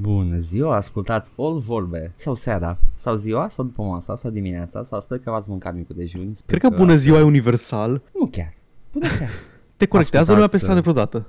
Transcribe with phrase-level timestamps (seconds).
[0.00, 5.00] Bună ziua, ascultați All Vorbe Sau seara, sau ziua, sau după masa, sau dimineața Sau
[5.00, 8.02] sper că v-ați mâncat micul dejun sper Cred că bună ziua e universal.
[8.18, 8.52] Nu chiar,
[8.92, 9.32] bună seara
[9.76, 11.26] Te corectează lumea pe Ascultați, stradă vreodată.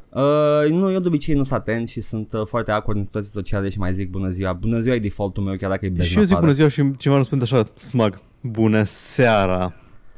[0.65, 3.31] uh, Nu, eu de obicei nu sunt atent și sunt uh, foarte acord în situații
[3.31, 6.17] sociale și mai zic bună ziua Bună ziua e defaultul meu, chiar dacă e Și
[6.17, 8.21] eu zic bună ziua și cineva răspunde așa, smag.
[8.41, 9.73] Bună seara.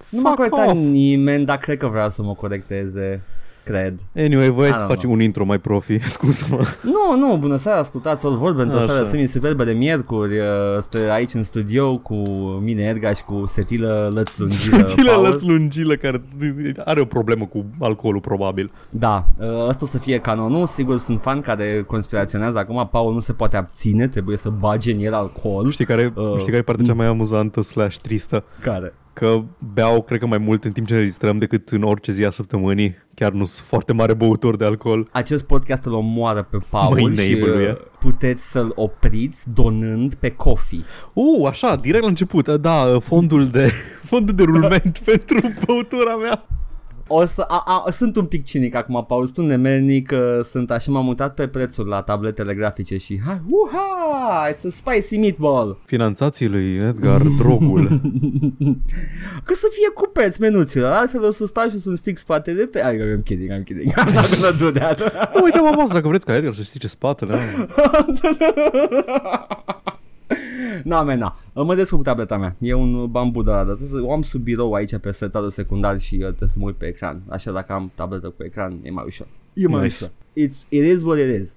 [0.09, 0.75] Nu m-a Fuck corectat off.
[0.79, 3.21] nimeni, dar cred că vreau să mă corecteze
[3.71, 5.13] Cred Anyway, voi I să don't facem know.
[5.13, 6.59] un intro mai profi, scuză-mă.
[6.81, 8.87] Nu, nu, bună seara, ascultați All Vorbe într-o Așa.
[8.87, 10.45] seară semi-superbă de miercuri uh,
[10.79, 12.15] Stă aici în studio cu
[12.63, 15.27] mine Edgar și cu Setilă Lăț Lungilă Tine Paul.
[15.29, 16.21] lăți lungilă care
[16.85, 18.71] are o problemă cu alcoolul probabil.
[18.89, 23.19] Da, uh, ăsta o să fie canonul Sigur sunt fan care conspiraționează Acum Paul nu
[23.19, 26.61] se poate abține Trebuie să bage în el alcool Știi care, Uh, știi care e
[26.61, 28.43] partea cea mai amuzantă slash tristă?
[28.61, 28.93] Care?
[29.13, 29.41] Că
[29.73, 32.29] beau, cred că mai mult în timp ce ne registrăm decât în orice zi a
[32.29, 32.95] săptămânii.
[33.13, 35.07] Chiar nu sunt foarte mare băutor de alcool.
[35.11, 37.77] Acest podcast îl omoară pe Paul Măi, și neighbor-ul uh, e.
[37.99, 40.81] puteți să-l opriți donând pe coffee
[41.13, 43.71] Uh, așa, direct la început, da, fondul de,
[44.09, 46.45] fondul de rulment pentru băutura mea.
[47.13, 50.71] O să, a, a, sunt un pic cinic acum, Paul, sunt un nemernic, uh, sunt
[50.71, 55.77] așa, m-am mutat pe prețuri la tabletele grafice și hai, uha, it's a spicy meatball.
[55.85, 57.87] Finanțații lui Edgar drogul.
[59.45, 62.83] Că să fie cu preț menuților, altfel o să stau și să-mi stic spatele pe...
[62.83, 64.99] Ai, I'm kidding, I'm kidding, I'm not gonna do that.
[65.35, 67.37] nu, uite, mă dacă vreți ca Edgar să strice spatele.
[70.31, 70.81] mă.
[70.89, 71.37] Na, man, na.
[71.53, 72.55] Mă descurc cu tableta mea.
[72.59, 75.49] E un bambu de la dar trebuie să o am sub birou aici pe setarul
[75.49, 77.21] secundar și uh, trebuie să mă uit pe ecran.
[77.29, 79.27] Așa dacă am tabletă cu ecran e mai ușor.
[79.53, 79.95] E mai Nice.
[79.95, 80.09] ușor.
[80.47, 81.55] It's, it is what it is.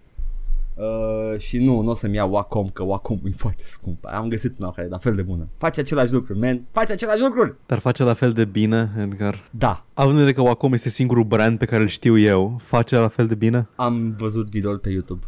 [0.76, 4.04] Uh, și nu, nu o să-mi iau Wacom, că Wacom e foarte scump.
[4.04, 5.48] Am găsit una care e la fel de bună.
[5.56, 6.62] Face același lucru, man.
[6.70, 7.54] Face același lucruri.
[7.66, 9.48] Dar face la fel de bine, Edgar.
[9.50, 12.96] Da, Având în vedere că Wacom este singurul brand pe care îl știu eu, face
[12.96, 13.68] la fel de bine?
[13.76, 15.24] am văzut video pe YouTube.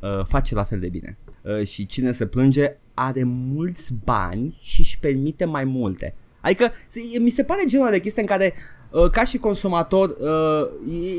[0.00, 1.18] Uh, face la fel de bine.
[1.58, 6.14] Uh, și cine se plânge are mulți bani și își permite mai multe.
[6.40, 8.54] Adică se- mi se pare genul de chestie în care
[8.90, 10.68] uh, ca și consumator uh,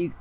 [0.03, 0.11] e-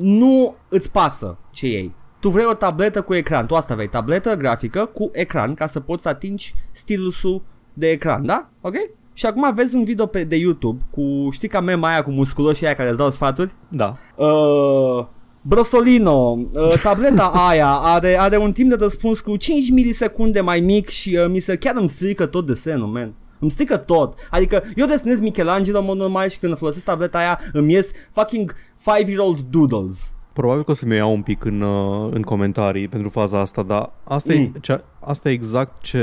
[0.00, 1.94] nu îți pasă ce iei.
[2.20, 5.80] Tu vrei o tabletă cu ecran, tu asta vrei, tabletă grafică cu ecran ca să
[5.80, 7.42] poți să atingi stilusul
[7.72, 8.48] de ecran, da?
[8.60, 8.74] Ok?
[9.12, 12.66] Și acum vezi un video pe, de YouTube cu, știi ca mema aia cu musculoșii
[12.66, 13.52] aia care îți dau sfaturi?
[13.68, 13.92] Da.
[14.16, 15.06] Uh,
[15.42, 20.88] Brosolino, uh, tableta aia are, are un timp de răspuns cu 5 milisecunde mai mic
[20.88, 23.14] și uh, mi se chiar îmi strică tot desenul, man.
[23.40, 24.14] Îmi strică tot.
[24.30, 28.54] Adică eu desenez Michelangelo în mod normal și când folosesc tableta aia îmi ies fucking
[28.80, 30.12] 5-year-old doodles.
[30.38, 33.90] Probabil că o să-mi iau un pic în, uh, în comentarii pentru faza asta, dar
[34.04, 34.40] asta, Mm.
[34.40, 35.98] e, cea, asta e exact ce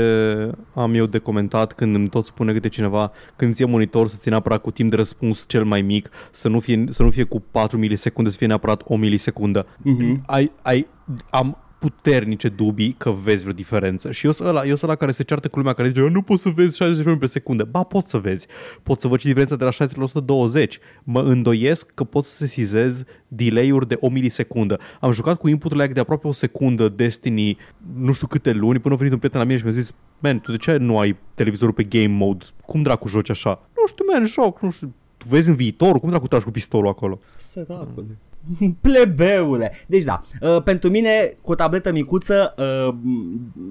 [0.74, 4.30] am eu de comentat când îmi tot spune câte cineva când ți monitor să ții
[4.30, 7.42] neapărat cu timp de răspuns cel mai mic, să nu fie, să nu fie cu
[7.50, 9.66] 4 milisecunde, să fie neapărat o milisecundă.
[9.82, 10.22] Mhm.
[10.26, 10.86] Ai, ai,
[11.30, 11.58] am
[11.90, 14.12] puternice dubii că vezi vreo diferență.
[14.12, 16.08] Și eu sunt ăla, eu sunt ăla care se ceartă cu lumea care zice, eu
[16.08, 17.64] nu pot să vezi 60 de frame pe secundă.
[17.64, 18.46] Ba, pot să vezi.
[18.82, 20.78] Pot să văd și diferența de la 60 la 120.
[21.04, 24.78] Mă îndoiesc că pot să sesizez delay-uri de o milisecundă.
[25.00, 27.58] Am jucat cu input lag de aproape o secundă Destiny
[27.96, 30.40] nu știu câte luni până a venit un prieten la mine și mi-a zis Man,
[30.40, 32.44] tu de ce nu ai televizorul pe game mode?
[32.66, 33.68] Cum dracu joci așa?
[33.76, 34.94] Nu știu, man, joc, nu știu.
[35.16, 35.98] Tu vezi în viitor?
[36.00, 37.20] Cum dracu tragi cu pistolul acolo?
[37.36, 38.18] Săracule.
[38.80, 39.72] Plebeule.
[39.86, 42.94] Deci da, uh, pentru mine cu o tabletă micuță, uh,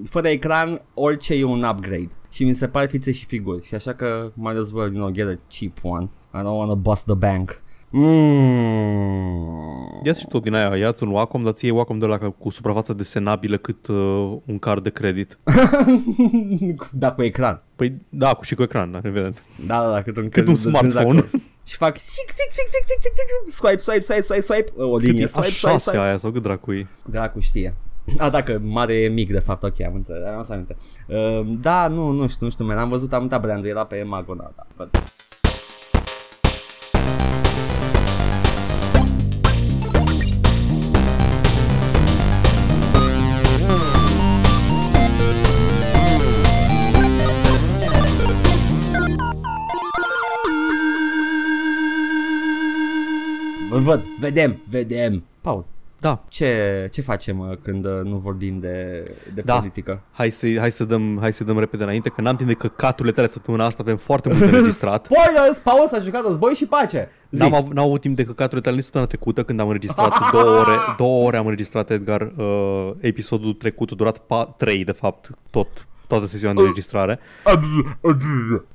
[0.09, 2.09] fără ecran, orice e un upgrade.
[2.29, 3.65] Și mi se pare fițe și figuri.
[3.65, 6.09] Și așa că might as well, you know, get a cheap one.
[6.33, 7.63] I don't wanna bust the bank.
[7.97, 9.65] Mm.
[10.03, 12.93] Ia și tot din aia, ia-ți un Wacom, dar ție Wacom de la cu suprafață
[12.93, 15.39] desenabilă cât uh, un card de credit.
[16.91, 17.61] da, cu ecran.
[17.75, 19.43] Păi da, cu și cu ecran, evident.
[19.65, 21.29] Da, da, da, cât un, Cât un smartphone.
[21.63, 24.95] Și fac tic, tic, tic, tic, tic, tic, tic, swipe, swipe, swipe, swipe, swipe, o
[24.95, 25.97] Cât linie, e a swipe, swipe, șasea swipe.
[25.97, 26.87] aia sau cât dracu e?
[27.05, 27.75] Dracu știe.
[28.17, 30.75] A, dacă mare e mic de fapt, ok, am înțeles, am să aminte.
[31.07, 34.03] Uh, da, nu, nu știu, nu știu, man, am văzut, am uitat brandul, era pe
[34.03, 34.67] Magona, da.
[34.77, 35.14] But...
[53.85, 55.23] Văd, văd, vedem, vedem.
[55.41, 55.65] Paul,
[55.99, 59.03] Da, ce, ce facem uh, când uh, nu vorbim de,
[59.33, 59.55] de Da.
[59.57, 60.01] politică?
[60.11, 63.13] hai să, hai, să dăm, hai să dăm repede înainte, că n-am timp de căcaturile
[63.13, 65.05] tale săptămâna asta, avem foarte mult de înregistrat.
[65.11, 65.59] Spoilers!
[65.59, 67.09] Paul s-a jucat război și pace!
[67.31, 67.41] Zi.
[67.41, 70.59] N-am, av- n-am avut timp de căcaturile tale nici săptămâna trecută când am înregistrat două
[70.59, 75.29] ore, două ore am înregistrat Edgar uh, episodul trecut, a durat pa- trei de fapt,
[75.49, 77.19] tot toată sesiunea de înregistrare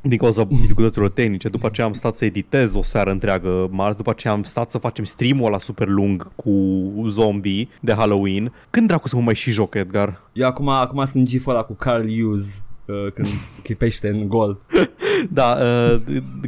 [0.01, 1.49] din cauza dificultăților tehnice.
[1.49, 4.79] După aceea am stat să editez o seară întreagă marți, după aceea am stat să
[4.79, 6.51] facem stream-ul la super lung cu
[7.09, 8.53] zombie de Halloween.
[8.71, 10.21] Când dracu să mă mai și joc, Edgar?
[10.33, 13.27] Eu acum, acum sunt gif ăla cu Carl Hughes uh, când
[13.65, 14.59] clipește în gol.
[15.31, 16.01] Da, uh,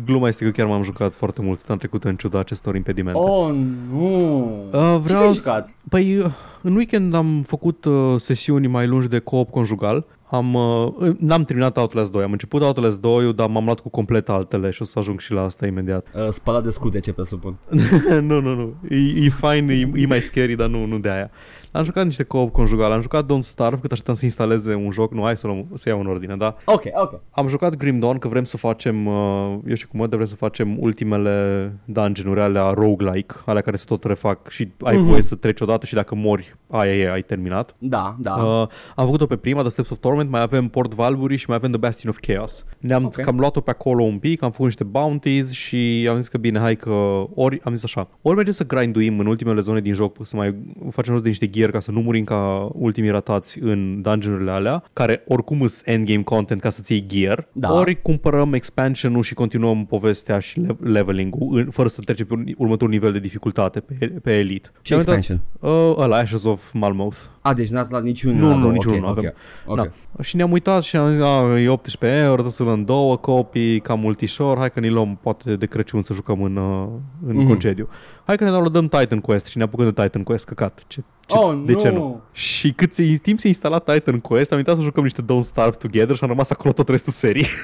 [0.05, 3.19] gluma este că chiar m-am jucat foarte mult săptămâna trecută în ciuda acestor impedimente.
[3.19, 3.55] Oh,
[3.91, 4.45] nu!
[4.73, 5.75] Uh, Ce vreau te-ai să- jucat?
[5.89, 6.27] Păi, uh,
[6.63, 10.05] în weekend am făcut uh, sesiuni mai lungi de co-op conjugal.
[10.33, 14.29] Am, uh, n-am terminat Outlast 2, am început Outlast 2, dar m-am luat cu complet
[14.29, 16.07] altele și o să ajung și la asta imediat.
[16.15, 17.57] Uh, spălat de scutece, presupun.
[18.29, 21.31] nu, nu, nu, e, e fine, e, e mai scary, dar nu, nu de aia.
[21.73, 25.13] Am jucat niște co-op conjugal, am jucat Don't Starve cât așteptam să instaleze un joc,
[25.13, 26.57] nu, hai să, luăm, să iau în ordine, da?
[26.65, 27.21] Ok, ok.
[27.31, 30.35] Am jucat Grim Dawn că vrem să facem, uh, eu și cu mă vrem să
[30.35, 35.05] facem ultimele dungeon-uri alea roguelike, alea care se tot refac și ai Mhm.
[35.05, 37.75] voie să treci odată și dacă mori, aia e, ai terminat.
[37.79, 38.35] Da, da.
[38.35, 38.67] Uh,
[38.97, 41.71] am făcut-o pe prima, The Steps of Torment, mai avem Port Valbury și mai avem
[41.71, 42.65] The Bastion of Chaos.
[42.79, 43.15] Ne-am Ok.
[43.15, 46.59] cam luat-o pe acolo un pic, am făcut niște bounties și am zis că bine,
[46.59, 50.17] hai că ori, am zis așa, ori mergem să grinduim în ultimele zone din joc,
[50.27, 50.55] să mai
[50.91, 54.85] facem rost de niște gear ca să nu murim ca ultimii ratați în dungeonurile alea,
[54.93, 57.73] care oricum sunt endgame content ca să-ți iei gear, Da.
[57.73, 62.45] ori cumpărăm expansion-ul și continuăm povestea și le- leveling-ul în- fără să trecem pe un-
[62.57, 64.69] următorul nivel de dificultate pe, pe Elite.
[64.73, 65.41] Ce Și am uitat- expansion?
[65.61, 67.17] Uh, ăla, Ashes of Malmouth.
[67.43, 68.73] A, deci n-ați luat niciunul Nu, la nu, două.
[68.73, 69.33] niciunul ok, nu avem.
[69.67, 69.83] Ok, Da.
[69.83, 70.23] ok.
[70.25, 73.81] Și ne-am uitat și am zis, a, e 18 euro, trebuie să luăm două copii,
[73.81, 76.87] ca multișor, hai că ne luăm poate de Crăciun să jucăm în, uh,
[77.27, 77.47] în Mhm.
[77.47, 77.89] concediu.
[78.25, 80.83] Hai că ne downloadăm Titan Quest și ne apucăm de Titan Quest, căcat.
[80.87, 81.95] Ce, ce, Oh, de ce nu.
[81.99, 82.21] nu?
[82.33, 85.77] Și cât se, timp se instala Titan Quest, am uitat să jucăm niște Don't Starve
[85.77, 87.47] Together și am rămas acolo tot restul serii.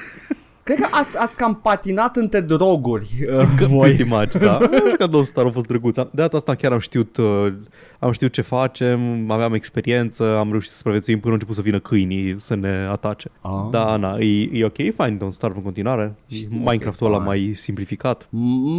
[0.63, 3.09] Cred că ați, ați cam patinat între droguri
[3.39, 3.79] uh, Că voi.
[3.93, 4.55] pretty much, da.
[4.81, 5.95] Am jucat Don't Starve, a fost drăguț.
[5.95, 7.53] De data asta chiar am știut, uh,
[7.99, 11.79] am știut ce facem, aveam experiență, am reușit să supraviețuim până au început să vină
[11.79, 13.31] câinii să ne atace.
[13.41, 13.51] Ah.
[13.71, 16.15] Da, Ana, e, e ok, e fine Don't Starve în continuare.
[16.27, 17.35] Știu Minecraft-ul că e ăla fine.
[17.45, 18.27] mai simplificat.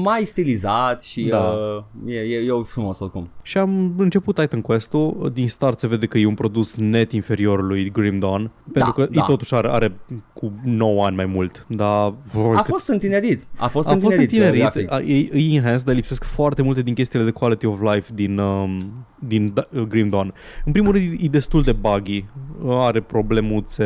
[0.02, 1.38] Mai stilizat și Da.
[1.38, 3.28] uh, e, e, e frumos oricum.
[3.43, 7.62] Și am început Titan Quest-ul, din start se vede că e un produs net inferior
[7.62, 9.20] lui Grim Dawn, pentru că da.
[9.20, 9.93] e totuși are, are
[10.32, 12.14] cu 9 ani mai mult, dar...
[12.55, 13.46] A fost întinerit.
[13.56, 14.32] A fost a fost întinerit.
[14.32, 14.93] uh, întinerit, grafic.
[14.93, 18.38] a- e, e enhanced, dar lipsesc foarte multe din chestiile de quality of life din,
[18.38, 18.78] um,
[19.26, 20.34] din Da- Grim Dawn.
[20.64, 22.25] În primul rând e destul de buggy,
[22.69, 23.84] are problemuțe,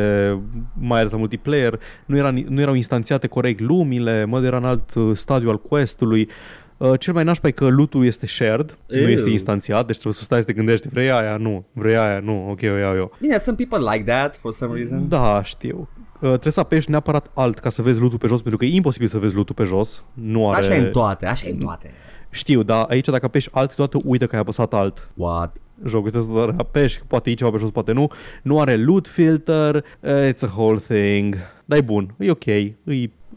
[0.73, 4.93] mai ales la multiplayer, nu, era, nu erau instanțiate corect lumile, mă era în alt
[4.93, 6.29] uh, stadiu al quest-ului,
[6.77, 9.07] Uh, cel mai nașpa e că loot-ul este shared, nu Ew.
[9.07, 11.37] este instanțiat, deci trebuie să stai să te gândești, vrei aia?
[11.37, 12.19] Nu, vrei aia?
[12.19, 13.11] Nu, ok, o iau eu.
[13.21, 15.07] Bine, sunt people like that for some reason.
[15.07, 15.89] Da, știu.
[16.19, 18.75] Uh, trebuie să apeși neapărat alt ca să vezi loot pe jos, pentru că e
[18.75, 20.03] imposibil să vezi loot pe jos.
[20.13, 20.59] Nu are...
[20.59, 21.91] Așa e în toate, așa e în toate.
[22.35, 25.57] Știu, dar aici dacă apeși alt, câteodată uită că ai apăsat alt What?
[25.85, 26.01] joc.
[26.01, 28.11] Trebuie să doar apeși, poate e ceva pe jos, poate nu.
[28.41, 31.35] Nu are loot filter, uh, it's a whole thing.
[31.65, 32.75] Dar e bun, e ok, e,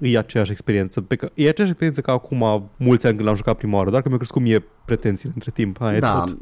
[0.01, 1.01] e aceeași experiență.
[1.01, 4.03] Pe că, e aceeași experiență ca acum mulți ani când l-am jucat prima oară, doar
[4.03, 5.77] că mi-a crescut mie pretențiile între timp.
[5.81, 6.39] Hai, da, tot.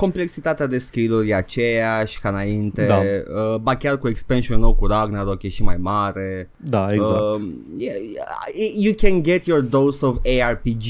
[0.00, 2.86] Complexitatea de skill-uri e aceeași ca înainte.
[2.86, 2.98] Da.
[2.98, 6.50] Uh, ba chiar cu expansion nou cu Ragnarok e și mai mare.
[6.56, 7.20] Da, exact.
[7.20, 7.40] Uh,
[7.78, 10.82] yeah, yeah, you can get your dose of ARPG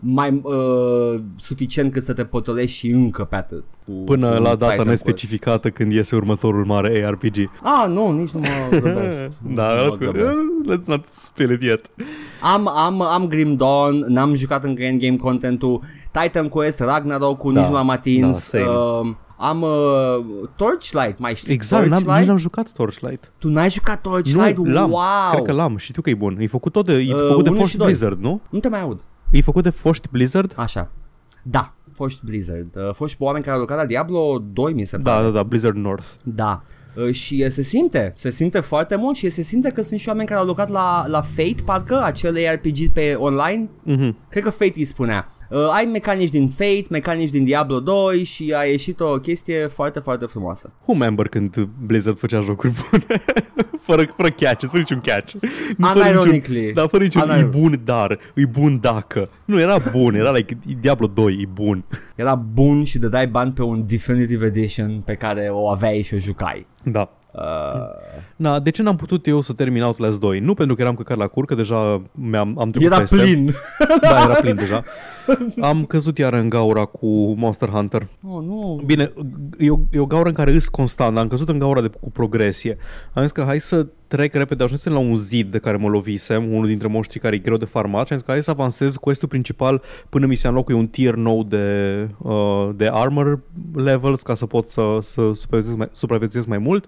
[0.00, 3.64] mai uh, suficient cât să te potolești și încă pe atât.
[3.84, 7.34] Cu, Până cu la data Titan nespecificată când iese următorul mare ARPG.
[7.34, 7.50] Quest.
[7.62, 9.36] Ah, nu, nici nu mă grăbesc.
[9.58, 10.10] da, Nu mă let's, go.
[10.10, 10.38] grăbesc.
[10.72, 11.90] let's not spill it yet.
[12.54, 17.68] Am, am, am Grim Dawn, n-am jucat încă endgame content-ul, Titan Quest, Ragnarok-ul, Da, nici
[17.68, 18.26] nu l-am atins.
[18.52, 18.64] da, same.
[18.64, 22.18] uh, am uh, Torchlight, mai știi Exact, n-am, Torchlight?
[22.18, 23.32] nici n-am jucat Torchlight.
[23.38, 24.56] Tu n-ai jucat Torchlight?
[24.58, 24.90] Nu, l-am.
[24.90, 25.02] Wow!
[25.32, 26.36] Cred că l-am și știu că e bun.
[26.40, 27.86] E făcut tot de, e Uh, făcut de unul și Forced doi.
[27.86, 28.40] Blizzard, nu?
[28.50, 29.00] Nu te mai aud.
[29.30, 30.52] E făcut de Forced Blizzard?
[30.56, 30.90] Așa.
[31.42, 32.76] Da, Forced Blizzard.
[32.76, 35.24] Uh, fost și oameni care au lucrat la Diablo 2, mi se Da, pare.
[35.24, 36.06] da, da, Blizzard North.
[36.24, 36.62] Da.
[36.96, 40.08] Uh, și uh, se simte, se simte foarte mult și se simte că sunt și
[40.08, 43.68] oameni care au lucrat la, la Fate, parcă, acel RPG pe online.
[43.82, 44.16] Mhm.
[44.30, 45.28] Cred că Fate îi spunea.
[45.48, 49.98] Uh, ai mecanici din Fate, mecanici din Diablo 2 și a ieșit o chestie foarte,
[49.98, 50.72] foarte frumoasă.
[50.84, 53.04] Who remember când Blizzard făcea jocuri bune?
[53.88, 55.34] fără, fără catch, fără niciun catch.
[55.76, 56.58] Nu, fără Unironically.
[56.58, 57.50] Niciun, da, fără niciun, e Unironic.
[57.50, 59.28] bun, dar, e bun dacă.
[59.44, 61.84] Nu, era bun, era like, e Diablo 2, e bun.
[62.14, 66.18] Era bun și dădeai bani pe un Definitive Edition pe care o aveai și o
[66.18, 66.66] jucai.
[66.82, 67.12] Da.
[67.32, 67.42] Uh,
[68.38, 70.40] Na, de ce n-am putut eu să termin Outlast 2?
[70.40, 73.16] Nu pentru că eram căcat la cur, că deja mi-am, am trecut era peste.
[73.16, 73.54] plin.
[74.00, 74.84] Da, era plin deja.
[75.60, 78.06] Am căzut iar în gaura cu Monster Hunter.
[78.22, 78.82] Oh, nu.
[78.84, 79.12] Bine,
[79.58, 81.90] e o, e o gaură în care îs constant, dar am căzut în gaura de,
[82.00, 82.76] cu progresie.
[83.12, 86.52] Am zis că hai să trec repede, ajunsem la un zid de care mă lovisem,
[86.52, 88.96] unul dintre monștrii care e greu de farmat și am zis că hai să avansez
[88.96, 93.40] questul principal până mi se înlocui un tier nou de, uh, de armor
[93.74, 96.84] levels ca să pot să, să supraviețuiesc, mai, supraviețuiesc mai mult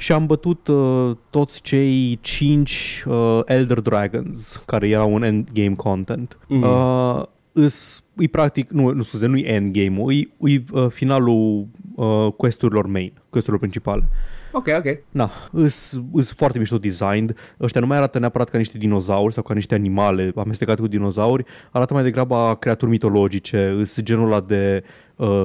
[0.00, 6.38] și am bătut uh, toți cei 5 uh, Elder Dragons care erau un endgame content.
[6.46, 6.62] Mhm.
[6.62, 12.32] Uh, îs, e practic, nu, nu scuze, nu e endgame-ul, e, e uh, finalul uh,
[12.36, 14.08] questurilor main, questurilor principale.
[14.52, 14.98] Ok, ok.
[15.10, 17.36] Na, îs, îs foarte mișto designed.
[17.60, 21.44] Ăștia nu mai arată neapărat ca niște dinozauri sau ca niște animale amestecate cu dinozauri,
[21.70, 24.90] arată mai degrabă a creaturi mitologice, îs genul ăla de uh,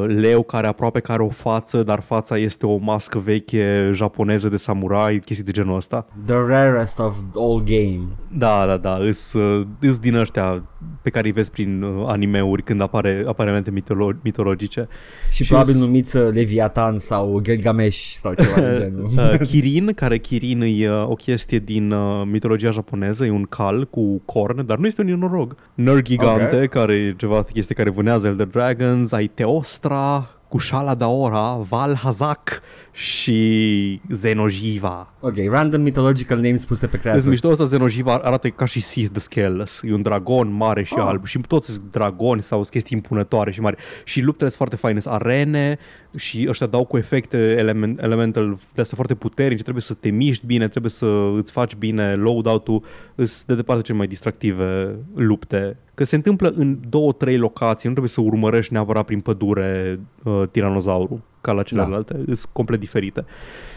[0.07, 4.57] leu care aproape că are o față, dar fața este o mască veche japoneză de
[4.57, 6.05] samurai, chestii de genul ăsta.
[6.25, 7.99] The rarest of all game.
[8.37, 10.63] Da, da, da, îs, uh, îs din ăștia
[11.01, 14.87] pe care îi vezi prin uh, animeuri când apare, apare elemente mitolo- mitologice.
[15.31, 19.11] Și, Și probabil îs- numiți uh, Leviathan sau Gilgamesh sau ceva de genul.
[19.17, 23.87] Uh, Kirin, care Kirin e uh, o chestie din uh, mitologia japoneză, e un cal
[23.87, 25.55] cu corn, dar nu este un inorog.
[25.73, 26.65] Nergigante, Ok.
[26.69, 29.27] care e ceva chestie care vânează Elder Dragons, ai
[29.69, 35.13] Teostra, Kushala Daora, Val Hazak și Zenojiva.
[35.19, 37.27] ok, random mythological names puse pe Deci creator.
[37.29, 39.81] mișto ăsta Zenojiva arată ca și Sith the Scaleless.
[39.83, 41.03] E un dragon mare și Ah.
[41.07, 43.77] alb și toți sunt dragoni sau sunt chestii impunătoare și mari.
[44.03, 45.77] Și luptele sunt foarte faine, sunt arene
[46.15, 50.45] și ăștia dau cu efecte element, elemental de astea foarte puternice, trebuie să te miști
[50.45, 51.05] bine, trebuie să
[51.37, 52.83] îți faci bine loadout-ul,
[53.15, 55.77] sunt de departe cele mai distractive lupte.
[55.95, 60.43] Că se întâmplă în două, trei locații, nu trebuie să urmărești neapărat prin pădure uh,
[60.51, 62.33] tiranozaurul ca la celelalte, da.
[62.33, 63.25] sunt complet diferite.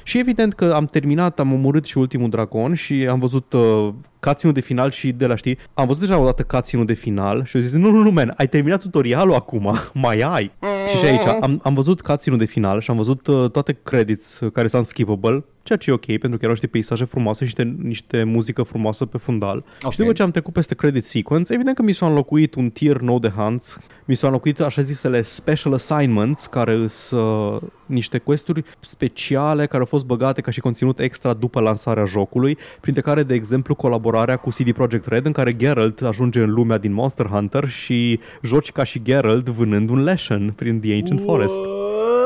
[0.03, 3.89] Și evident că am terminat, am omorât și ultimul dragon și am văzut uh,
[4.21, 7.45] cutscene de final și de la știi, am văzut deja o dată cutscene de final
[7.45, 10.53] și au zis, nu, nu, nu, man, ai terminat tutorialul acum, mai ai.
[10.89, 14.41] și și aici am, am văzut cutscene de final și am văzut uh, toate credits
[14.41, 17.55] uh, care sunt skippable, ceea ce e ok, pentru că erau niște peisaje frumoase și
[17.57, 19.65] niște, niște muzică frumoasă pe fundal.
[19.83, 19.93] Ok.
[19.93, 22.97] Și după ce am trecut peste credit sequence, evident că mi s-a înlocuit un tier
[22.97, 27.57] nou de hunts, mi s-au înlocuit așa zisele special assignments, care sunt uh,
[27.87, 33.03] niște questuri speciale care au fost băgate ca și conținut extra după lansarea jocului, printre
[33.03, 36.93] care, de exemplu, colaborarea cu CD Projekt Red, în care Geralt ajunge în lumea din
[36.93, 41.59] Monster Hunter și joci ca și Geralt vânând un lesson prin The Ancient Forest.
[41.59, 42.19] What?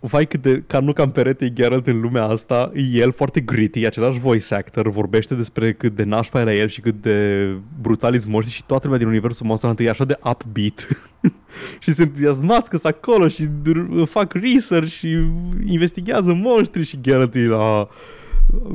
[0.00, 3.40] Vai cât de, ca nu cam perete e Geralt în lumea asta, e el foarte
[3.40, 7.48] gritty, e același voice actor, vorbește despre cât de nașpa era el și cât de
[7.80, 10.86] brutal monștri și toată lumea din universul Monster Hunter e așa de upbeat
[11.82, 15.18] și sunt entuziasmați că sunt acolo și dur- fac research și
[15.66, 17.88] investigează monștri și Geralt e la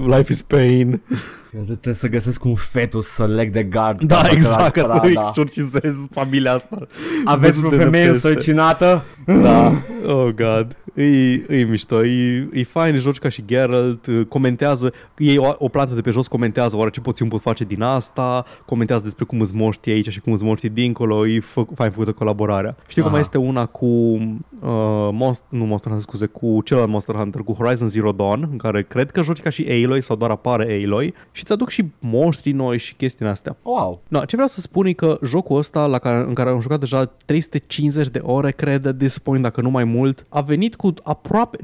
[0.06, 1.02] life is pain.
[1.66, 4.04] Trebuie să găsesc un fetus să leg de gard.
[4.04, 5.22] Da, ca să exact, ca căra- să da.
[5.28, 6.88] exorcizez familia asta.
[7.26, 8.28] Aveți vreo Văzut de femeie peste.
[8.28, 9.04] însărcinată?
[9.26, 9.72] Da,
[10.08, 15.56] oh god, e, e mișto, e, e fain, joci ca și Geralt, comentează, ei o,
[15.58, 19.26] o plantă de pe jos comentează oare ce poți pot face din asta, comentează despre
[19.26, 22.76] cum îți moști aici și cum îți moști dincolo, e fă, fain făcută colaborarea.
[22.88, 23.12] Știu că Aha.
[23.12, 27.54] mai este una cu, uh, Monst- nu Monster Hunter, scuze, cu celălalt Monster Hunter, cu
[27.54, 31.14] Horizon Zero Dawn, în care cred că joci ca și Aloy sau doar apare Aloy
[31.32, 33.58] și ți aduc și monștri noi și chestii din astea.
[33.62, 34.02] Wow.
[34.08, 36.80] No, ce vreau să spun e că jocul ăsta, la care, în care am jucat
[36.80, 40.94] deja 350 de ore, cred, at this point, dacă nu mai mult, a venit cu
[41.04, 41.58] aproape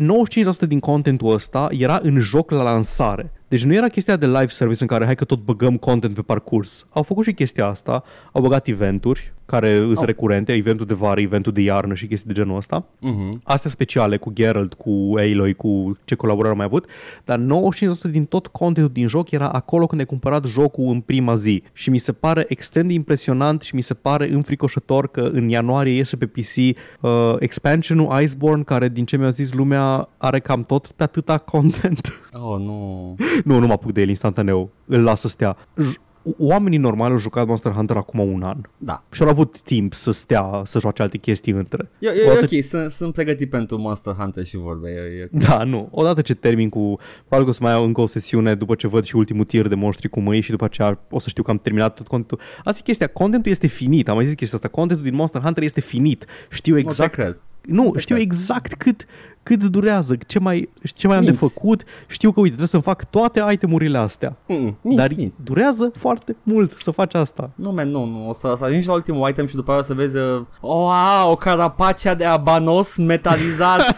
[0.63, 3.31] 95% din contentul ăsta era în joc la lansare.
[3.47, 6.21] Deci nu era chestia de live service în care hai că tot băgăm content pe
[6.21, 6.85] parcurs.
[6.89, 10.05] Au făcut și chestia asta, au băgat eventuri care sunt Oh.
[10.05, 12.85] recurente, eventul de vară, eventul de iarnă și chestii de genul ăsta.
[12.99, 13.41] Mhm.
[13.43, 16.85] Astea speciale cu Geralt, cu Aloy, cu ce colaborare am mai avut,
[17.25, 21.35] dar 95% din tot contentul din joc era acolo când ai cumpărat jocul în prima
[21.35, 21.63] zi.
[21.73, 25.93] Și mi se pare extrem de impresionant și mi se pare înfricoșător că în ianuarie
[25.95, 26.55] iese pe PC
[27.01, 32.19] uh, expansionul Iceborne, care din ce mi-a zis lumea are cam tot pe atâta content.
[32.31, 33.15] Oh, nu.
[33.43, 35.57] nu, nu mă apuc de el instantaneu, îl las să stea.
[35.81, 36.05] J-
[36.37, 39.03] oamenii normali au jucat Monster Hunter acum un an Da.
[39.11, 41.89] și au avut timp să stea, să joace alte chestii între.
[41.99, 44.89] E, e, Odată- e ok, sunt, sunt pregătit pentru Monster Hunter și vorbe.
[44.89, 45.29] E, e...
[45.31, 45.87] Da, nu.
[45.91, 46.99] Odată ce termin cu...
[47.19, 49.67] Probabil că o să mai iau încă o sesiune după ce văd și ultimul tir
[49.67, 52.39] de monștri cu mâini și după aceea o să știu că am terminat tot contentul.
[52.63, 53.07] Asta e chestia.
[53.07, 54.09] Contentul este finit.
[54.09, 54.69] Am mai zis chestia asta.
[54.69, 56.25] Contentul din Monster Hunter este finit.
[56.49, 57.15] Știu exact...
[57.17, 57.41] Nu te cred.
[57.61, 58.27] Nu, te știu cred.
[58.27, 59.05] exact cât,
[59.43, 61.53] cât durează, ce mai, ce mai am de Minți.
[61.53, 61.83] făcut.
[62.07, 64.35] Știu că, uite, trebuie să-mi fac toate itemurile astea.
[64.47, 65.43] Mm, minți, Dar minți.
[65.43, 67.49] durează foarte mult să faci asta.
[67.55, 68.29] Nu, man, nu, nu.
[68.29, 71.31] O să, să ajungi la ultimul item și după aia o să vezi uh, wow,
[71.31, 73.95] o carapacea de abanos metalizat.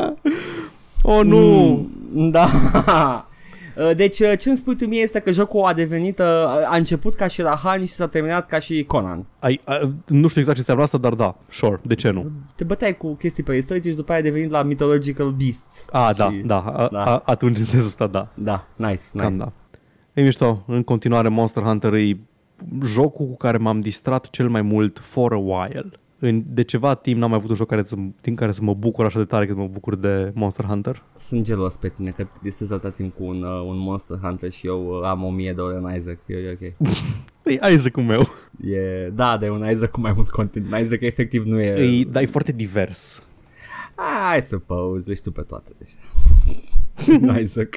[1.02, 1.70] oh, nu!
[2.12, 2.50] Mm, da.
[3.76, 6.24] Uh, Deci uh, ce îmi spui tu mie este că jocul a devenit, uh,
[6.66, 9.26] a început ca și Rahan și s-a terminat ca și Conan.
[9.38, 12.30] Ai, a, nu știu exact ce înseamnă asta, dar da, sure, de ce nu?
[12.56, 15.86] Te băteai cu chestii preistorice și după aia a devenit la Mythological Beasts.
[15.90, 16.16] A, și...
[16.16, 17.04] da, da, a, da.
[17.04, 18.28] A, atunci în sensul ăsta, da.
[18.34, 19.26] Da, nice, nice.
[19.26, 19.52] Cam da.
[20.12, 22.18] E mișto, în continuare Monster Hunter e
[22.84, 25.90] jocul cu care m-am distrat cel mai mult for a while.
[26.18, 28.74] În, de ceva timp n-am mai avut un joc care să, din care să mă
[28.74, 31.02] bucur așa de tare cât mă bucur de Monster Hunter.
[31.16, 34.50] Sunt gelos pe tine că te distezi atâta timp cu un, uh, un Monster Hunter
[34.50, 36.18] și eu uh, am o mie de ore în Isaac.
[36.26, 36.88] E, e ok.
[37.44, 38.28] E Isaac-ul meu.
[38.60, 40.72] E, da, de un Isaac cu mai mult content.
[40.72, 41.98] Un Isaac efectiv nu e...
[42.00, 43.22] E, dar e foarte divers.
[44.38, 47.38] I suppose, le știu pe toate deja.
[47.40, 47.76] Isaac.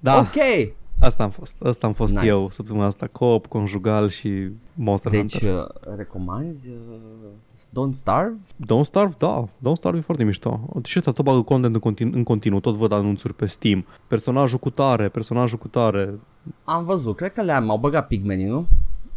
[0.00, 0.74] Da, Ok.
[1.06, 1.62] Asta am fost.
[1.62, 2.26] Asta am fost Nice.
[2.26, 3.06] eu săptămâna asta.
[3.12, 5.58] Co-op, conjugal și Monster Deci, Hunter.
[5.58, 6.96] uh, recomanzi uh,
[7.68, 8.36] Don't Starve?
[8.64, 9.48] Don't Starve, da.
[9.58, 10.60] Don't Starve e foarte mișto.
[10.84, 13.84] Și ăsta tot bagă content în continuu, în continuu, tot văd anunțuri pe Steam.
[14.08, 16.18] Personajul cu tare, personajul cu tare.
[16.64, 18.66] Am văzut, cred că le-am, au băgat pigmenii, nu?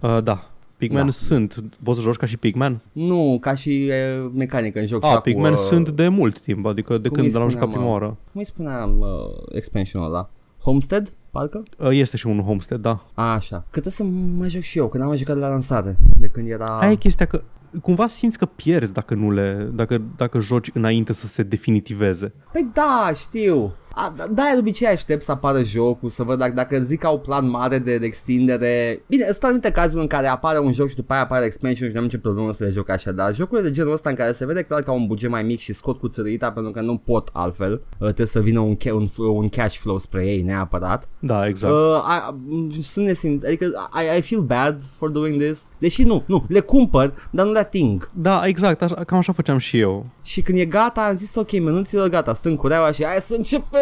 [0.02, 0.50] Uh, da.
[0.78, 1.12] Pigman Da.
[1.12, 1.64] sunt.
[1.84, 2.82] Poți să joci ca și Pigman?
[2.92, 3.92] Nu, ca și
[4.24, 5.04] uh, mecanică în joc.
[5.04, 7.50] și Ah, cu, Pigman uh, sunt de mult timp, adică de cum când îi l-am
[7.50, 7.92] spuneam, jucat prima mă?
[7.92, 8.06] oară.
[8.06, 9.08] Cum îi spuneam uh,
[9.52, 10.30] expansionul ăla?
[10.62, 11.64] Homestead, parcă?
[11.78, 13.06] Uh, Este și un Homestead, da.
[13.14, 13.56] A, așa.
[13.58, 15.98] Că trebuie să mai joc și eu, că n-am mai jucat de la lansare.
[16.20, 16.80] De când era...
[16.80, 17.42] Aia e chestia că
[17.82, 22.34] cumva simți că pierzi dacă nu le, dacă, dacă joci înainte să se definitiveze.
[22.52, 23.74] Păi da, știu.
[24.02, 27.20] A, da, de obicei aștept să apară jocul, să văd dacă, dacă zic că au
[27.20, 29.02] plan mare de, de extindere.
[29.08, 31.94] Bine, sunt anumite cazuri în care apare un joc și după aia apare expansion și
[31.94, 34.32] nu am nicio problemă să le joc așa, dar jocurile de genul ăsta în care
[34.32, 36.82] se vede clar că au un buget mai mic și scot cu țărâita pentru că
[36.82, 40.42] nu pot altfel, uh, trebuie să vină un, ca- un, un cash flow spre ei
[40.42, 41.08] neapărat.
[41.20, 41.74] Da, exact.
[41.74, 42.34] Uh, Uh, I,
[42.80, 46.60] m- sunt nesimț, adică I, I feel bad for doing this, deși nu, nu, le
[46.60, 48.10] cumpăr, dar nu le ating.
[48.14, 50.06] da, exact, așa, cam așa făceam și eu.
[50.24, 53.68] Și când e gata, am zis ok, menuților gata, stâng cureaua și hai să începem
[53.72, 53.80] să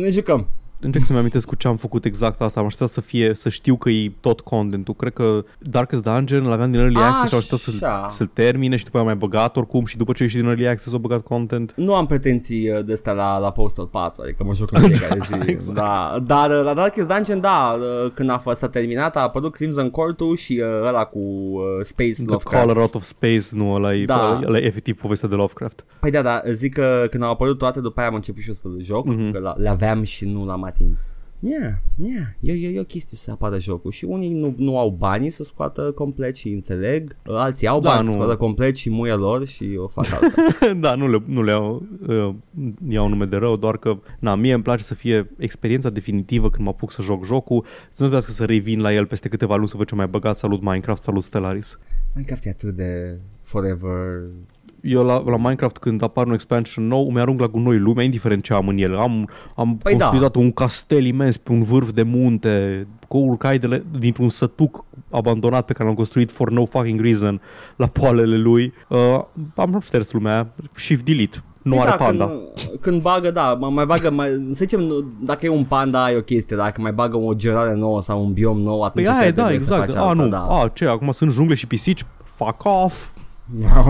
[0.00, 0.48] ne jucăm.
[0.84, 2.60] Încerc să-mi amintesc cu ce am făcut exact asta.
[2.60, 4.94] Am așteptat să fie, să știu că e tot contentul.
[4.94, 8.06] Cred că Darkest Dungeon l-aveam din Early Access și am așteptat Așa.
[8.08, 10.40] să, să-l termine și după aia am mai băgat oricum și după ce a ieșit
[10.40, 11.72] din Early Access au băgat content.
[11.76, 15.20] Nu am pretenții uh, de astea la, la Postal 4, adică mă joc în fiecare
[15.26, 15.34] zi.
[15.50, 15.78] exact.
[15.78, 19.52] da, dar uh, la Darkest Dungeon, da, uh, când a fost a terminat, a apărut
[19.52, 22.64] Crimson Court-ul și uh, ăla cu uh, Space The Lovecraft.
[22.64, 24.40] Color Out of Space, nu, ăla e, Da.
[24.46, 25.84] ăla e efectiv povestea de Lovecraft.
[26.00, 28.54] Păi da, da, zic că când au apărut toate, după aia am început și eu
[28.54, 29.16] să-l joc, Mhm.
[29.28, 29.32] mm-hmm.
[29.32, 31.16] că la- le aveam și nu l-am atins.
[31.44, 34.90] Yeah, yeah, e, e, e o chestie să apară jocul și unii nu, nu au
[34.90, 38.10] banii să scoată complet și înțeleg, alții au Da, bani nu.
[38.10, 40.80] să scoată complet și muie lor și o fac altfel.
[40.80, 42.34] da, nu le, nu le iau, uh,
[42.88, 46.64] iau nume de rău, doar că na, mie îmi place să fie experiența definitivă când
[46.64, 49.68] mă apuc să joc jocul, să nu trebuiască să revin la el peste câteva luni
[49.68, 51.78] să văd ce mai băgat, salut Minecraft, salut Stellaris.
[52.14, 54.20] Minecraft e atât de forever
[54.82, 58.42] Eu la, la Minecraft când apare un expansion nou îmi arunc la gunoi lumea, indiferent
[58.42, 58.96] ce am în el.
[58.98, 60.04] Am, am Păi da.
[60.04, 60.38] construit da.
[60.38, 65.64] un castel imens pe un vârf de munte, cu urcai de le, dintr-un sătuc abandonat
[65.64, 67.40] pe care l-am construit for no fucking reason
[67.76, 68.72] la poalele lui.
[68.88, 68.98] Uh,
[69.56, 71.42] am șters lumea, shift delete.
[71.62, 72.24] Nu Păi are da, panda.
[72.26, 76.10] Când, când bagă, da, mai, mai bagă, mai, să zicem, nu- dacă e un panda
[76.12, 79.14] e o chestie, dacă mai bagă o gerare nouă sau un biom nou, atunci Păi
[79.14, 79.92] aia, chiar da, trebuie să exact.
[79.92, 80.46] faci A, alta, nu, da.
[80.46, 82.04] a, ce, acum sunt jungle și pisici?
[82.36, 83.08] Fuck off!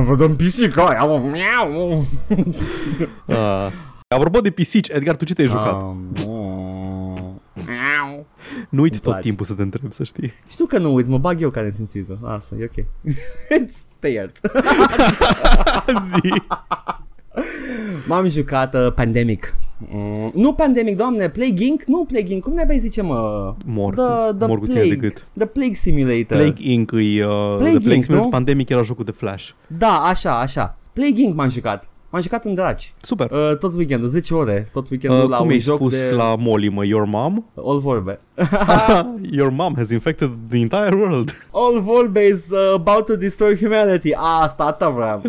[0.05, 2.05] Vă dăm pisică aia, mă, miau.
[3.27, 3.73] Uh,
[4.09, 5.75] apropo de pisici, Edgar, tu ce te-ai jucat?
[5.75, 5.81] Ah,
[6.27, 6.93] mă.
[7.55, 8.27] Miau.
[8.69, 9.21] nu uite îmi tot place.
[9.21, 10.33] timpul să te întreb, să știi.
[10.49, 12.27] Știu că nu uiți, mă bag eu care am simțit-o.
[12.27, 12.85] Asta, e ok.
[13.99, 14.41] Te iert.
[16.11, 16.33] Zi!
[18.07, 19.55] M-am jucat uh, Pandemic.
[19.91, 21.85] Mm, nu Pandemic, doamne, Plague Inc?
[21.85, 23.55] Nu Plague Inc, cum ne-ai zice, mă?
[23.65, 25.09] Mor, The, the mor cu tine de Plague.
[25.09, 25.27] gât.
[25.37, 26.37] The Plague Simulator.
[26.39, 26.91] Plague Inc.
[26.91, 26.95] e...
[26.95, 28.29] Uh, Plague Plague, Plague Inc., Simulator nu?
[28.31, 29.51] Pandemic era jocul de Flash.
[29.67, 30.79] Da, așa, așa.
[30.93, 31.89] Plague Inc m-am jucat.
[32.13, 32.93] M-am jucat în dragi.
[33.01, 33.31] Super.
[33.31, 34.69] Uh, tot weekendul, 10 ore.
[34.73, 36.85] Tot weekendul Uh, la cum un ai joc spus de la Molly, mă?
[36.85, 37.45] Your mom?
[37.67, 38.21] all vorbe.
[39.39, 41.47] Your mom has infected the entire world.
[41.51, 44.11] All vorbe is uh, about to destroy humanity.
[44.43, 45.23] Asta, asta vreau.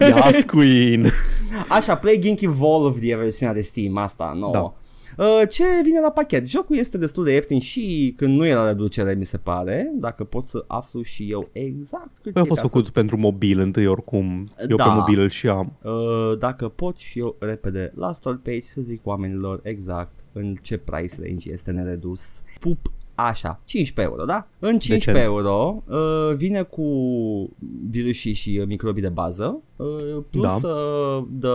[0.00, 1.10] Yes, queen.
[1.68, 2.40] Așa, Plague Inc.
[2.40, 4.52] Evolved e versiunea de Steam, asta nouă.
[4.52, 4.72] Da.
[5.18, 6.46] Uh, ce vine la pachet?
[6.48, 10.24] Jocul este destul de ieftin și când nu e la reducere, mi se pare, dacă
[10.24, 13.58] pot să aflu și eu exact cât Păi a e fost ca făcut pentru mobil
[13.58, 14.44] întâi oricum.
[14.68, 14.84] Eu Da.
[14.84, 15.72] pe mobil îl și am.
[15.82, 20.54] Să, uh, dacă pot și eu repede la store page să zic oamenilor exact în
[20.62, 22.42] ce price range este neredus.
[22.60, 24.46] Pup Așa, 15 euro, da?
[24.58, 25.24] În 15 Decent.
[25.26, 26.84] euro uh, vine cu
[27.90, 29.86] virusii și uh, microbii de bază, uh,
[30.30, 30.68] plus Da.
[30.68, 31.50] uh, the,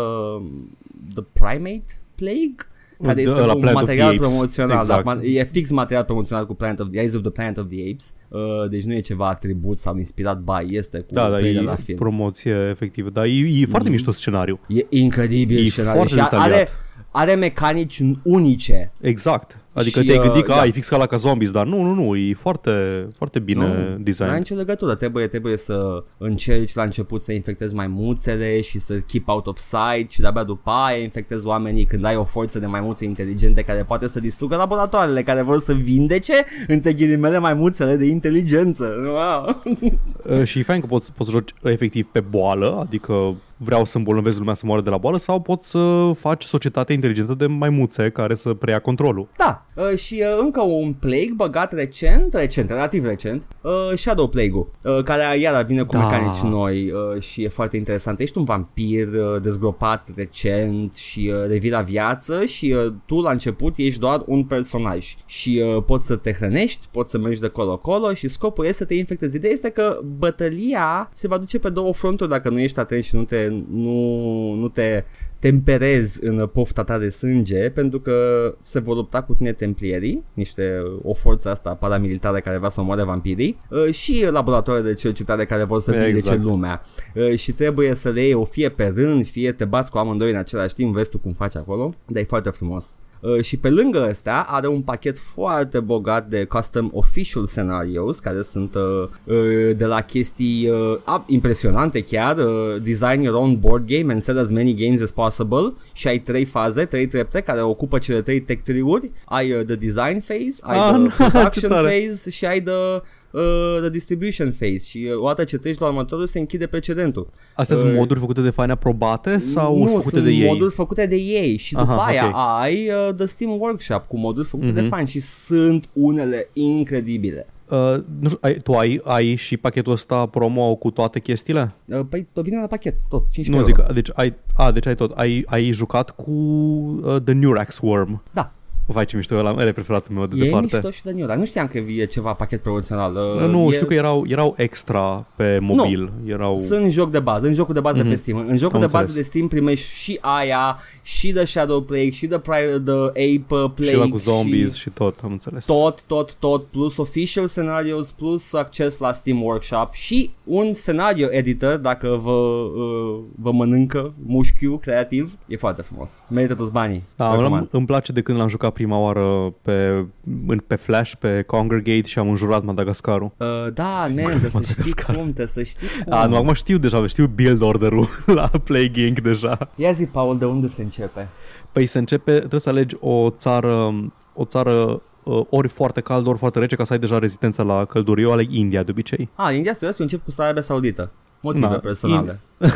[1.14, 2.56] the primate plague,
[3.02, 4.28] care The- este la un Planet of material the Apes.
[4.30, 5.04] promoțional, Exact.
[5.06, 7.90] da, e fix material promoțional cu Planet of the Eyes of the Planet of the
[7.92, 11.62] Apes, uh, deci nu e ceva atribut sau inspirat by, este cu Da, da, trailer
[11.62, 11.98] e la film.
[11.98, 13.10] promoție efectivă.
[13.10, 14.60] Dar e, e foarte mișto scenariu.
[14.68, 16.74] E incredibil E scenariu foarte și are, detaliat.
[17.12, 18.92] Are mecanici unice.
[19.02, 19.56] Exact.
[19.74, 20.60] Adică Și, te-ai uh, gândit că da.
[20.60, 23.74] ai fix ca la ca zombies, dar nu, nu, nu, e foarte, foarte bine Nu,
[23.74, 24.34] Nu ai design.
[24.34, 29.48] nicio legătură, trebuie, trebuie să încerci la început să infectezi maimuțele și să keep out
[29.48, 33.62] of sight și de-abia după aia infectezi oamenii când ai o forță de maimuțe inteligente
[33.62, 36.34] care poate să distrugă laboratoarele care vor să vindece
[36.68, 38.90] între ghilimele maimuțele de inteligență.
[39.04, 39.62] Wow.
[40.30, 43.98] Uh, Și e fain că poți, poți să joci efectiv pe boală, adică vreau să
[43.98, 48.10] îmbolnăvesc lumea să moară de la boală sau poți să faci societate inteligentă de maimuțe
[48.10, 49.28] care să preia controlul.
[49.38, 54.72] Da, uh, și uh, încă un plague băgat recent, recent, relativ recent, uh, Shadow Plague-ul,
[54.84, 56.04] uh, care iară vine cu Da.
[56.06, 58.20] mecanici noi uh, și e foarte interesant.
[58.20, 63.32] Ești un vampir uh, dezgropat recent și uh, revii la viață și uh, tu la
[63.32, 67.48] început ești doar un personaj și uh, poți să te hrănești, poți să mergi de
[67.48, 69.36] colo-colo și scopul este să te infectezi.
[69.36, 73.16] Ideea este că bătălia se va duce pe două fronturi dacă nu ești atent și
[73.16, 75.04] nu te, nu, nu te
[75.40, 78.14] temperezi în pofta ta de sânge pentru că
[78.60, 83.04] se vor lupta cu tine templierii, niște o forță asta paramilitară care vrea să omoare
[83.04, 86.42] vampirii uh, și laboratoare de cercetare care vor să vindece Exact.
[86.42, 86.82] lumea
[87.16, 90.32] Uh, și trebuie să le iei o fie pe rând, fie te bați cu amândoi
[90.32, 92.98] în același timp, vezi tu cum faci acolo, dar e foarte frumos.
[93.22, 98.42] Uh, și pe lângă ăsta are un pachet foarte bogat de custom official scenarios care
[98.42, 103.88] sunt uh, uh, de la chestii uh, ah, impresionante chiar, uh, design your own board
[103.88, 107.62] game and sell as many games as possible și ai trei faze, trei trepte care
[107.62, 111.30] ocupă cele trei tech tree-uri, ai uh, the design phase, ai Ah, the nu, ce
[111.30, 111.88] production tare.
[111.88, 113.02] phase și ai the
[113.32, 117.30] uh, the distribution phase și uh, odată ce treci la următorul se închide precedentul.
[117.56, 120.48] Astea sunt Uh, moduri făcute de fani aprobate sau nu, sunt făcute sunt de ei?
[120.48, 122.34] moduri făcute de ei și după Aha, aia ok.
[122.62, 124.90] ai uh, The Steam Workshop cu moduri făcute de Mhm.
[124.90, 127.46] fani și sunt unele incredibile.
[127.70, 127.78] Uh,
[128.20, 131.74] nu știu, ai, tu ai, ai și pachetul ăsta promo cu toate chestiile?
[131.86, 133.66] Uh, Păi vine la pachet, tot, 15 Nu euro.
[133.94, 135.12] zic, deci ai, a, deci ai tot.
[135.18, 138.24] Ai, ai jucat cu uh, The Nurax Worm.
[138.34, 138.52] Da,
[138.86, 140.70] Vai ce mișto, ăla ăla e preferatul meu de e departe.
[140.74, 143.16] mișto și de New Nu știam că e ceva pachet promoțional.
[143.16, 143.74] Uh, Nu, e...
[143.74, 146.12] știu că erau, erau extra pe mobil.
[146.26, 146.60] Erau...
[146.60, 148.04] Sunt în joc de bază, în jocul de bază Mhm.
[148.06, 148.38] de pe Steam.
[148.48, 149.16] În jocul Am de bază înțeles.
[149.16, 153.72] de Steam primești și aia, și The Shadow Plague, și The, Pri- the Ape uh,
[153.76, 155.66] Plague, și la cu zombies și și tot, am înțeles.
[155.66, 161.78] tot, tot, tot, plus official scenarios, plus acces la Steam Workshop și un scenario editor
[161.78, 165.34] dacă vă, uh, vă mănâncă mușchiul creativ.
[165.48, 166.24] E foarte frumos.
[166.30, 167.04] Merită toți banii.
[167.16, 167.54] Da, Recomand.
[167.62, 170.06] îmi, îmi place de când l-am jucat prima oară pe,
[170.48, 173.32] în, pe Flash, pe Congregate și am înjurat Madagascarul.
[173.38, 175.16] Uh, da, man, trebuie să știi Madagascar.
[175.16, 176.14] cum, trebuie să știi cum.
[176.14, 178.08] A, nu, acum știu deja, știu build order-ul
[178.40, 179.20] la Plague Inc.
[179.20, 179.70] deja.
[179.76, 181.28] Ia zi, Paul, de unde se începe?
[181.72, 183.94] Păi se începe, trebuie să alegi o țară,
[184.34, 187.86] o țară uh, ori foarte caldă, ori foarte rece, ca să ai deja rezistența la
[187.86, 188.22] căldură.
[188.22, 189.30] Eu aleg India de obicei.
[189.36, 191.12] Ah, India, serios, eu încep cu Arabia Saudită.
[191.42, 192.40] Motive Da, personale.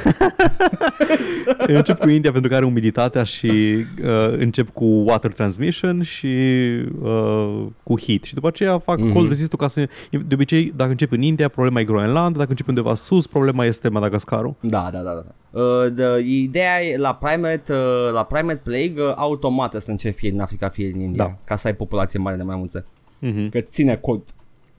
[1.67, 3.47] Eu încep cu India pentru că are umiditatea și
[4.03, 6.27] uh, încep cu water transmission și
[7.01, 8.23] uh, cu heat.
[8.23, 9.09] Și după aceea fac Mhm.
[9.09, 9.13] mm-hmm.
[9.13, 9.87] cold resist ca să...
[10.09, 13.89] De obicei, dacă încep în India, problema e Groenland, dacă încep undeva sus, problema este
[13.89, 14.53] Madagascarul.
[14.59, 15.59] Da, da, da, da.
[15.61, 20.29] Uh, de, ideea e la Primate, uh, la Primate Plague uh, automat să începi fie
[20.29, 21.37] din Africa, fie din India, Da.
[21.43, 22.85] ca să ai populație mare de mai mulțe.
[23.21, 23.49] Mm-hmm.
[23.51, 24.33] Că ține cont.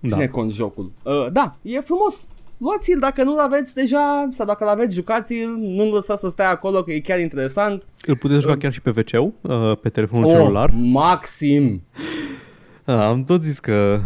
[0.07, 0.31] Ține Da.
[0.31, 0.91] cont jocul.
[1.03, 2.27] Uh, da, e frumos.
[2.59, 6.93] Luați-l dacă nu-l aveți deja sau dacă l-aveți, jucați-l, nu-l lăsați să stea acolo că
[6.93, 7.83] e chiar interesant.
[8.07, 10.71] Îl puteți juca chiar și pe wc uh, pe telefonul celular.
[10.93, 11.83] maxim!
[12.85, 14.01] Da, am tot zis că,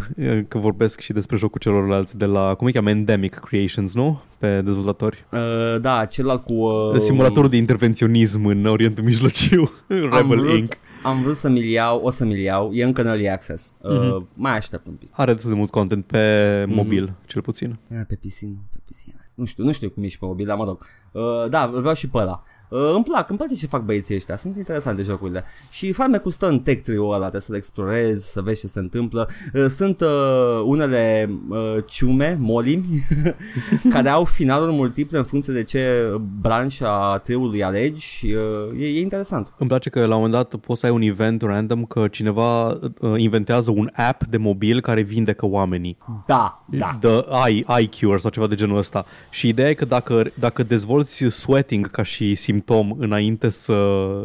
[0.49, 4.21] că vorbesc și despre jocul celorlalți de la, cum e cheamă, Endemic Creations, nu?
[4.39, 5.25] Pe dezvoltatori.
[5.33, 6.53] Uh, da, celălalt cu...
[6.53, 10.73] Uh, Simulatorul de intervenționism în Orientul Mijlociu, am Rebel vrut, Inc.
[11.03, 13.75] Am vrut să mi-l iau, o să mi-l iau, e încă în early access.
[13.81, 14.29] Uh, Mhm.
[14.35, 15.09] Mai aștept un pic.
[15.13, 16.75] Are destul de mult content pe Mhm.
[16.77, 17.79] mobil, cel puțin.
[17.91, 19.15] Ah, Pe PC nu, pe PC.
[19.37, 20.87] Nu știu, nu știu cum e și pe mobil, dar mă rog.
[21.13, 22.43] Uh, da, vreau și pe ăla.
[22.71, 25.45] Uh, îmi plac, îmi place ce fac băieții ăștia, sunt interesante jocurile.
[25.71, 29.29] Și farmecul stă în tech tree-ul ăla, trebuie să-l explorezi, să vezi ce se întâmplă.
[29.55, 33.07] Uh, sunt uh, unele uh, ciume, molimi,
[33.95, 38.37] care au finaluri multiple în funcție de ce branch a tree-ului alegi și
[38.73, 39.53] uh, e, e interesant.
[39.59, 42.67] Îmi place că la un moment dat poți să ai un event random că cineva
[42.69, 42.81] uh,
[43.17, 45.97] inventează un app de mobil care vindecă oamenii.
[46.27, 46.99] Da, da.
[47.01, 49.05] The eye, eye cure sau ceva de genul ăsta.
[49.31, 53.75] Și ideea e că dacă, dacă dezvolți sweating ca și simptom înainte să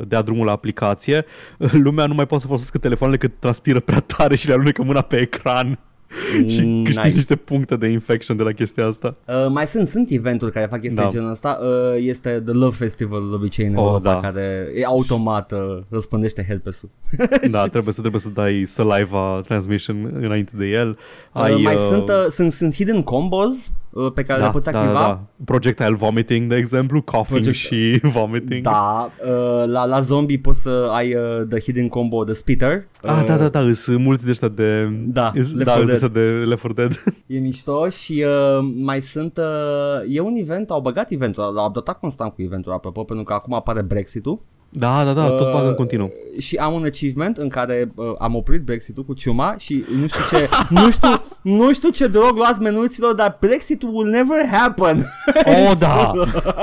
[0.08, 1.26] dea drumul la aplicație,
[1.86, 5.02] lumea nu mai poate să folosească telefoanele că transpiră prea tare și le alunecă mâna
[5.02, 5.80] pe ecran.
[6.48, 7.18] și Mm, câștigi nice.
[7.18, 9.16] niște puncte de infection de la chestia asta.
[9.28, 11.04] Uh, mai sunt, sunt eventuri care fac chestii Da.
[11.04, 11.10] da.
[11.10, 11.58] genul ăsta.
[11.62, 14.20] Uh, este The Love Festival de obicei în Oh, Europa da.
[14.20, 16.90] care e automat uh, răspândește herpesul.
[17.52, 20.98] Da, trebuie să trebuie să dai saliva transmission înainte de el.
[21.32, 23.72] Ai, Ai, uh, mai uh, sunt, uh, sunt, sunt hidden combos uh,
[24.14, 25.00] pe care Da, le poți da, activa.
[25.00, 25.22] da, da.
[25.46, 28.62] Projectile vomiting, de exemplu, coughing Project- și vomiting.
[28.64, 32.88] Da, uh, la, la zombie poți să ai uh, the hidden combo, the spitter.
[33.04, 34.90] Ah, Uh, da, da, da, îs mulți de ăștia de...
[35.08, 36.04] Da, îs, Left da, 4 îs de Dead.
[36.04, 37.04] ăștia de Left 4 Dead.
[37.28, 42.00] E mișto și uh, mai sunt, uh, e un event, au băgat eventul, l-au updatat
[42.00, 44.40] constant cu eventul, apropo, pentru că acum apare Brexit-ul
[44.78, 46.14] Da, da, da, tot Uh, bagă în continuu.
[46.38, 50.38] și am un achievement în care uh, am oprit Brexit-ul cu ciuma și nu știu
[50.38, 50.50] ce,
[50.82, 51.10] nu știu,
[51.42, 55.12] nu știu ce drog luați menuților, dar Brexit will never happen.
[55.46, 56.12] Oh, da!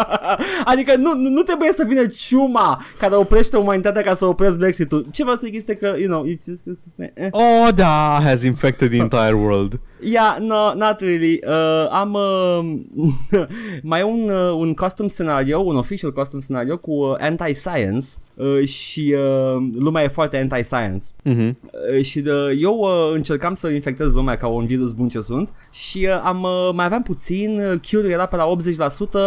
[0.72, 5.06] adică nu, nu, nu trebuie să vină ciuma care oprește umanitatea ca să opresc Brexit-ul.
[5.10, 7.28] Ce vreau să zic este că, you know, it's just, it's just, eh.
[7.30, 9.80] Oh, da, has infected the entire world.
[10.02, 11.40] Yeah, no, not really.
[11.44, 12.62] Uh, am uh,
[13.82, 18.68] mai e un, uh, un custom scenario, un official custom scenario cu uh, anti-science uh,
[18.68, 21.04] și uh, lumea e foarte anti-science.
[21.22, 21.58] Mhm.
[21.96, 25.48] Uh, și uh, eu uh, încercam să infectez lumea ca un virus bun ce sunt
[25.70, 28.46] și uh, am uh, mai aveam puțin, uh, cure era pe la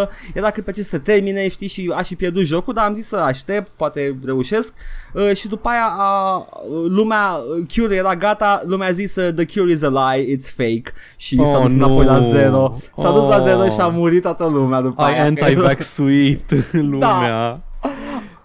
[0.05, 2.85] 80%, era cât pe ce să se termine, știi, și aș fi pierdut jocul, dar
[2.85, 4.73] am zis să aștept, poate reușesc
[5.13, 9.33] uh, și după aia a, uh, lumea, uh, cure era gata, lumea a zis uh,
[9.33, 11.85] the cure is a lie, it's fake și s-a Oh, dus nu.
[11.85, 13.43] înapoi la zero, s-a dus la Oh.
[13.45, 15.23] zero și a murit toată lumea după Ai aia.
[15.23, 16.51] anti-vax sweet,
[16.91, 17.61] lumea.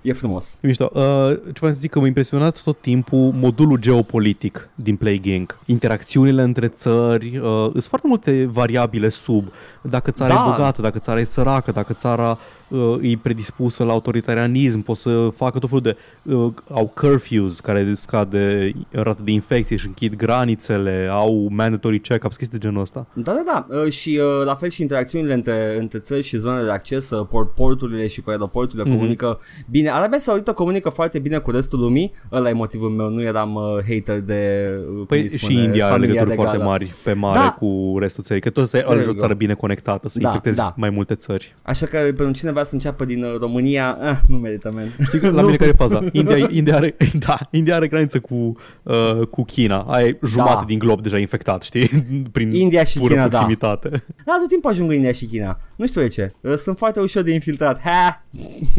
[0.03, 0.57] E frumos.
[0.61, 0.91] E Mișto.
[0.93, 1.01] Uh,
[1.45, 5.59] ce vreau să zic că m-a impresionat tot timpul modulul geopolitic din Plague Inc.
[5.67, 9.45] Interacțiunile între țări, uh, sunt foarte multe variabile sub.
[9.83, 10.45] Dacă țara Da.
[10.47, 12.39] e bogată, dacă țara e săracă, dacă țara
[12.71, 15.97] uh, e predispusă la autoritarianism, pot să facă tot felul de...
[16.35, 22.59] Uh, au curfews care scade rata de infecție și închid granițele, au mandatory check-ups, chestii
[22.59, 23.07] de genul ăsta.
[23.13, 23.77] Da, da, da.
[23.85, 27.27] Uh, și uh, la fel și interacțiunile între, între țări și zonele de acces, uh,
[27.31, 28.97] port, porturile și cu aeroporturile Mhm.
[28.99, 29.39] comunică
[29.71, 29.91] bine.
[29.91, 32.13] Arabia Saudită comunică foarte bine cu restul lumii.
[32.33, 35.63] Ăla e motivul meu, nu eram uh, hater de uh, cum Păi îi și spune,
[35.63, 36.71] India are familia legături foarte regală.
[36.71, 37.53] mari pe mare Da.
[37.59, 39.21] cu restul țării, că tot să There e you o go.
[39.21, 40.75] țară bine conectată, să Da, infectezi da.
[40.77, 41.55] mai multe țări.
[41.63, 44.97] Așa că pentru cine vrea să înceapă din uh, România, eh, nu merită, man.
[45.07, 45.45] Știi că la Nu.
[45.45, 46.05] mine care e faza?
[46.13, 46.97] India, India, are,
[47.27, 49.81] da, India are graniță cu, uh, cu China.
[49.89, 50.65] Ai e jumătate Da.
[50.67, 51.89] din glob deja infectat, știi?
[52.33, 53.29] Prin India și pură China, da.
[53.29, 53.89] proximitate.
[54.25, 55.61] Da, tot timpul ajung în India și China.
[55.77, 56.33] Nu știu de ce.
[56.41, 57.81] Uh, Sunt foarte ușor de infiltrat.
[57.81, 58.25] Ha!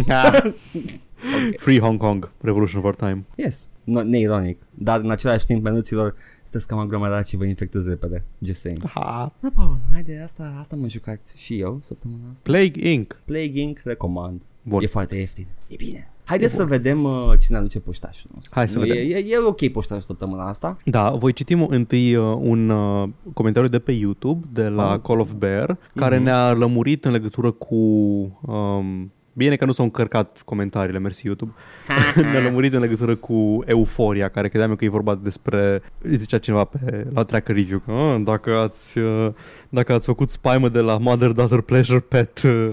[1.57, 3.25] Free Hong Kong, Revolution of Our Time.
[3.35, 3.69] Yes.
[3.91, 4.61] No, neironic.
[4.73, 8.23] Dar în același timp, menuților, sunteți cam aglomerați și vă infectez repede.
[8.39, 8.87] Just saying.
[8.87, 9.33] Ha.
[9.39, 12.51] Da, Paul, haide, asta, asta mă jucați și eu săptămâna asta.
[12.51, 13.21] Plague Inc.
[13.25, 13.79] Plague Inc.
[13.83, 14.41] recomand.
[14.63, 14.81] Bun.
[14.83, 15.47] E foarte ieftin.
[15.67, 16.05] E bine.
[16.23, 18.51] Haideți să vedem uh, cine aduce poștașul nostru.
[18.55, 19.05] Hai să Nu, vedem.
[19.05, 20.77] E, e, e ok poștașul săptămâna asta.
[20.85, 24.99] Da, voi citim întâi uh, un uh, comentariu de pe YouTube de la Oh.
[25.01, 26.23] Call of Bear care Mhm.
[26.23, 27.75] ne-a lămurit în legătură cu...
[28.41, 31.51] Um, bine că nu s-au încărcat comentariile, mersi YouTube.
[32.31, 35.81] ne-a lămurit în legătură cu euforia, care credeam eu că e vorba despre...
[36.01, 39.27] Zicea cineva pe, la Tracker Review că "Ah, dacă ați, uh,
[39.69, 42.69] dacă ați făcut spaimă de la Mother Daughter Pleasure Pet uh,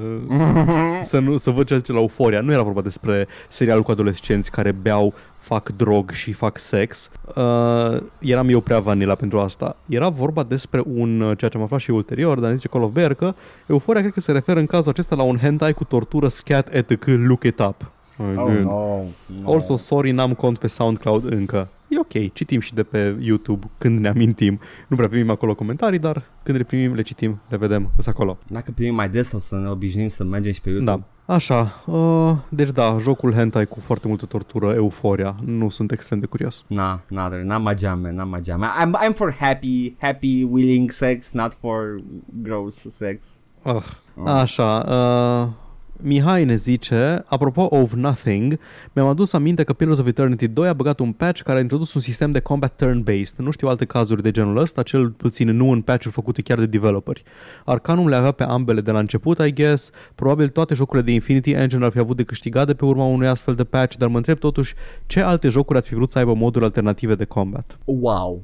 [1.03, 2.41] să, nu, să văd ce zice la euforia.
[2.41, 5.15] Nu era vorba despre serialul cu adolescenți care beau
[5.49, 7.11] fac drog și fac sex.
[7.35, 9.77] Uh, eram eu prea vanila pentru asta.
[9.89, 12.85] Era vorba despre un, uh, ceea ce am aflat și ulterior, dar ne zice Call
[12.85, 13.35] of Bear că
[13.67, 17.05] euforia cred că se referă în cazul acesta la un hentai cu tortură scat etc.
[17.07, 17.91] Look it up.
[18.19, 18.65] Oh, Good.
[18.65, 19.03] no,
[19.43, 19.53] no.
[19.53, 21.69] Also, sorry, n-am cont pe SoundCloud încă.
[21.89, 24.61] E ok, citim și de pe YouTube când ne amintim.
[24.89, 28.39] Nu prea primim acolo comentarii, dar când le primim, le citim, le vedem, sunt acolo.
[28.47, 30.91] Dacă primim mai des sau să ne obișnuim să mergem și pe YouTube.
[30.91, 31.35] Da.
[31.35, 36.27] Așa, uh, deci da, jocul hentai cu foarte multă tortură, euforia, nu sunt extrem de
[36.27, 36.65] curios.
[36.67, 38.65] Na, na, not my jam, man, not my jam.
[38.65, 42.01] I'm, I'm for happy, happy, willing sex, not for
[42.43, 43.41] gross sex.
[43.63, 43.83] Uh,
[44.25, 45.68] așa, uh,
[46.03, 48.59] Mihai ne zice, apropo of nothing,
[48.93, 51.95] mi-am adus aminte că Pillars of Eternity 2 a băgat un patch care a introdus
[51.95, 53.37] un sistem de combat turn-based.
[53.37, 56.67] Nu știu alte cazuri de genul ăsta, cel puțin nu în patch-uri făcute chiar de
[56.67, 57.23] developeri.
[57.65, 59.91] Arcanum le avea pe ambele de la început, I guess.
[60.15, 63.29] Probabil toate jocurile de Infinity Engine ar fi avut de câștigat de pe urma unui
[63.29, 64.75] astfel de patch, dar mă întreb totuși
[65.07, 67.79] ce alte jocuri ați fi vrut să aibă moduri alternative de combat.
[67.85, 68.43] Wow.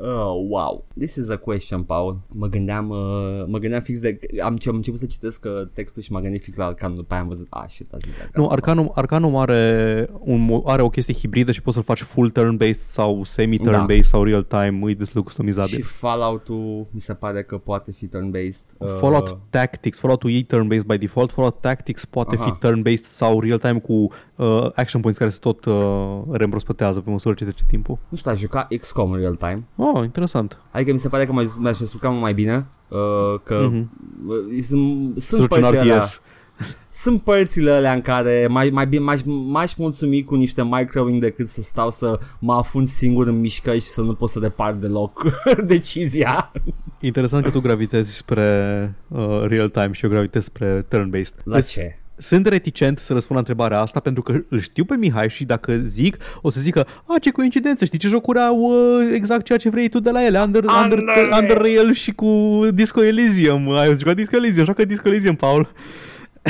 [0.00, 0.84] Oh, wow.
[0.98, 2.20] This is a question, Paul.
[2.36, 4.18] Mă gândeam, uh, mă gândeam fix de...
[4.42, 6.96] Am, am început să citesc uh, textul și m-am gândit fix la Arcanum.
[6.96, 8.46] După aia am văzut, ah, shit, a zis de Arcanum.
[8.46, 12.30] Nu, Arcanum, Arcanum are, un, mo- are o chestie hibridă și poți să-l faci full
[12.30, 15.74] turn-based sau semi-turn-based sau real-time, e destul de customizabil.
[15.74, 18.76] Și Fallout-ul mi se pare că poate fi turn-based.
[18.78, 22.44] Uh, Fallout Tactics, Fallout-ul e turn-based by default, Fallout Tactics poate Aha.
[22.44, 23.92] fi turn-based sau real-time cu
[24.36, 27.98] uh, action points care se tot uh, reîmbrăspătează pe măsură ce trece timpul.
[28.08, 29.64] Nu știu, aș juca XCOM în real time.
[29.92, 30.58] Oh, interesant.
[30.70, 32.66] Adică mi se pare că m-aș, m-aș descurca mult mai bine.
[32.88, 32.98] Uh,
[33.42, 33.90] că Mhm.
[34.26, 36.20] uh, sunt, sunt Să joci un părțile alea- RTS.
[37.02, 41.46] Sunt părțile alea în care mai, mai bine m-aș, m-aș mulțumi cu niște microwing decât
[41.48, 45.22] să stau să mă afund singur în mișcări și să nu pot să depart deloc
[45.66, 46.52] decizia.
[47.00, 51.42] Interesant că tu gravitezi spre uh, real-time și eu gravitez spre turn-based.
[51.44, 51.98] La Deci, ce?
[52.16, 55.76] Sunt reticent să răspund la întrebarea asta pentru că îl știu pe Mihai și dacă
[55.76, 59.70] zic, o să zică, a, ce coincidență, știi ce jocuri au uh, exact ceea ce
[59.70, 63.70] vrei tu de la ele, Under, Under, Under- Under Rail și cu Disco Elysium.
[63.72, 65.72] Ai jucat Disco Elysium, joacă Disco Elysium, Paul.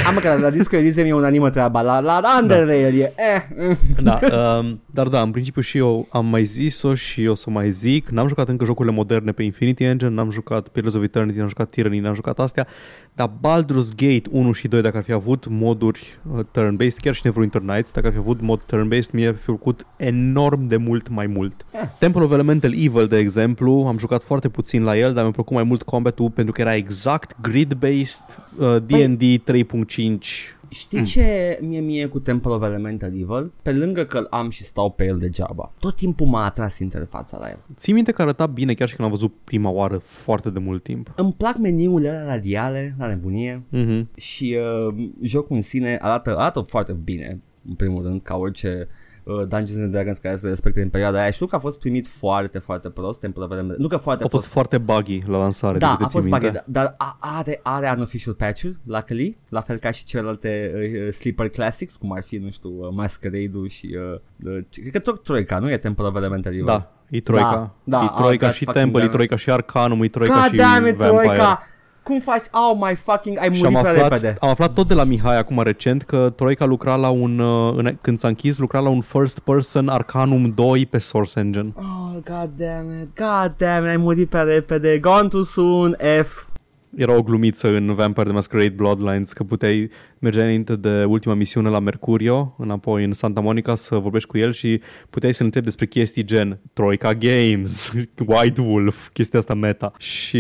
[0.06, 3.76] Am că la Disco Elysium e unanimă treaba, la, la Under Rail e eh, eh.
[4.02, 4.20] Da,
[4.58, 7.70] um, dar da, în principiu și eu am mai zis-o și o să o mai
[7.70, 8.08] zic.
[8.08, 11.70] N-am jucat încă jocurile moderne pe Infinity Engine, n-am jucat Pillars of Eternity, n-am jucat
[11.70, 12.66] Tyranny, n-am jucat astea,
[13.14, 17.20] dar Baldur's Gate 1 și 2, dacă ar fi avut moduri uh, turn-based, chiar și
[17.24, 21.26] Neverwinter Nights, dacă ar fi avut mod turn-based, mi-a fi făcut enorm de mult mai
[21.26, 21.66] mult.
[21.70, 21.80] Eh.
[21.98, 25.54] Temple of Elemental Evil, de exemplu, am jucat foarte puțin la el, dar mi-a plăcut
[25.54, 32.06] mai mult combat-ul pentru că era exact grid-based, uh, D&D 3.5 Știi ce mie mie
[32.06, 33.52] cu Temple of Elemental Evil?
[33.62, 37.38] Pe lângă că îl am și stau pe el degeaba, tot timpul m-a atras interfața
[37.38, 37.58] la el.
[37.76, 40.82] Ții minte că arăta bine chiar și când am văzut prima oară foarte de mult
[40.82, 41.12] timp.
[41.16, 44.14] Îmi plac meniurile alea radiale, la nebunie, Mm-hmm.
[44.14, 44.56] și
[44.88, 49.82] uh, jocul în sine arată, arată foarte bine, în primul rând, ca orice uh, Dungeons
[49.82, 51.30] and Dragons care se respecte în perioada aia.
[51.30, 54.28] Știu că a fost primit foarte, foarte prost, Temple of Elemental Nu că foarte A
[54.28, 54.68] fost prost.
[54.68, 55.78] foarte buggy la lansare.
[55.78, 56.46] Da, de câte a fost ții minte.
[56.48, 60.72] buggy, dar a- are, are unofficial patch-uri, luckily, la fel ca și celelalte
[61.06, 63.96] uh, Sleeper Classics, cum ar fi, nu știu, uh, Masquerade-ul și,
[64.42, 66.64] uh, uh, cred că tot Troica, nu e Temple of Elemental Evil?
[66.64, 67.74] Da, e Troica.
[67.84, 70.34] Da, da, e Troica oh, și God Temple, fucking e Troica și Arcanum, e Troica
[70.34, 71.22] God și damn it, Vampire.
[71.22, 71.62] Troica!
[72.04, 72.44] Cum faci?
[72.52, 74.36] Oh my fucking, ai Și am murit prea aflat, repede.
[74.40, 77.96] am aflat tot de la Mihai acum recent că Troica lucra la un, uh, în,
[78.00, 81.72] când s-a închis, lucra la un first person Arcanum 2 pe Source Engine.
[81.76, 86.46] Oh, god damn it, god damn it, ai murit prea repede, gone too soon, F.
[86.96, 91.68] Era o glumiță în Vampire the Masquerade Bloodlines că puteai merge înainte de ultima misiune
[91.68, 94.80] la Mercurio, înapoi în Santa Monica să vorbești cu el și
[95.10, 97.92] puteai să-l întrebi despre chestii gen Troika Games,
[98.26, 99.92] White Wolf, chestia asta meta.
[99.98, 100.36] Și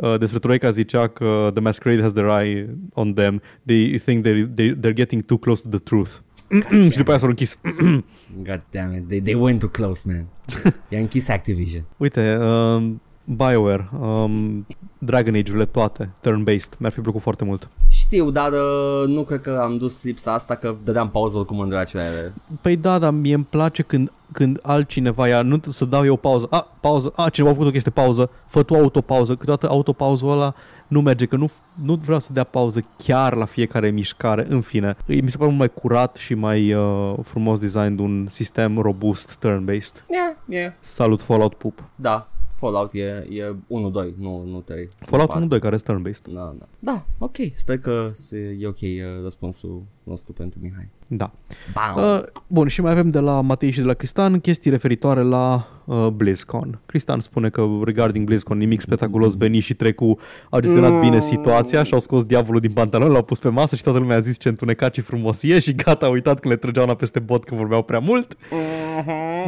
[0.00, 3.42] uh, despre Troika zicea că The Masquerade has their eye on them.
[3.66, 6.10] They think they're, they're, they're getting too close to the truth.
[6.90, 7.60] și după aia s-au închis.
[8.48, 10.26] God damn it, they, they went too close, man.
[10.90, 11.86] I-a închis Activision.
[11.96, 13.02] Uite, um,
[13.36, 14.66] BioWare, um,
[14.98, 17.68] Dragon Age-urile toate, turn-based, mi-ar fi plăcut foarte mult.
[17.88, 21.68] Știu, dar uh, nu cred că am dus lipsa asta că dădeam pauză oricum în
[21.68, 22.32] dracile.
[22.60, 26.46] Păi da, dar mie îmi place când, când altcineva ia, nu să dau eu pauză,
[26.50, 30.54] a, pauză, a, cineva a făcut o chestie pauză, fă tu autopauză, câteodată autopauzul ăla
[30.88, 31.50] nu merge, că nu,
[31.84, 34.96] nu vreau să dea pauză chiar la fiecare mișcare, în fine.
[35.06, 39.38] Îi- Mi se pare mult mai curat și mai uh, frumos designed un sistem robust
[39.38, 40.04] turn-based.
[40.10, 40.72] Yeah, yeah.
[40.80, 41.82] Salut Fallout Pup.
[41.94, 42.29] Da,
[42.60, 44.88] Fallout e, e 1-2, nu, nu 3.
[44.98, 46.32] Fallout 1-2 care este turn-based.
[46.32, 46.66] Da, da.
[46.78, 47.36] Da, ok.
[47.54, 50.88] Sper că se- e ok uh, răspunsul nostru pentru Mihai.
[51.06, 51.30] Da.
[51.72, 52.04] Bam!
[52.04, 55.68] Uh, bun, și mai avem de la Matei și de la Cristan chestii referitoare la
[55.84, 56.78] uh, BlizzCon.
[56.86, 60.18] Cristan spune că regarding BlizzCon nimic spectaculos veni și trecu
[60.50, 61.00] au gestionat Mm.
[61.00, 64.16] bine situația și au scos diavolul din pantalon, l-au pus pe masă și toată lumea
[64.16, 66.94] a zis ce întunecat și frumos e și gata, a uitat când le trăgeau una
[66.94, 68.36] peste bot că vorbeau prea mult.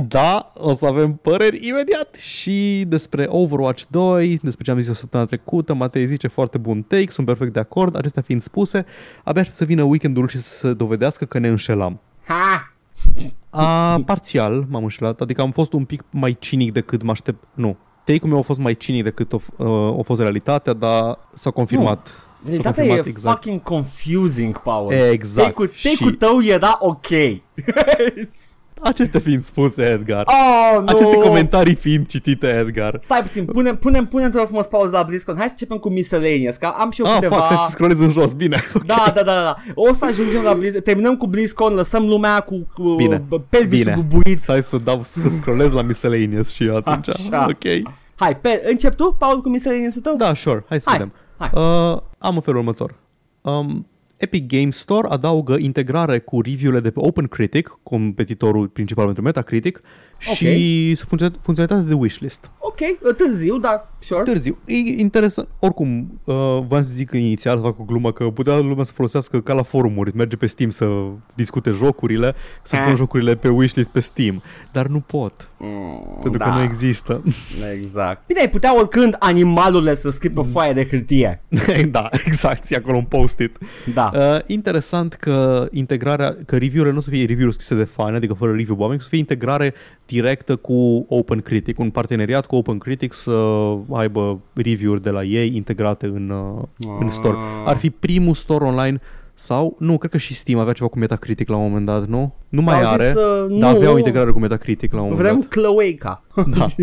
[0.08, 4.94] Da, o să avem păreri imediat și despre Overwatch 2, despre ce am zis o
[4.94, 8.84] săptămâna trecută, Matei zice foarte bun take, sunt perfect de acord, acestea fiind spuse,
[9.24, 12.00] abia aștept să vină weekendul și să se dovedească că ne înșelam.
[12.26, 12.72] Ha!
[13.50, 17.76] A, parțial m-am înșelat, adică am fost un pic mai cinic decât mă aștept, nu.
[18.04, 21.50] Take-ul meu a fost mai cinic decât a, f- uh, a fost realitatea, dar s-a
[21.50, 22.06] confirmat.
[22.06, 24.92] S-a Realitatea confirmat e fucking confusing, Paul.
[24.92, 25.46] Exact.
[25.48, 27.06] Take-ul, Și- take-ul tău era ok.
[28.82, 30.24] Acestea fiind spuse, Edgar.
[30.26, 30.84] oh, nu!
[30.86, 32.98] Aceste comentarii fiind citite, Edgar.
[33.00, 35.34] Stai puțin, punem, punem, punem într-o frumos pauză la BlizzCon.
[35.36, 37.36] Hai să începem cu miscellaneous, că am și eu Ah, câteva...
[37.36, 38.56] fac, să scrollez în jos, bine.
[38.86, 39.54] Da, da, da, da.
[39.74, 40.82] O să ajungem la BlizzCon.
[40.82, 44.06] Terminăm cu BlizzCon, lăsăm lumea cu, cu Bine, pelvisul bine.
[44.08, 44.38] bubuit.
[44.38, 47.08] Stai să dau, să scrollez la miscellaneous și eu atunci.
[47.08, 47.46] Așa.
[47.48, 47.92] Ok.
[48.14, 50.16] Hai, pe, încep tu, Paul, cu miscellaneous-ul tău?
[50.16, 51.12] Da, sure, hai să Hai, vedem.
[51.38, 51.50] hai.
[51.54, 52.94] Uh, am în felul următor.
[53.40, 53.86] Um,
[54.22, 59.80] Epic Games Store adaugă integrare cu review-urile de pe OpenCritic, competitorul principal pentru Metacritic,
[60.18, 62.50] și funcțion- funcționalitatea de wishlist.
[63.04, 64.22] Ok, târziu, dar sure.
[64.22, 64.58] Târziu.
[64.66, 65.48] E interesant.
[65.58, 66.34] Oricum, uh,
[66.68, 69.62] v-am să zic inițial, să fac o glumă, că putea lumea să folosească ca la
[69.62, 70.86] forumuri, merge pe Steam să
[71.34, 72.96] discute jocurile, să spună Ah.
[72.96, 74.42] jocurile pe wishlist pe Steam.
[74.72, 77.22] Dar nu pot, Mm, pentru da, că nu există.
[77.78, 78.26] Exact.
[78.26, 81.42] Bine, ai putea oricând animalurile să scrie pe o foaie de hârtie.
[81.90, 83.58] da, exact, ți acolo un post-it.
[83.94, 84.10] Da.
[84.14, 88.32] Uh, interesant că integrarea, că review-urile nu o să fie review-uri scrise de fani, adică
[88.34, 89.74] fără review bombing, să fie integrare
[90.12, 93.32] directă cu OpenCritic, un parteneriat cu OpenCritic să
[93.92, 97.36] aibă review-uri de la ei integrate în, uh, în store.
[97.66, 99.00] Ar fi primul store online
[99.34, 102.34] Sau, nu, cred că și Steam avea ceva cu Metacritic la un moment dat, nu?
[102.48, 105.08] Nu mai Au are, zis, uh, dar nu, avea o integrare cu Metacritic la un
[105.08, 105.48] moment Vrem dat.
[105.48, 106.22] Cloaca.
[106.56, 106.66] Da.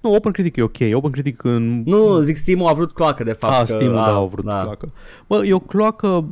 [0.00, 0.76] Nu, OpenCritic e ok.
[0.92, 1.82] OpenCritic în...
[1.84, 3.52] nu, zic Steam-ul a vrut cloacă de fapt.
[3.52, 4.92] Ah, că- Steam-ul, a, da, au vrut cloacă.
[5.26, 6.24] Bă, e o cloacă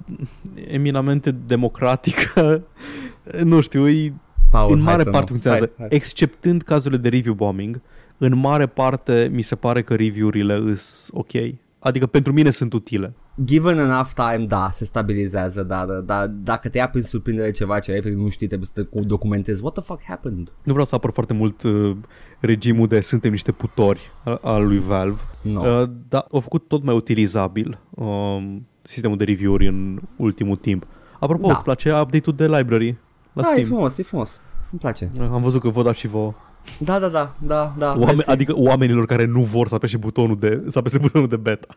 [0.68, 2.62] eminamente democratică.
[3.52, 4.14] nu știu, e,
[4.50, 5.38] Paul, în hai mare să parte nu.
[5.38, 5.64] funcționează.
[5.76, 5.96] Hai, hai.
[5.96, 7.80] Exceptând cazurile de review bombing,
[8.18, 11.30] în mare parte mi se pare că review-urile sunt ok.
[11.78, 13.14] Adică pentru mine sunt utile.
[13.44, 17.78] Given enough time, da, se stabilizează, dar da, da, dacă te ia prin surprindere ceva
[17.78, 19.62] ce efectiv nu știi, trebuie să te documentezi.
[19.62, 20.52] What the fuck happened?
[20.62, 21.96] Nu vreau să apăr foarte mult uh,
[22.40, 25.60] regimul de suntem niște putori al, al lui Valve, No.
[25.60, 30.86] uh, dar au făcut tot mai utilizabil um, sistemul de review-uri în ultimul timp.
[31.20, 31.52] Apropo, Da.
[31.54, 32.98] îți place update-ul de library
[33.40, 33.66] la da, e Steam?
[33.66, 34.40] frumos, e frumos.
[34.70, 35.10] Îmi place.
[35.20, 36.34] Am văzut că vă dați și vouă.
[36.78, 37.86] Da, da, da, da, da.
[37.86, 38.30] Oameni, mersi.
[38.30, 41.76] adică oamenilor care nu vor să apese butonul de, să apese butonul de beta.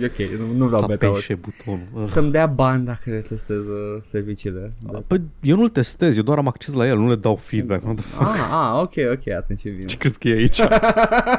[0.00, 1.86] E ok, nu, nu vreau Să beta apese butonul.
[1.92, 2.02] Uh.
[2.04, 4.72] Să-mi dea bani dacă le testez uh, serviciile.
[4.90, 5.02] Da.
[5.06, 7.84] Păi eu nu-l testez, eu doar am acces la el, nu le dau feedback.
[7.84, 8.28] What the fuck?
[8.28, 9.84] Ah, ah, ok, ok, atunci e bine.
[9.84, 10.60] Ce crezi că e aici?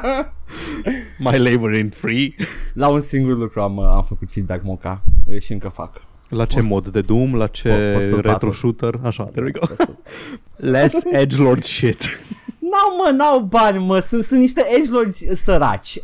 [1.26, 2.34] My labor in free.
[2.72, 6.05] La un singur lucru am, uh, am făcut feedback moca uh, și încă fac.
[6.28, 6.88] La ce Post- mod?
[6.88, 7.34] De Doom?
[7.34, 8.52] La ce Postul retro patru.
[8.52, 8.94] shooter?
[9.02, 9.84] Așa, there we go.
[10.56, 12.02] Less edgelord shit.
[12.70, 15.94] N-au mă, n-au bani mă, sunt, sunt niște edgelords săraci.
[15.94, 16.02] I,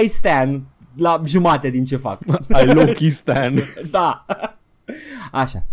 [0.00, 0.60] I, I stand
[0.96, 2.18] la jumate din ce fac.
[2.62, 3.62] I low-key stand.
[3.90, 4.26] da.
[5.32, 5.64] Așa.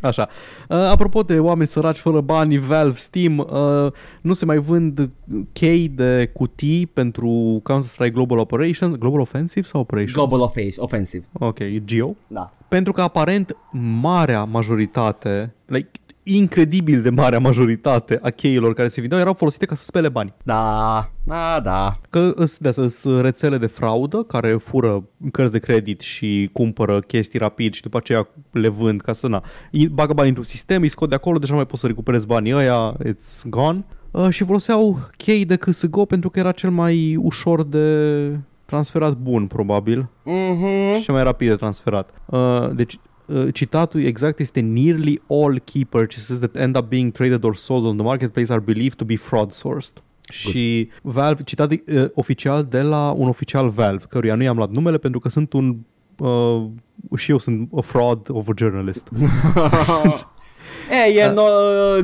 [0.00, 0.28] Așa.
[0.68, 5.10] Uh, apropo de oameni săraci fără bani, Valve, Steam, uh, nu se mai vând
[5.52, 10.14] chei de cutii pentru Counter-Strike Global Operations, Global Offensive sau Operations?
[10.16, 11.24] Global offensive, offensive.
[11.32, 12.16] Ok, e Geo.
[12.26, 12.52] Da.
[12.74, 13.56] Pentru că aparent
[14.00, 15.90] marea majoritate, like,
[16.22, 20.34] incredibil de marea majoritate a cheilor care se vindeau erau folosite ca să spele bani.
[20.42, 21.96] Da, da, da.
[22.10, 27.00] Că îs- de asta sunt rețele de fraudă care fură cărți de credit și cumpără
[27.00, 29.44] chestii rapid și după aceea le vând ca să na.
[29.72, 32.26] Îi bagă bani într-un sistem, îi scot de acolo, deja nu mai poți să recuperezi
[32.26, 33.84] banii ăia, it's gone.
[34.10, 37.86] Uh, și foloseau chei de CSGO pentru că era cel mai ușor de
[38.64, 40.94] transferat bun, probabil, Mhm.
[40.94, 42.10] și cel mai rapid de transferat.
[42.26, 47.44] Uh, deci uh, citatul exact este nearly all key purchases that end up being traded
[47.44, 50.02] or sold on the marketplace are believed to be fraud sourced.
[50.30, 54.98] Și Valve, citat uh, oficial de la un oficial Valve, căruia nu i-am luat numele
[54.98, 55.76] pentru că sunt un
[56.18, 56.64] uh,
[57.16, 59.08] și eu sunt a fraud of a journalist.
[60.90, 61.42] e, e no,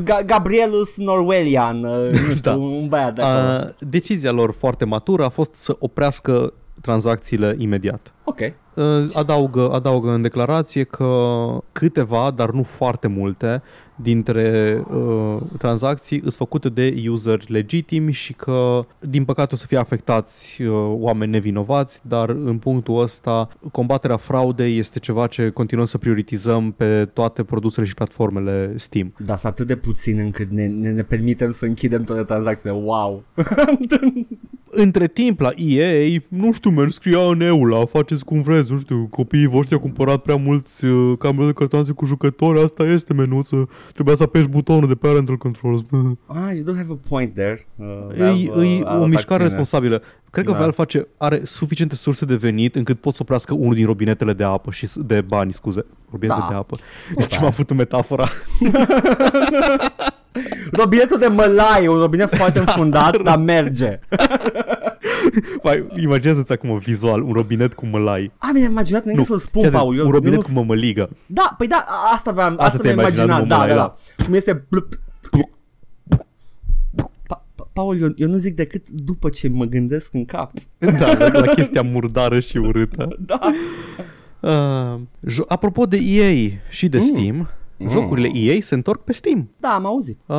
[0.03, 2.55] Ga- Gabrielus Norwelian, uh, nu știu, Da.
[2.55, 3.64] un băiat de acolo.
[3.66, 6.53] Uh, decizia lor foarte matură a fost să oprească
[6.83, 8.12] tranzacțiile imediat.
[8.31, 8.53] Ok.
[8.74, 11.37] Uh, Adaugă, adaugă în declarație că
[11.72, 13.62] câteva, dar nu foarte multe,
[14.03, 19.78] dintre uh, tranzacții sunt făcute de useri legitimi și că, din păcate, o să fie
[19.78, 25.99] afectați uh, oameni nevinovați, dar în punctul ăsta, combaterea fraudei este ceva ce continuăm să
[25.99, 29.14] prioritizăm pe toate produsele și platformele Steam.
[29.18, 32.74] Dar sunt atât de puțin încât ne, ne, ne permitem să închidem toate tranzacțiile.
[32.74, 33.22] Wow.
[34.72, 39.07] Între timp, la EA, nu știu, merg, scria în EULA, faceți cum vreți, nu știu,
[39.11, 43.68] copiii voștri au cumpărat prea mulți uh, camere de cartonație cu jucători, asta este menuță,
[43.93, 45.81] trebuia să apeși butonul de parental controls.
[46.27, 47.66] Ah, you do have a point there.
[47.77, 47.87] Uh,
[48.18, 49.43] E, Valve, uh, e a o luat mișcare acțiune.
[49.43, 50.03] responsabilă.
[50.31, 50.57] Cred că Da.
[50.59, 54.45] Valve face, are suficiente surse de venit încât pot să oprească unul din robinetele de
[54.45, 55.85] apă și s- de bani, scuze.
[56.11, 56.47] Robinete Da.
[56.49, 56.77] de apă.
[56.77, 57.43] Tot Deci are.
[57.43, 58.29] m-am făcut metafora.
[60.73, 63.99] Robinetul de mălai, un robinet foarte înfundat, dar merge.
[65.64, 68.31] Mai, imaginează-ți acum vizual un robinet cu mălai.
[68.39, 69.99] Am imaginat, înainte să-l spun, fii atent, Paul.
[69.99, 71.11] Eu, un robinet eu cu nu- mămăligă.
[71.26, 73.76] Da, păi da, a- asta aveam, asta, ți-ai mi-am imaginat, imaginat, mă, da, da, mălai,
[74.16, 74.24] da.
[74.24, 74.64] Cum este...
[74.68, 74.99] blup,
[76.97, 80.53] Pa- Pa- Paul, eu, eu nu zic decât după ce mă gândesc în cap.
[80.99, 83.09] Da, la, la chestia murdară și urâtă.
[83.26, 83.39] Da.
[84.41, 85.01] Uh,
[85.33, 87.03] jo- apropo de EA și de Mm.
[87.05, 87.51] Steam,
[87.89, 89.51] jocurile EA se întorc pe Steam.
[89.57, 90.20] Da, am auzit.
[90.26, 90.37] Uh,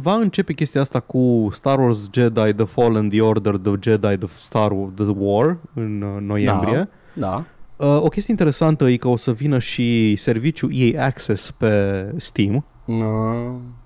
[0.00, 4.28] va începe chestia asta cu Star Wars Jedi The Fallen, The Order, The Jedi, The
[4.36, 6.88] Star Wars, The War în uh, noiembrie.
[7.12, 7.44] Da.
[7.76, 12.64] Uh, o chestie interesantă e că o să vină și serviciul EA Access pe Steam.
[12.84, 13.04] No.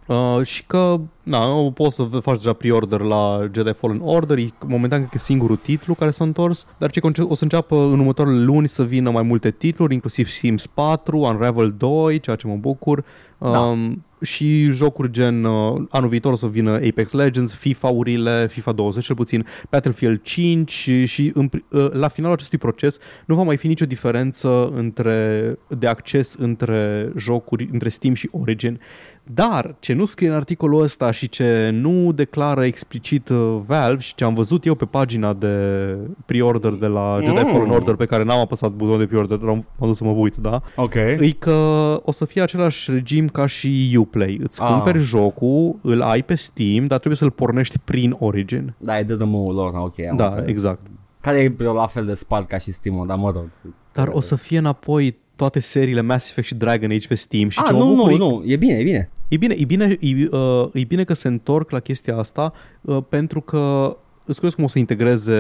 [0.07, 4.49] Uh, și că na, o poți să faci deja pre-order la Jedi Fallen Order, e
[4.67, 7.77] momentan cred că e singurul titlu care s-a întors, dar ce conce- o să înceapă
[7.77, 12.47] în următoarele luni să vină mai multe titluri, inclusiv Sims 4, Unravel 2, ceea ce
[12.47, 13.05] mă bucur,
[13.39, 13.59] Da.
[13.61, 19.05] um, și jocuri gen uh, anul viitor o să vină Apex Legends, FIFA-urile, FIFA 20
[19.05, 23.43] cel puțin, Battlefield 5 și, și în, pri- uh, la finalul acestui proces nu va
[23.43, 28.81] mai fi nicio diferență între, de acces între jocuri, între Steam și Origin
[29.35, 34.15] Dar ce nu scrie în articolul ăsta și ce nu declară explicit uh, Valve și
[34.15, 37.53] ce am văzut eu pe pagina de pre-order de la Jedi Mm.
[37.53, 40.11] Fallen Order pe care n-am apăsat butonul de pre-order, dar am m-am dus să mă
[40.11, 40.63] uit, da?
[40.77, 40.95] Ok.
[40.95, 41.53] E că
[42.05, 44.39] o să fie același regim ca și Uplay.
[44.43, 44.69] Îți Ah.
[44.69, 48.75] cumperi jocul, îl ai pe Steam, dar trebuie să-l pornești prin Origin.
[48.79, 50.49] Da, e de demo lor, ok, am da, înțeles.
[50.49, 50.81] exact.
[51.21, 53.49] Care e la fel de spart ca și Steam-ul, dar mă rog.
[53.95, 57.59] Dar o să fie înapoi toate seriile Mass Effect și Dragon Age pe Steam și
[57.59, 59.11] Ah, ce mă nu, bucur nu, e- nu, e bine, e bine.
[59.33, 62.99] E bine, e bine, e, uh, e bine că se întorc la chestia asta uh,
[63.09, 65.33] pentru că îți curios cum o să integreze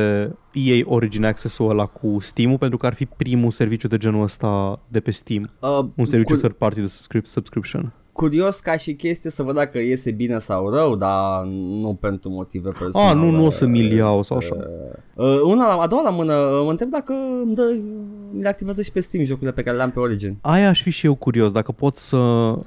[0.52, 4.80] EA Origin Access-ul ăla cu Steam-ul pentru că ar fi primul serviciu de genul ăsta
[4.88, 5.50] de pe Steam.
[5.60, 7.92] Uh, Un serviciu cu- third party de subscrip- subscription.
[8.12, 11.42] Curios ca și chestie să văd dacă iese bine sau rău, dar
[11.80, 13.08] nu pentru motive personale.
[13.10, 14.56] Ah, nu, nu o să mi-l iau sau așa.
[15.14, 17.12] Uh, una, a doua la mână, uh, mă întreb dacă
[17.44, 17.62] îmi dă,
[18.32, 20.38] mi le activează și pe Steam jocurile pe care le-am pe Origin.
[20.40, 22.16] Aia aș fi și eu curios, dacă pot să...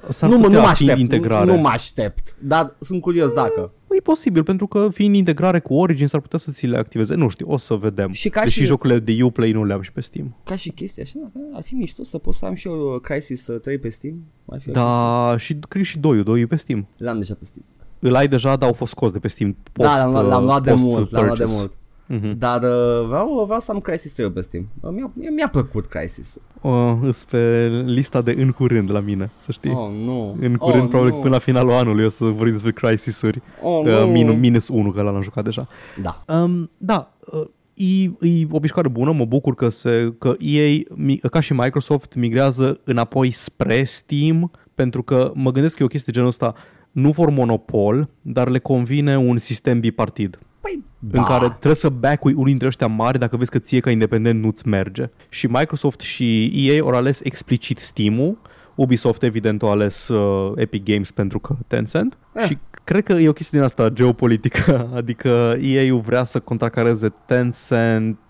[0.08, 1.44] S-ar Nu, mă, putea nu mă fiind aștept, integrare.
[1.52, 3.70] nu mă aștept, dar sunt curios dacă.
[3.90, 7.14] E posibil, pentru că fiind integrare cu Origin s-ar putea să ți le activeze.
[7.14, 8.12] Nu știu, o să vedem.
[8.12, 10.36] Și ca Deși și- jocurile de Uplay nu le-am și pe Steam.
[10.44, 13.00] Ca și chestia așa, da, ar fi mișto să pot să am și eu uh,
[13.00, 14.14] Crisis uh, 3 pe Steam.
[14.48, 14.72] Ar fi o chestie.
[14.72, 16.86] Da, și cred și 2 2 e pe Steam.
[16.96, 17.64] L-am deja pe Steam.
[17.98, 20.44] Îl ai deja, dar au fost scos de pe Steam post, da, l-am, luat- l-am
[20.44, 21.60] luat de post mult, l-am luat de purchase.
[21.68, 21.78] mult.
[22.08, 22.38] Mhm.
[22.38, 24.68] Dar uh, vreau, vreau să am Crisis 3 pe Steam.
[24.80, 26.36] Uh, Mi-a, mi-a, mi-a plăcut Crisis.
[26.60, 29.70] Uh, îs pe lista de în curând la mine, să știi.
[29.70, 30.36] Oh, nu.
[30.40, 31.18] În curând, oh, probabil nu.
[31.18, 33.42] până la finalul anului o să vorbim despre Crysis-uri.
[33.62, 34.06] Oh, Uh, nu.
[34.06, 35.68] minus, minus 1, că l-am jucat deja.
[36.02, 36.24] Da.
[36.42, 41.18] Um, da, uh, e, e o mișcare bună, mă bucur că, se, că EA, mi-
[41.18, 46.06] ca și Microsoft, migrează înapoi spre Steam, pentru că mă gândesc că e o chestie
[46.12, 46.54] de genul ăsta,
[46.90, 50.38] nu vor monopol, dar le convine un sistem bipartid.
[51.10, 53.90] Păi, în care trebuie să back-ui unul dintre ăștia mari dacă vezi că ție ca
[53.90, 55.10] independent nu-ți merge.
[55.28, 58.38] Și Microsoft și EA au ales explicit Steam-ul,
[58.74, 62.44] Ubisoft evident a ales uh, Epic Games pentru că Tencent Eh.
[62.44, 68.18] și cred că e o chestie din asta geopolitică, adică EA-ul vrea să contracareze Tencent
[68.18, 68.25] uh,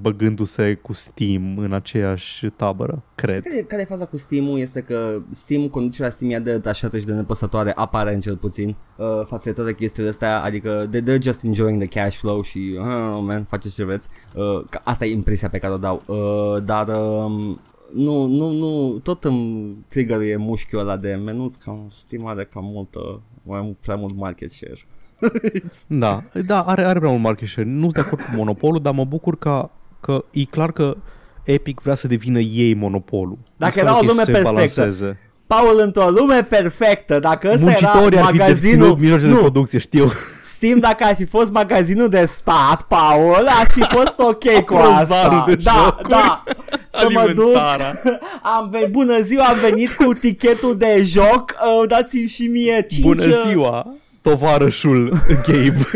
[0.00, 3.42] băgându-se cu Steam în aceeași tabără, cred.
[3.42, 7.04] Care, care e faza cu Steam-ul este că Steam, conducerea Steam e de detașată și
[7.04, 11.44] de nepăsătoare, aparent cel puțin, uh, față de toate chestiile astea, adică they, they're just
[11.44, 14.08] enjoying the cash flow și, oh, man, faceți ce vreți.
[14.34, 16.02] Uh, că asta e impresia pe care o dau.
[16.06, 17.60] Uh, dar um,
[17.92, 23.22] nu, nu, nu, tot îmi trigger mușchiul ăla de menuț, cam Steam are cam multă,
[23.42, 24.78] mai mult, prea mult market share.
[25.86, 27.68] Da, da, are, are prea mult market share.
[27.68, 30.96] Nu sunt de acord cu monopolul, dar mă bucur că, că e clar că
[31.44, 33.38] Epic vrea să devină ei monopolul.
[33.56, 35.18] Dacă Nu era o că lume se perfectă, balanceze.
[35.46, 38.78] Paul, într-o lume perfectă, dacă ăsta era Muncitorii ar fi magazinul...
[38.78, 40.10] deținut mijloace de Nu, producție, știu.
[40.42, 45.14] Steam, dacă ar fi fost magazinul de stat, Paul, ar fi fost ok cu asta.
[45.14, 46.08] Aprozarul de da, jocuri.
[46.08, 46.42] da.
[46.90, 47.38] Să mă duc.
[47.44, 48.00] Alimentarea.
[48.42, 51.54] Am venit, bună ziua, am venit cu tichetul de joc.
[51.80, 53.86] Uh, dați-mi și mie 5, Bună ziua,
[54.24, 55.86] tovarășul Gabe.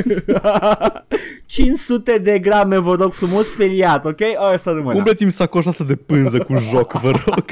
[1.46, 4.20] 500 de grame, vă rog frumos, feliat, ok?
[4.52, 4.96] O să rămână.
[4.96, 7.44] Umbleți-mi sacoșa asta de pânză cu joc, vă rog.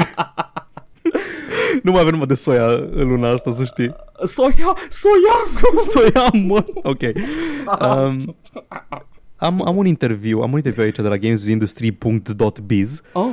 [1.82, 3.94] nu mai avem numai de soia în luna asta, să știi.
[4.24, 5.36] Soia, soia.
[5.92, 6.64] Soia, mă.
[6.82, 7.00] Ok.
[7.80, 8.36] Um,
[9.36, 13.32] am, am un interviu, am un interviu aici de la gamesindustry.biz Oh.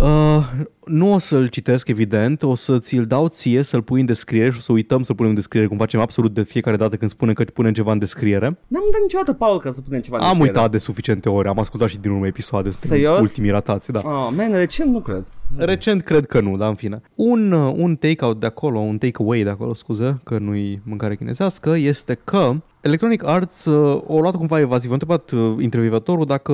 [0.00, 0.46] Uh,
[0.84, 4.56] nu o să-l citesc, evident, o să ți-l dau ție să-l pui în descriere și
[4.58, 7.34] o să uităm să punem în descriere, cum facem absolut de fiecare dată când spunem
[7.34, 8.46] că punem ceva în descriere.
[8.46, 10.56] N-am dat niciodată, Paul, ca să punem ceva în Am descriere.
[10.58, 13.18] uitat de suficiente ori, am ascultat și din urmă episoade, suntem Serios?
[13.20, 14.00] ultimii ratați, da.
[14.04, 15.24] Oh, man, recent nu cred.
[15.56, 17.00] Recent cred că nu, dar în fine.
[17.14, 21.74] Un, uh, un take-out de acolo, un take-away de acolo, scuze, că nu-i mâncare chinezească,
[21.76, 24.90] este că Electronic Arts uh, o luat cumva evaziv.
[24.90, 26.52] A întrebat uh, intervievatorul dacă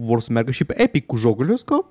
[0.00, 1.50] vor să meargă și pe Epic cu jocurile.
[1.50, 1.82] Eu zic că "Mm,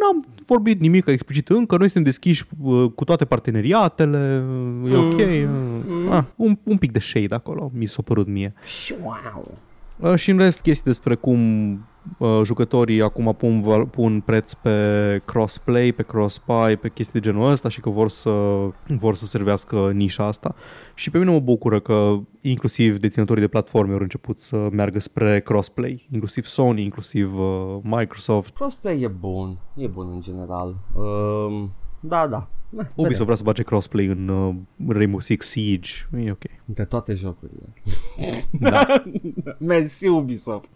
[0.00, 4.44] n-am vorbit nimic explicit încă, noi suntem deschiși uh, cu toate parteneriatele,
[4.82, 5.18] uh, e ok.
[5.18, 8.54] Uh, ah, un, un pic de shade acolo, mi s-a părut mie.
[8.64, 9.58] Și wow.
[9.96, 11.38] Uh, și în rest chestii despre cum
[12.18, 17.50] uh, jucătorii acum pun, val- pun preț pe crossplay, pe crossbuy, pe chestii de genul
[17.50, 18.30] ăsta și că vor să,
[18.86, 20.54] vor să servească nișa asta.
[20.94, 25.40] Și pe mine mă bucură că inclusiv deținătorii de platforme au început să meargă spre
[25.40, 28.54] crossplay, inclusiv Sony, inclusiv uh, Microsoft.
[28.54, 30.74] Crossplay e bun, e bun în general.
[30.94, 32.48] Um, da, da.
[32.70, 34.54] Meh, Ubisoft vrea să bage crossplay în uh,
[34.88, 36.42] Rainbow Six Siege, e ok.
[36.66, 37.72] Între toate jocurile.
[38.50, 39.02] Da.
[39.58, 40.70] Mersi Ubisoft.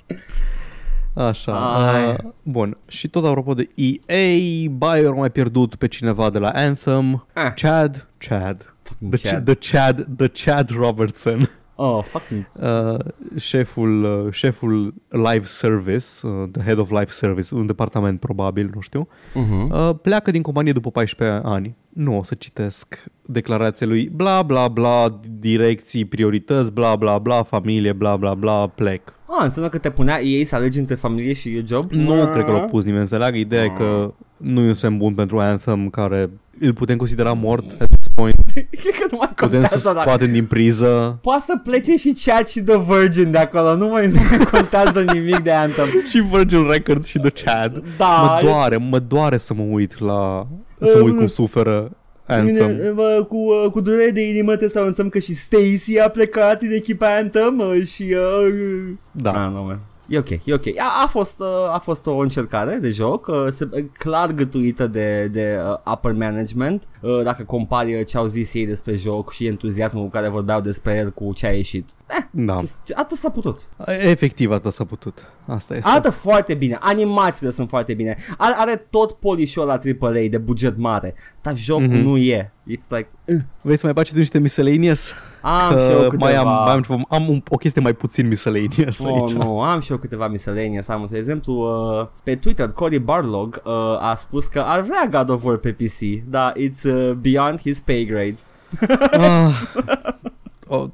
[1.14, 1.52] Așa,
[1.92, 2.08] Ai.
[2.08, 2.76] uh, bun.
[2.88, 7.52] Și tot apropo de EA, Bayer a mai pierdut pe cineva de la Anthem, Ah.
[7.54, 9.44] Chad, Chad, Fucking the Chad.
[9.44, 9.58] Chad.
[9.58, 11.50] the Chad, the Chad Robertson.
[11.76, 12.46] Oh, fucking...
[12.62, 12.98] Uh,
[13.38, 18.80] șeful, uh, șeful live service, uh, the head of live service, un departament probabil, nu
[18.80, 19.70] știu, Uh-huh.
[19.88, 21.76] uh, pleacă din companie după 14 ani.
[21.88, 27.92] Nu o să citesc declarația lui bla bla bla, direcții, priorități, bla bla bla, familie,
[27.92, 29.13] bla bla bla, plec.
[29.26, 31.92] Ah, înseamnă că te punea ei să alegi între familie și job?
[31.92, 33.36] Nu cred că l-a pus nimeni să leagă.
[33.36, 37.64] Ideea e că nu e un semn bun pentru Anthem care îl putem considera mort
[37.80, 38.36] at this point.
[38.52, 40.00] Cred că nu mai Putem să contează dacă...
[40.00, 44.06] scoatem din priză Poate să plece și Chad și The Virgin de acolo, nu mai,
[44.06, 45.86] nu mai contează nimic de Anthem.
[46.10, 47.82] și Virgin Records și The Chad.
[47.96, 50.46] Da, Mă doare, mă doare să mă uit la...
[50.82, 51.90] Să mă uit cum suferă
[52.26, 52.76] Anthem.
[52.76, 56.08] Bine, bă, cu, uh, cu durere de inimă trebuie să anunțăm că și Stacy a
[56.08, 58.02] plecat din echipa Anthem uh, și...
[58.02, 59.30] Uh, Da.
[59.30, 59.80] Ah, nu, man.
[60.08, 60.66] E ok, e ok.
[60.78, 64.86] A, a, fost, uh, a fost o încercare de joc, uh, se, uh, clar gătuită
[64.86, 69.32] de, de uh, upper management, uh, dacă compari uh, ce au zis ei despre joc
[69.32, 71.88] și entuziasmul cu care vorbeau despre el cu ce a ieșit.
[72.06, 72.56] Eh, Da.
[72.56, 73.58] ce, ce, atât s-a putut.
[73.86, 75.26] Efectiv atât s-a putut.
[75.46, 75.88] Asta este.
[75.90, 80.76] Arată foarte bine, animațiile sunt foarte bine, are, are tot polișul la AAA de buget
[80.78, 81.96] mare, dar jocul Mhm.
[81.96, 82.52] nu e.
[82.70, 83.08] It's like...
[83.24, 85.12] Uh, Vrei să mai faci tu niște miscellaneous?
[85.42, 86.24] am Că și eu câteva...
[86.24, 89.32] mai am, mai am, am un, o chestie mai puțin miscellaneous Oh, aici.
[89.32, 90.88] nu, am și eu câteva miscellaneous.
[90.88, 91.52] Am, de exemplu,
[92.00, 95.72] uh, pe Twitter, Cory Barlog uh, a spus că ar vrea God of War pe
[95.72, 98.36] PC, dar it's uh, beyond his pay grade.
[99.10, 99.50] Ah.
[100.68, 100.84] Oh,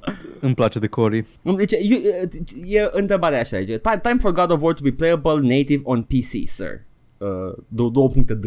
[0.41, 1.27] îmi place de Cory.
[1.57, 2.29] Deci, e,
[2.67, 6.03] e întrebarea așa, zice, time, time for God of War to be playable native on
[6.03, 6.81] PC, sir.
[7.19, 7.29] Uh,
[7.69, 8.45] două, două puncte D.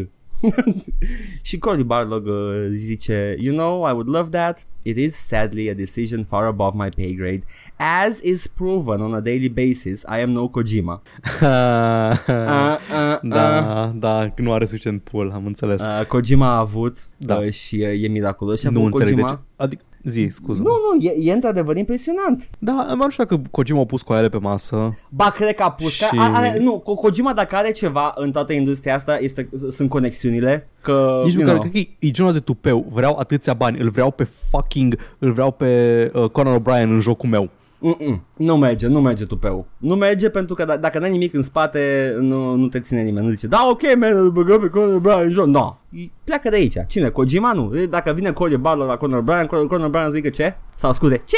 [1.41, 4.65] și Cory Barlog uh, zice, you know, I would love that.
[4.81, 7.43] It is sadly a decision far above my pay grade.
[7.77, 11.01] As is proven on a daily basis, I am no Kojima.
[11.41, 13.19] Uh, uh, uh.
[13.21, 15.81] da, da, nu are suficient pull, am înțeles.
[15.81, 17.35] Uh, Kojima a avut Da.
[17.35, 19.27] uh, și uh, e miraculos și nu acum înțeleg Kojima...
[19.27, 19.39] de ce.
[19.55, 22.49] Adică, zi, scuză Nu, nu, e, e într-adevăr impresionant.
[22.59, 24.97] Da, nu știu dacă Kojima a pus coaiele pe masă.
[25.09, 25.91] Ba, cred că a pus.
[25.91, 26.17] Și- Și...
[26.17, 30.67] Are, are, nu, Ko- Kojima dacă are ceva în toată industria asta, este, sunt conexiunile.
[30.81, 32.85] Că, Nici you măcar, know, cred că e, e genul de tupeu.
[32.91, 37.29] Vreau atâția bani, îl vreau pe fucking, îl vreau pe uh, Conan O'Brien în jocul
[37.29, 37.49] meu.
[37.83, 38.21] Mm-mm.
[38.37, 39.65] Nu merge, nu merge tupeu.
[39.77, 43.25] Nu merge pentru că d- dacă n-ai nimic în spate, nu, nu te ține nimeni.
[43.25, 45.45] Nu zice, da, ok, man, îl băgăm pe Conor O'Brien în joc.
[45.45, 45.75] No.
[46.23, 46.75] Pleacă de aici.
[46.87, 47.09] Cine?
[47.09, 47.53] Kojima?
[47.53, 47.71] Nu.
[47.89, 50.55] Dacă vine Cory Barlow la Conor O'Brien, Conor Conor O'Brien zică ce?
[50.75, 51.37] Sau scuze, ce?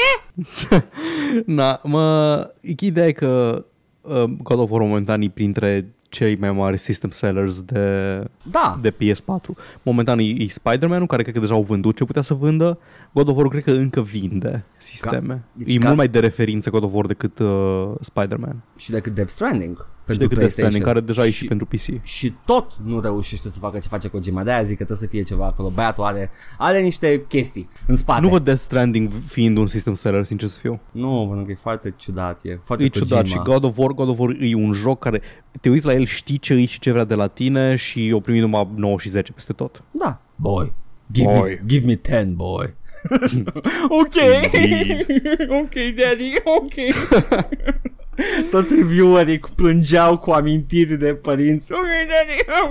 [1.46, 3.64] Na, mă, ideea e că
[4.02, 8.80] uh, God of War momentan e printre cei mai mari system sellers de, Da.
[8.82, 9.50] de PS4.
[9.84, 12.78] Momentan e, e Spider-Man-ul, care cred că deja au vândut ce putea să vândă.
[13.12, 15.44] God of War cred că încă vinde sisteme.
[15.54, 18.56] Deci e ca- mult mai de referință God of War decât uh, Spider-Man.
[18.76, 19.86] Și decât Death Stranding.
[20.08, 20.82] Și Pentru decât Death PlayStation.
[20.82, 22.06] Stranding, care deja e și Și- pentru PC.
[22.08, 24.44] și tot nu reușește să facă ce face Kojima.
[24.44, 25.70] De-aia zic că trebuie să fie ceva acolo.
[25.70, 28.22] Băiatul are, are niște chestii în spate.
[28.22, 30.80] Nu văd Death Stranding fiind un system seller, sincer să fiu.
[30.92, 32.40] Nu, pentru că e foarte ciudat.
[32.44, 33.44] E foarte E ciudat Kojima.
[33.44, 35.22] și God of War, God of War e un joc care
[35.62, 38.20] te uiți la el, știi ce e și ce vrea de la tine și o
[38.20, 39.84] primi numai 9 și 10 peste tot.
[39.92, 40.22] Da.
[40.36, 40.74] Boy.
[41.12, 41.50] Give, Boy.
[41.50, 42.74] Me, give me 10, boy.
[44.02, 44.14] ok.
[44.54, 45.06] Indeed.
[45.62, 46.74] ok, daddy, ok.
[48.50, 51.72] Toți reviewerii plângeau cu amintiri de părinți.
[51.72, 52.68] Ok, daddy,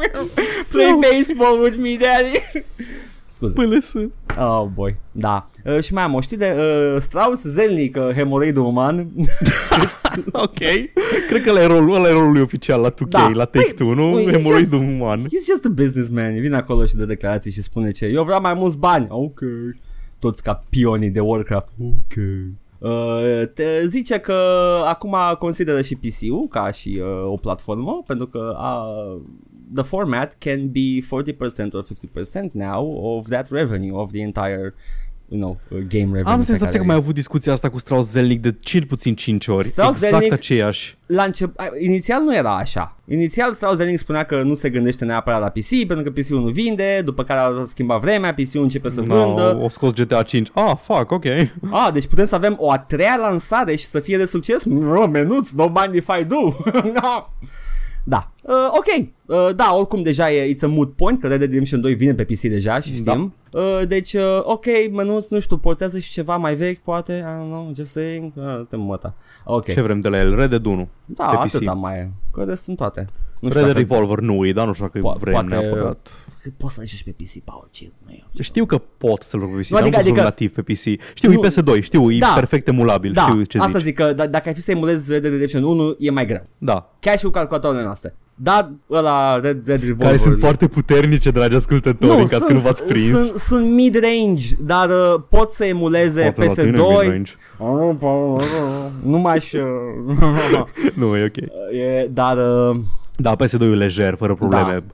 [0.68, 0.98] play No.
[0.98, 2.64] baseball with me, daddy.
[3.26, 3.52] Scuze.
[3.54, 4.12] Păi sunt.
[4.38, 4.96] Oh, boy.
[5.12, 5.48] Da.
[5.64, 6.54] Uh, și mai am o știre.
[6.58, 9.08] Uh, Strauss Zelnic, uh, hemoroidul uman.
[10.32, 10.58] ok.
[11.28, 13.28] Cred că ăla e rolul, ăla e rolul lui oficial la 2K, Da.
[13.28, 14.10] la Take-Two, nu?
[14.10, 15.20] Păi, Hemoroidul it's uman.
[15.20, 16.40] He's just a businessman.
[16.40, 19.06] Vine acolo și dă declarații și spune ce eu vreau mai mulți bani.
[19.10, 19.40] Ok.
[20.18, 21.68] Toți ca pionii de Warcraft.
[21.78, 22.14] Ok.
[22.84, 24.32] Uh, te zice că
[24.86, 29.20] acum consideră și PC-ul ca și uh, o platformă pentru că uh,
[29.74, 31.00] the format can be
[31.68, 31.84] 40% or
[32.46, 34.74] 50% now of that revenue of the entire
[35.28, 36.32] you know, uh, game revenue.
[36.32, 39.14] Am pe senzația care- că mai avut discuția asta cu Strauss Zelnick de cel puțin
[39.14, 39.66] 5 ori.
[39.66, 40.96] Strauss exact Zelnick- aceeași.
[41.06, 41.52] la încep...
[41.60, 42.96] a, inițial nu era așa.
[43.08, 46.48] Inițial Strauss Zelnick spunea că nu se gândește neapărat la PC pentru că PC-ul nu
[46.50, 49.58] vinde, după care a schimbat vremea, PC-ul începe să No, vândă.
[49.62, 50.48] o scos GTA 5.
[50.52, 51.24] Ah, fuck, ok.
[51.70, 54.64] Ah, deci putem să avem o a treia lansare și să fie de succes?
[54.64, 56.40] No, menuț, no mind if I do.
[56.72, 57.26] no.
[58.06, 61.48] Da, uh, ok, uh, da, oricum deja e it's a moot point, că Red Dead
[61.50, 63.04] Redemption 2 vine pe PC deja și știm.
[63.04, 63.30] Da.
[63.54, 67.46] Uh, deci, uh, ok, menuț, nu știu, portează și ceva mai vechi, poate, I don't
[67.48, 69.14] know, just saying, uh, te măta.
[69.44, 70.34] Ok, Ce vrem de la el?
[70.36, 70.88] Red Dead 1.
[71.04, 71.54] da, pe PC.
[71.54, 73.06] atâta mai e, că de sunt toate.
[73.40, 76.08] Nu Red Dead dacă- Revolver nu e, dar nu știu dacă Po- vrem poate- neapărat.
[76.42, 79.50] Că Poți să-l joci pe PC, Paul, chill, nu e Știu că pot să-l joc
[79.54, 81.00] pe PC, Nu, dar adică- nu pot să adică- nativ pe PC.
[81.14, 81.34] Știu, Nu.
[81.34, 82.32] e PS2, știu, e Da.
[82.34, 83.86] perfect emulabil, Da, știu ce asta zici.
[83.86, 86.42] zic că d- dacă ai fi să emulezi Red Dead Redemption 1 e mai greu.
[86.58, 86.90] Da.
[87.00, 88.14] Chiar și cu calculatoarele noastre.
[88.34, 90.06] Da, ăla Red, Red Revolver.
[90.06, 93.18] Care sunt foarte puternice, dragi ascultători, în caz că nu v-ați prins.
[93.26, 97.00] Sunt, sunt mid-range, dar uh, pot să emuleze Poate la tine, PS2.
[97.00, 97.32] mid-range.
[99.10, 99.52] nu m-aș...
[99.52, 99.62] uh,
[100.94, 101.36] Nu, e ok.
[101.76, 102.36] e, dar...
[102.70, 102.76] uh,
[103.16, 104.84] Da, PS2-ul lejer, fără probleme.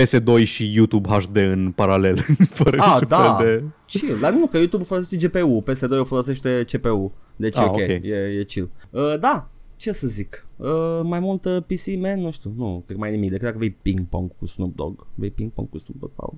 [0.00, 2.26] PS2 și YouTube HD în paralel,
[2.60, 3.36] fără Ah, niciun da.
[3.38, 3.62] fel de...
[3.86, 7.88] Chill, dar nu, că YouTube folosește GPU, PS2 folosește CPU, deci Ah, e ok, ok.
[7.88, 8.70] E, e chill.
[8.90, 9.49] Uh, da,
[9.80, 13.10] ce să zic, uh, mai mult uh, PC, man, nu știu, nu, cred că mai
[13.10, 16.34] nimic, decât dacă vei ping-pong cu Snoop Dogg, vei ping-pong cu Snoop Dogg, Paul.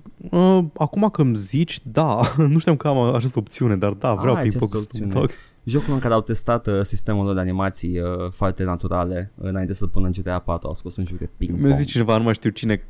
[0.57, 2.21] Uh, acum că îmi zici, da,
[2.53, 5.27] nu știam că am această opțiune, dar da, vreau Ai ping-pong cu această Snoop opțiune.
[5.27, 5.52] Dogg.
[5.63, 9.73] Jocul în care au testat uh, sistemul lor de animații uh, foarte naturale uh, înainte
[9.73, 11.63] să-l pună în GTA 4, au scos un joc de ping-pong.
[11.63, 12.81] Mi-a zis cineva, nu mai știu cine...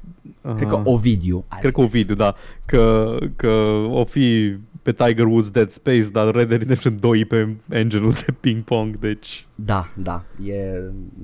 [0.56, 1.90] Cred că uh, Ovidiu a Cred că zis.
[1.90, 3.52] Ovidiu, da, că, că
[3.90, 8.32] o fi pe Tiger Woods Dead Space, dar Red Dead Redemption 2 pe engine-ul de
[8.40, 9.48] ping-pong, deci...
[9.56, 10.82] Da, da, e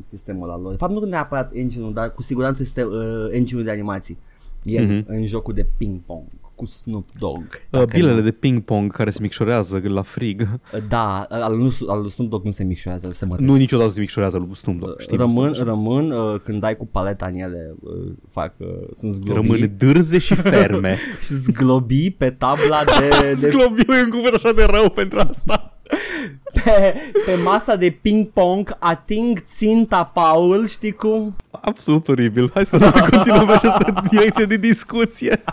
[0.08, 0.72] sistemul ăla lor.
[0.72, 4.18] De fapt, nu neapărat engine-ul, dar cu siguranță este uh, engine-ul de animații.
[4.64, 5.02] E Mhm.
[5.02, 5.06] mm-hmm.
[5.06, 6.26] în jocul de ping-pong
[6.60, 7.38] cu Snoop Dogg.
[7.52, 10.48] Uh, Dacă bilele nu- de ping-pong care se micșorează la frig.
[10.88, 14.00] Da, al, lui- al lui Snoop Dogg nu se mișorează, se mă Nu niciodată se
[14.00, 15.18] micșorează lui Snoop Dogg, știi?
[15.18, 15.64] Rămân, asta?
[15.64, 20.18] rămân uh, când dai cu paleta în ele, uh, fac, uh, sunt zglobi Rămân dârze
[20.18, 20.98] și ferme.
[21.26, 23.10] și zglobi pe tabla de,
[23.42, 25.74] de Sclobiu e un cuvânt așa de rău pentru asta.
[26.54, 26.94] pe,
[27.26, 31.36] pe masa de ping-pong, ating ținta Paul, știi cum?
[31.52, 32.52] Absolut oribil.
[32.54, 35.42] Hai să nu continuăm pe această direcție de discuție.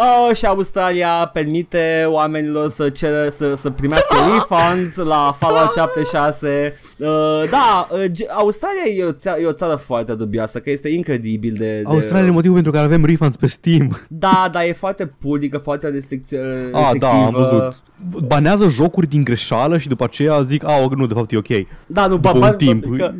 [0.00, 6.80] Oh, și Australia permite oamenilor să, ceră, să, să primească refunds la Fallout 76.
[6.98, 10.88] Uh, da, uh, Ge- Australia e o, țară, e o țară foarte dubioasă, că este
[10.88, 11.76] incredibil de...
[11.76, 13.98] de Australia e motivul pentru care avem refunds pe Steam.
[14.08, 16.40] Da, dar e foarte pudică, foarte restricție,
[16.72, 17.82] Ah, da, am văzut.
[18.26, 21.66] Banează jocuri din greșeală și după aceea zic, a, nu, de fapt e ok.
[21.86, 22.96] Da, nu, După ba, un ba, timp.
[22.96, 23.12] Că,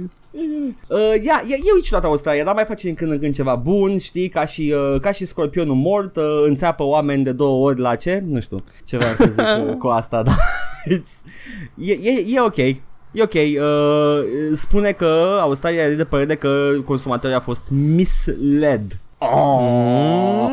[0.89, 3.99] Uh, ia, ia, eu niciodată Australia, dar mai face din când în când ceva bun,
[3.99, 7.95] știi, ca și, uh, ca și scorpionul mort, uh, înțeapă oameni de două ori la
[7.95, 8.24] ce?
[8.29, 10.37] Nu știu ce vreau să zic uh, cu asta, dar
[10.91, 11.24] It's,
[11.74, 12.57] e, e, e ok.
[13.12, 18.98] E ok, uh, spune că Australia e de părere că consumatorii au fost misled.
[19.18, 20.48] Oh.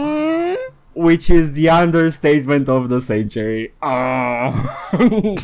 [0.93, 3.73] Which is the understatement of the century.
[3.79, 4.53] Oh.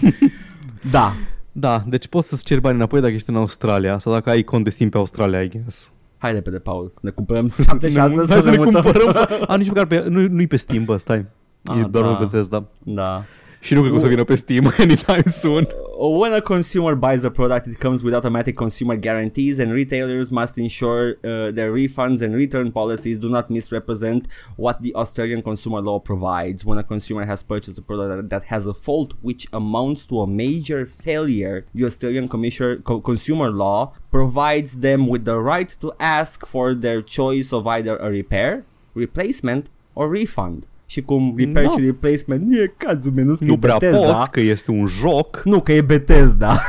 [0.92, 1.14] da,
[1.52, 4.64] Da, deci poți să-ți ceri bani înapoi dacă ești în Australia sau dacă ai cont
[4.64, 5.92] de Steam pe Australia, I guess.
[6.18, 8.82] Hai repede, Paul, să ne cumpărăm 76 Hai să, să ne mutăm.
[8.82, 9.28] cumpărăm.
[9.48, 11.26] A, nici măcar pe, nu, nu-i pe Steam, bă, stai.
[11.64, 12.10] Ah, e doar da.
[12.10, 12.16] da.
[12.16, 12.66] pe Bethesda.
[12.80, 13.24] Da.
[13.60, 15.68] Și nu cred că o să vină pe Steam anytime soon.
[16.04, 20.58] When a consumer buys a product, it comes with automatic consumer guarantees, and retailers must
[20.58, 26.00] ensure uh, their refunds and return policies do not misrepresent what the Australian consumer law
[26.00, 26.66] provides.
[26.66, 30.26] When a consumer has purchased a product that has a fault which amounts to a
[30.26, 36.74] major failure, the Australian Co- Consumer Law provides them with the right to ask for
[36.74, 40.68] their choice of either a repair, replacement, or refund.
[40.92, 41.72] Și cum repair Da.
[41.72, 44.14] și replacement nu e cazul minus că Nu e prea Bethesda.
[44.14, 46.62] poți, că este un joc Nu, că e Bethesda.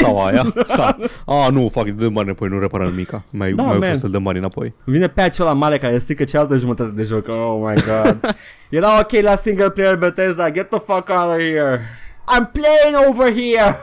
[0.00, 0.52] sau aia.
[0.76, 0.96] Da.
[1.26, 3.22] A, nu, fac, dă bani înapoi, nu repara nimica.
[3.30, 3.82] Mai, Da, mai man.
[3.88, 4.74] ușor să-l dăm bani înapoi.
[4.84, 7.28] Vine pe acela mare care strică cealaltă jumătate de joc.
[7.28, 8.36] Oh my god.
[8.68, 10.50] Era ok la single player Bethesda.
[10.50, 11.80] Get the fuck out of here.
[12.36, 13.76] I'm playing over here.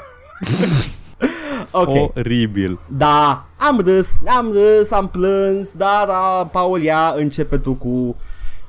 [1.72, 2.12] ok.
[2.18, 2.80] Oribil.
[2.88, 8.16] Da, am râs, am râs, am plâns, da, da, Paul, ia, începe tu cu...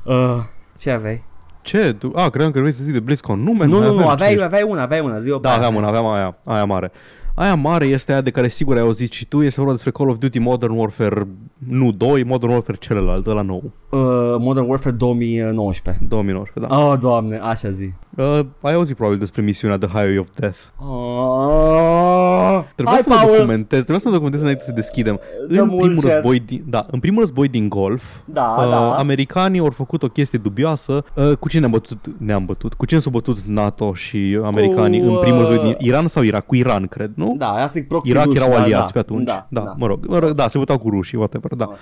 [0.03, 0.39] Uh,
[0.79, 1.25] ce aveai?
[1.63, 1.93] Ce?
[1.99, 2.13] Tu?
[2.15, 3.43] A, credeam că vrei să zici de BlizzCon.
[3.43, 4.09] Nu, man, Nu, mai nu, nu, avem.
[4.11, 5.57] aveai, Ce- aveai una, aveai una, zi-o pe Da, aia.
[5.59, 6.91] aveam una, aveam aia, aia mare.
[7.35, 10.09] Aia mare este aia de care sigur ai auzit și tu, este vorba despre Call
[10.09, 11.27] of Duty Modern Warfare,
[11.69, 13.99] nu 2, Modern Warfare celălalt, ăla nou, Uh,
[14.39, 16.05] Modern Warfare 2019.
[16.09, 16.87] 2019, da.
[16.89, 17.93] Oh, doamne, așa zi.
[18.17, 20.59] Uh, ai auzit probabil despre misiunea The Highway of Death.
[20.77, 23.35] Oh, Trebuia Hai, să mă Paul.
[23.37, 25.21] documentez, trebuia să mă documentez înainte să deschidem.
[25.49, 26.13] Dă În mult primul chat.
[26.13, 28.97] război din, da, în primul război din Golf, Da, uh, da.
[28.97, 31.05] americanii au făcut o chestie dubioasă.
[31.15, 32.07] Uh, cu cine ne-am bătut?
[32.19, 32.75] Ne-am bătut.
[32.75, 36.23] Cu cine s-au bătut NATO și americanii Cu, în primul război din uh, Iran sau
[36.23, 36.47] Irak?
[36.47, 37.35] Cu Iran, cred, nu?
[37.39, 39.27] Da, aia zic proxy Irak ruși, erau da, aliați da, pe atunci.
[39.27, 41.65] Da, da, mă rog, mă rog, da, se băteau cu rușii, whatever, da.
[41.65, 41.77] Ok.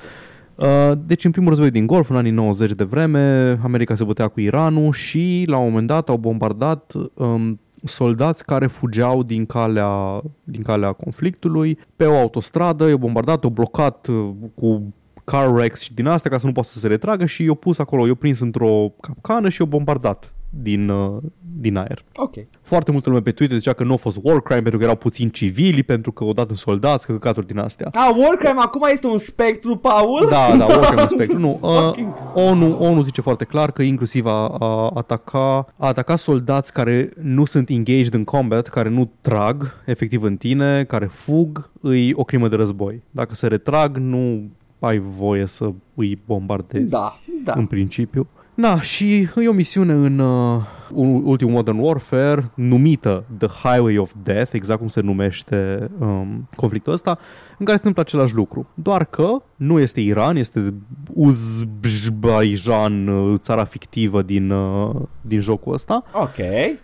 [0.57, 4.29] Uh, deci în primul război din Golf, în anii 90 de vreme, America se bătea
[4.29, 10.23] cu Iranul și la un moment dat au bombardat um, soldați care fugeau din calea,
[10.45, 14.95] din calea conflictului pe o autostradă, i-au bombardat, i-au blocat uh, cu
[15.25, 17.79] car wrecks și din astea ca să nu poată să se retragă și i-au pus
[17.79, 21.23] acolo, i-au prins într-o capcană și i-au bombardat din, uh,
[21.59, 22.05] din aer.
[22.17, 22.35] Ok.
[22.63, 24.97] Foarte multă lume pe Twitter zicea că nu a fost war crime pentru că erau
[24.97, 27.89] puțini civili, pentru că odată soldați, că căcaturi din astea.
[27.93, 30.27] A, Warcraft acum este un spectru, Paul?
[30.31, 31.39] Da, da, war crime spectru.
[31.39, 36.17] Nu, uh, Fucking- ONU, ONU zice foarte clar că inclusiv a, a, ataca, a ataca
[36.17, 41.71] soldați care nu sunt engaged în combat, care nu trag efectiv în tine, care fug,
[41.81, 43.03] îi o crimă de război.
[43.11, 47.53] Dacă se retrag, nu ai voie să îi bombardezi Da, da.
[47.57, 48.27] în principiu.
[48.57, 54.13] Na, și e o misiune în uh, un- ultimul Modern Warfare numită The Highway of
[54.23, 57.19] Death, exact cum se numește um, conflictul ăsta,
[57.59, 58.67] în care se întâmplă același lucru.
[58.75, 60.75] Doar că nu este Iran, este
[61.15, 66.37] Uzbekistan, uh, țara fictivă din, uh, din jocul ăsta Ok.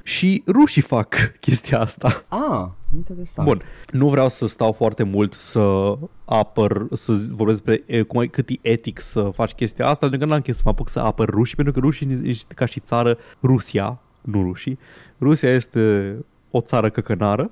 [0.02, 2.24] și rușii fac chestia asta.
[2.28, 3.48] Ah, interesant.
[3.48, 8.26] Bun, nu vreau să stau foarte mult să apăr, să vorbesc despre e, cum, e-
[8.26, 10.98] cât e etic să faci chestia asta, pentru că n-am chef să mă apuc să
[11.00, 14.78] apăr rușii, pentru că rușii este ca și țară, Rusia, nu rușii,
[15.20, 16.16] Rusia este
[16.50, 17.50] o țară căcănară,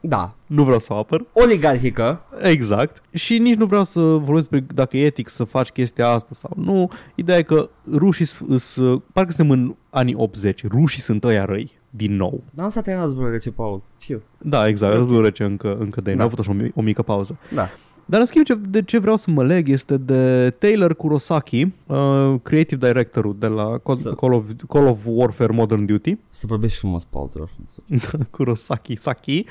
[0.00, 0.34] Da.
[0.46, 2.20] nu vreau să o apăr, Oligarhică.
[2.42, 6.30] exact, și nici nu vreau să vorbesc despre dacă e etic să faci chestia asta
[6.32, 8.80] sau nu, ideea e că rușii, s- s-
[9.12, 12.42] parcă suntem în anii 80, rușii sunt ăia răi, din nou.
[12.50, 13.82] Dar asta te războiul rece, Paul.
[13.98, 14.22] Chill.
[14.38, 14.98] Da, exact, Ok.
[14.98, 16.16] războiul rece încă, încă de Da.
[16.16, 16.22] da.
[16.22, 17.38] Am avut așa o, mi- o mică pauză.
[17.54, 17.68] Da.
[18.04, 22.34] Dar în schimb ce, de ce vreau să mă leg este de Taylor Kurosaki, uh,
[22.42, 26.16] creative directorul de la Să- Call of, Call of Warfare Modern Duty.
[26.28, 28.02] Să vorbești frumos, Paul, te rog frumos.
[28.30, 29.44] Kurosaki, Saki.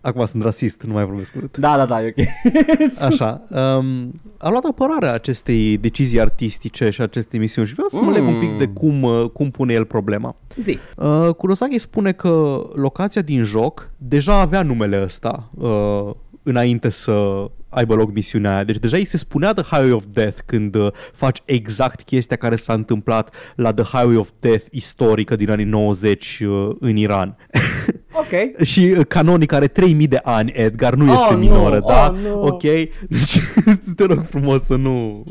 [0.00, 1.56] Acum sunt rasist, nu mai vorbesc urât.
[1.56, 2.26] Da, da, da, e ok.
[3.08, 8.10] Așa, um, a luat apărarea acestei decizii artistice și acestei misiuni și vreau să mă
[8.10, 10.36] leg un pic de cum, uh, cum pune el problema.
[10.56, 10.78] Zi.
[10.96, 16.10] Uh, Kurosaki spune că locația din joc deja avea numele ăsta uh,
[16.42, 18.64] înainte să aibă loc misiunea aia.
[18.64, 22.56] Deci deja îi se spunea The Highway of Death când uh, faci exact chestia care
[22.56, 27.36] s-a întâmplat la The Highway of Death istorică din anii 90 uh, în Iran.
[28.18, 28.62] Ok.
[28.64, 32.12] și uh, canonic are 3000 de ani, Edgar, nu este Oh, nu, minoră, da?
[32.14, 32.42] oh, nu.
[32.42, 32.62] Ok?
[33.08, 33.40] Deci
[33.96, 35.24] te rog frumos să nu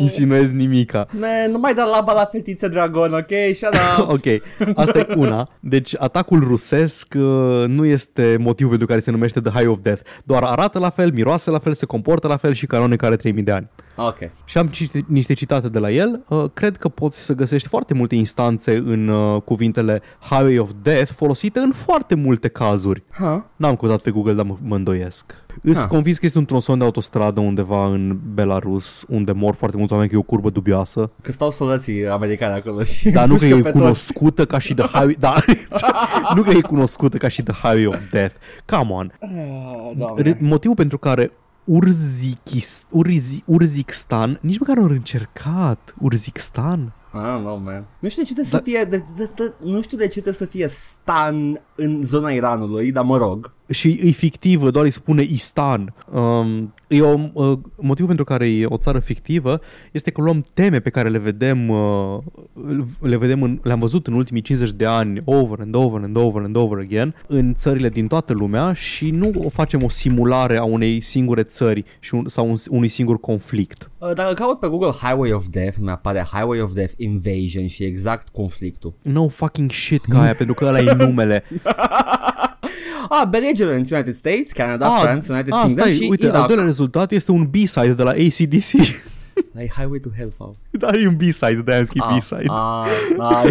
[0.00, 1.06] insinuezi nimica.
[1.10, 3.54] Man, nu mai da laba la fetițe dragon, ok?
[3.54, 4.10] Shut up.
[4.16, 4.24] ok,
[4.76, 5.48] asta e una.
[5.60, 7.22] Deci atacul rusesc uh,
[7.66, 10.00] nu este motivul pentru care se numește The High of Death.
[10.24, 13.42] Doar arată la fel, miroase la fel, se comportă la fel și canonic are 3000
[13.42, 13.68] de ani.
[13.96, 14.18] Ok.
[14.44, 16.24] Și am citi- niște citate de la el.
[16.28, 21.10] Uh, cred că poți să găsești foarte multe instanțe în uh, cuvintele Highway of Death
[21.16, 23.02] folosite în foarte multe cazuri.
[23.18, 23.38] Huh?
[23.56, 25.40] N-am căutat pe Google, dar mă, mă îndoiesc.
[25.62, 25.86] Îs Ha.
[25.86, 30.10] convins că este un tronson de autostradă undeva în Belarus, unde mor foarte mulți oameni,
[30.10, 31.10] că e o curbă dubioasă.
[31.22, 33.80] Că stau soldații americani acolo și Dar nu că împușcă e pe toți.
[33.82, 35.16] cunoscută ca și The Highway...
[35.18, 35.34] Da,
[36.36, 38.34] nu că e cunoscută ca și The Highway of Death.
[38.66, 39.12] Come on.
[39.20, 39.28] Ah,
[39.90, 40.36] Re- Doamne.
[40.40, 41.30] Motivul pentru care
[41.64, 46.92] Urzikis, Urzi, Urzikistan, nici măcar nu au încercat Urzikistan.
[47.14, 47.84] I don't know, man.
[48.00, 50.10] Nu știu de ce trebuie să Da- fie, de, de, de, nu știu de ce
[50.10, 53.52] trebuie să fie stan în zona Iranului, dar mă rog.
[53.70, 55.94] și e fictivă, doar îi spune Istan.
[56.12, 59.60] Um, e o, uh, motivul pentru care e o țară fictivă
[59.92, 62.18] este că luăm teme pe care le vedem, uh,
[63.00, 66.42] le vedem în, le-am văzut în ultimii 50 de ani over and over and over
[66.42, 70.64] and over again în țările din toată lumea și nu o facem o simulare a
[70.64, 73.90] unei singure țări și un, sau un, unui singur conflict.
[73.98, 77.84] Uh, Dacă caut pe Google Highway of Death, mi apare Highway of Death Invasion și
[77.84, 78.94] exact conflictul.
[79.02, 81.44] No fucking shit ca aia, pentru că ăla e numele.
[83.14, 86.46] Ah, belligerents United States, Canada, France, United ah, Kingdom stai, și uite, al Irak.
[86.46, 88.72] doilea rezultat este un B-side de la ACDC.
[89.52, 90.56] Like Highway to Hell, Paul.
[90.70, 92.44] da, e un B-side, de-aia am scris B-side.
[92.48, 92.86] Ah,
[93.18, 93.44] ah,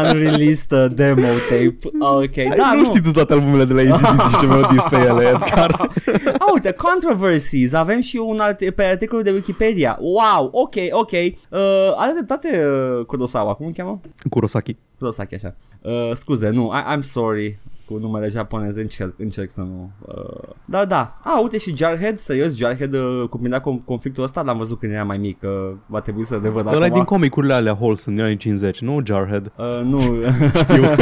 [0.10, 1.76] unreleased uh, demo tape.
[1.98, 2.84] Ok, Hai, da, nu, nu.
[2.84, 5.70] știi tu toate albumele de la ACDC și ce melodii sunt pe ele, Edgar.
[6.38, 7.72] Ah, uite, controversies.
[7.72, 9.98] Avem și un alt, pe articolul de Wikipedia.
[10.00, 11.10] Wow, ok, ok.
[11.12, 11.58] Uh,
[11.96, 12.64] are dreptate
[12.98, 14.00] uh, Kurosawa, cum îl cheamă?
[14.30, 14.76] Kurosaki.
[14.98, 15.54] Kurosaki, așa.
[15.80, 20.84] Uh, scuze, nu, I, I'm sorry cu numele japonez încerc, încerc să nu uh, Dar
[20.84, 24.92] da, ah, uite și Jarhead Serios, Jarhead uh, cuprindea com- conflictul ăsta L-am văzut când
[24.92, 26.94] era mai mic uh, Va trebui să revăd Ăla e acum.
[26.94, 29.52] din comicurile alea Wholesome din anii 50, nu Jarhead.
[29.56, 30.00] Uh, nu.
[30.62, 30.84] Știu.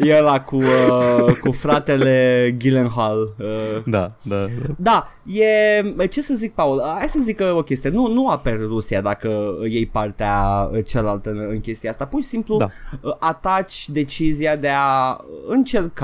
[0.00, 4.46] E ăla cu, uh, cu fratele Gyllenhaal uh, Da, da, da.
[4.76, 8.62] Da, e, ce să zic, Paul, hai să zic uh, o chestie, nu, nu aperi
[8.66, 12.66] Rusia dacă iei partea uh, cealaltă în, în chestia asta, pur și simplu Da.
[13.00, 15.16] uh, ataci decizia de a
[15.48, 16.01] încerca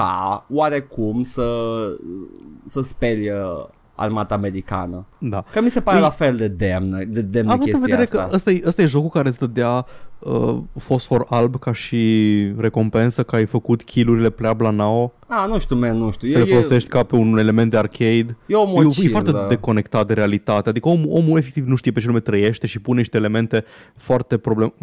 [0.48, 1.46] oarecum să,
[2.64, 3.36] să speli uh,
[3.94, 5.06] armata americană.
[5.18, 5.44] da.
[5.52, 8.02] Că mi se pare Îi- la fel de demnă, de demnă Având în chestia vedere
[8.02, 8.24] asta.
[8.24, 9.86] că ăsta e, ăsta e jocul care îți dădea
[10.18, 15.76] uh, fosfor alb ca și recompensă că ai făcut kill-urile prea Blanao, Ah, nu știu,
[15.76, 16.28] man, nu știu.
[16.28, 18.14] să le folosești ca pe un element de arcade.
[18.16, 19.46] e, e o E, e mocir, foarte da.
[19.48, 20.68] deconectat de realitate.
[20.68, 23.64] Adică omul, omul efectiv nu știe pe ce lume trăiește și pune niște elemente
[23.96, 24.74] foarte problem...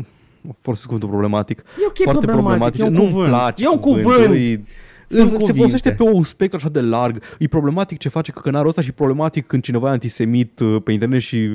[0.62, 1.60] folosesc cuvântul problematic.
[1.60, 3.28] E ok foarte problematic, e un Nu-mi cuvânt.
[3.30, 4.36] place E un cuvântul, cuvânt.
[4.36, 4.64] e-
[5.08, 5.54] Sunt se cuvinte.
[5.54, 7.22] folosește pe un spectru așa de larg.
[7.40, 11.22] E problematic ce face căcănarul ăsta și problematic când cineva e antisemit uh, pe internet
[11.22, 11.50] și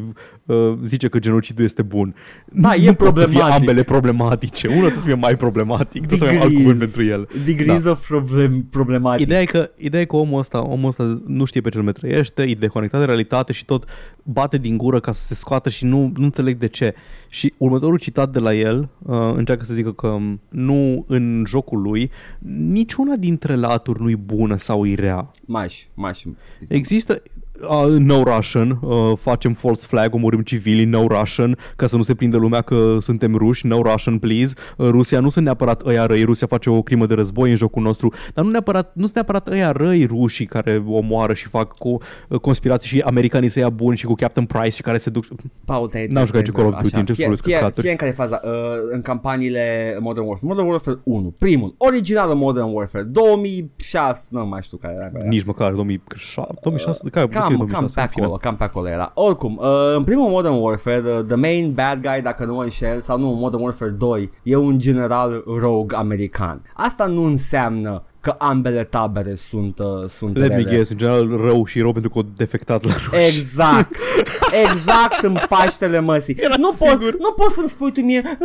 [0.47, 2.15] uh, zice că genocidul este bun.
[2.53, 3.59] Da, nu e pot să fie problematic.
[3.59, 4.67] ambele problematice.
[4.67, 7.29] Unul trebuie să fie mai problematic, trebuie să avem alt cuvânt pentru el.
[7.45, 9.27] Degrees of problem, problematic.
[9.27, 11.93] Ideea e, că, ideea e că omul ăsta, omul ăsta nu știe pe ce lume
[11.93, 13.85] trăiește, e deconectat de realitate și tot
[14.23, 16.95] bate din gură ca să se scoată și nu, nu înțeleg de ce.
[17.29, 21.81] Și următorul citat de la el uh, încearcă să zică că um, nu în jocul
[21.81, 22.11] lui
[22.57, 25.31] niciuna dintre laturi nu-i bună sau e rea.
[25.47, 26.23] Maș, maș.
[26.69, 27.23] Există
[27.69, 32.15] uh, no Russian, uh, facem false flag, omorâm civili, no Russian, ca să nu se
[32.15, 34.55] prindă lumea că suntem ruși, no Russian please.
[34.77, 37.83] Uh, Rusia nu sunt neapărat ăia răi, Rusia face o crimă de război în jocul
[37.83, 41.99] nostru, dar nu, neapărat, nu sunt neapărat ăia răi rușii care omoară și fac cu
[42.29, 45.25] uh, conspirații și americanii să ia buni și cu Captain Price și care se duc...
[45.65, 47.81] Paul, te N-am jucat nici Call of Duty, încep să vorbesc căcaturi.
[47.81, 48.51] Fie în care e faza, uh,
[48.93, 50.47] în campaniile Modern Warfare.
[50.47, 55.07] Modern Warfare 1, primul, originalul Modern Warfare, 2006, nu mai știu care era.
[55.07, 55.29] pe aia.
[55.29, 58.25] Nici măcar 2007, 2006, care, Cam, 2006, cam pe în fine.
[58.25, 59.11] acolo, cam pe acolo era.
[59.15, 63.01] Oricum, uh, în primul Modern Warfare, the, the main bad guy, dacă nu mă înșel,
[63.01, 66.63] sau nu, Modern Warfare 2, e un general rogue american.
[66.75, 70.71] Asta nu înseamnă că ambele tabere sunt, uh, sunt Let me rele.
[70.71, 73.25] guess, în general rău și rău pentru că o defectat la ruși.
[73.27, 73.95] Exact,
[74.71, 76.37] exact în Paștele măsii.
[76.39, 76.99] Era nu, sigur.
[76.99, 78.37] pot, nu poți să-mi spui tu mie, "Ah,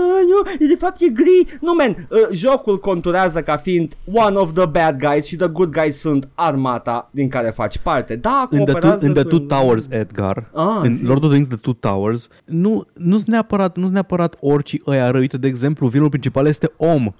[0.59, 1.57] nu, de fapt e gri.
[1.61, 5.71] Nu, man, uh, jocul conturează ca fiind one of the bad guys și the good
[5.71, 8.15] guys sunt armata din care faci parte.
[8.15, 11.05] Da, în The, two, cooperează în the cu- Two Towers, Edgar, Ah, în zi.
[11.05, 15.11] Lord of the Rings The Two Towers, nu nu sunt neapărat, nu neapărat orice ăia
[15.11, 15.19] răi.
[15.21, 17.07] Uite, de exemplu, vilul principal este om.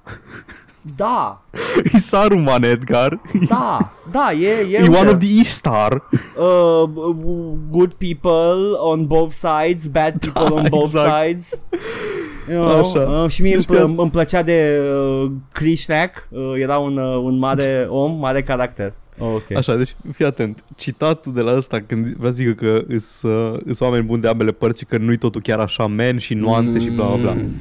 [0.96, 1.42] Da,
[1.94, 3.20] e Saruman, Edgar.
[3.48, 6.04] da, da, e, e, E one uite, of the E-Star.
[6.38, 6.90] uh,
[7.70, 11.26] good people on both sides, bad people on both exact.
[11.28, 11.60] sides.
[12.50, 13.00] You know, Așa.
[13.24, 14.80] Uh, și mie Deci îmi, că- îmi, îmi plăcea de
[15.24, 18.94] uh, Krishnak, uh, era un, uh, un mare om, mare caracter.
[19.20, 19.58] Oh, ok.
[19.58, 20.64] Așa, deci fii atent.
[20.76, 24.28] Citatul de la ăsta când vrea să zică că îs, uh, îs oameni buni de
[24.28, 27.32] ambele părți și că nu-i totul chiar așa men și nuanțe și bla bla bla.
[27.34, 27.52] Mm.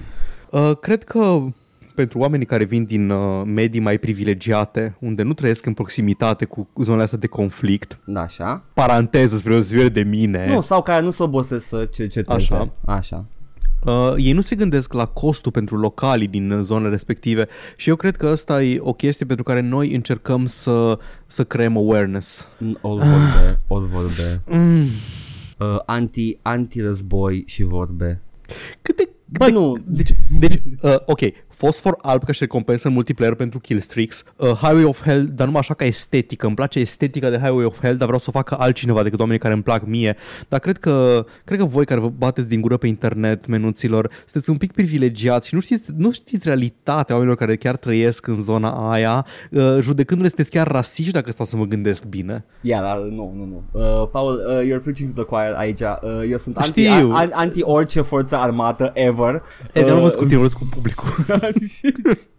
[0.51, 1.39] Uh, cred că
[1.95, 6.69] pentru oamenii care vin din uh, medii mai privilegiate, unde nu trăiesc în proximitate cu
[6.83, 8.65] zonele astea de conflict, Da, așa.
[8.75, 12.35] paranteză spre deosebire de mine, Nu, sau care nu se obosesc să cerceteze.
[12.55, 12.73] Așa.
[12.85, 13.25] Așa.
[13.85, 17.97] Uh, ei nu se gândesc la costul pentru localii din uh, zonele respective și eu
[17.97, 22.49] cred că asta e o chestie pentru care noi încercăm să, să creăm awareness.
[22.59, 24.43] Mm, All vorbe, all vorbe.
[24.59, 24.85] Mm.
[25.59, 28.23] Uh, anti, anti-război și vorbe.
[28.83, 29.09] Cât de...
[29.25, 31.21] Bă, nu, Deci, deci uh, ok,
[31.65, 35.61] fosfor alb ca și recompensă în multiplayer pentru killstreaks, uh, Highway of Hell, dar numai
[35.61, 38.57] așa ca estetică, îmi place estetica de Highway of Hell, dar vreau să o facă
[38.59, 40.17] altcineva decât oamenii care îmi plac mie,
[40.49, 44.51] dar cred că, cred că voi care vă bateți din gură pe internet, menuților, sunteți
[44.51, 48.91] un pic privilegiați și nu știți, nu știți realitatea oamenilor care chiar trăiesc în zona
[48.91, 52.45] aia, uh, judecându-le sunteți chiar rasiști dacă stau să mă gândesc bine.
[52.61, 53.63] Ia, dar nu, nu, nu.
[53.73, 55.81] Uh, Paul, uh, you're preaching to the choir aici.
[55.81, 57.11] Uh, eu sunt anti, Știu.
[57.13, 59.43] an, anti orice forță armată ever.
[59.73, 61.09] E, uh, nu Uh, vorbesc cu tine, vorbesc cu publicul.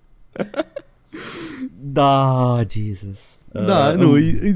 [1.79, 3.37] da, Jesus.
[3.53, 4.55] Uh, Da, nu, um, e, e,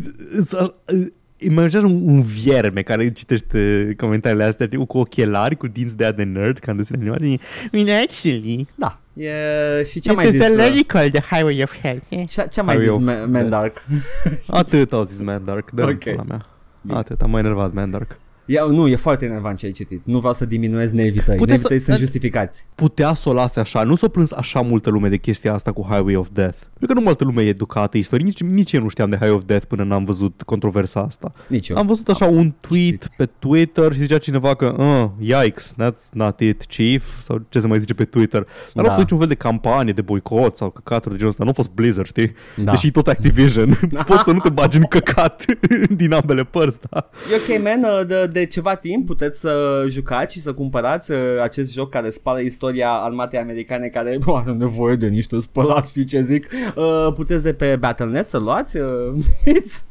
[0.87, 6.03] e, Imaginează un, un vierme care citește comentariile astea știi, cu ochelari, cu dinți de
[6.03, 7.25] aia de nerd, ca în desene animate.
[7.25, 7.39] I
[7.83, 8.99] mean, actually, Da.
[9.13, 10.39] E, și ce mai it zis?
[10.41, 12.01] is Uh, illogical, the highway of hell.
[12.27, 13.83] ce, ce mai Highway zis of Ma- Man Dark?
[14.47, 15.89] Atât au zis Man Dark, dă Ok.
[15.89, 16.19] okay.
[16.27, 16.45] mea.
[16.81, 16.97] Bine.
[16.97, 18.19] Atât, am mai enervat Man Dark.
[18.51, 20.01] Ia, nu, e foarte enervant ce ai citit.
[20.05, 21.35] Nu vreau să diminuez nervii tăi.
[21.37, 22.67] Puteți Nervii tăi să- sunt justificați.
[22.75, 25.81] Putea să o lase așa, nu s-a plâns așa multă lume de chestia asta cu
[25.89, 26.57] Highway of Death.
[26.57, 29.35] Pentru că nu multă lume e educată istorie, nici, nici eu nu știam de Highway
[29.37, 31.31] of Death până n-am văzut controversa asta.
[31.47, 31.77] Nici eu.
[31.77, 33.15] Am văzut așa un tweet citit.
[33.17, 37.67] pe Twitter și zicea cineva că uh, yikes, that's not it, chief, sau ce se
[37.67, 38.41] mai zice pe Twitter.
[38.41, 38.81] Dar Da.
[38.81, 41.43] nu a fost niciun fel de campanie, de boicot sau căcaturi de genul ăsta.
[41.43, 42.31] Nu a fost Blizzard, știi?
[42.63, 42.71] Da.
[42.71, 43.79] Deși e tot Activision.
[44.05, 45.45] Poți să nu te bagi în căcat
[45.95, 47.09] din ambele părți, da?
[47.31, 51.17] E ok, man, uh, de, de ceva timp puteți să jucați și să cumpărați uh,
[51.41, 56.05] acest joc care spală istoria armatei americane care bă, are nevoie de niște spălați, știi
[56.05, 56.47] ce zic?
[56.75, 58.77] Uh, puteți de pe Battle.net să luați.
[58.77, 59.13] Uh,
[59.61, 59.85] it's-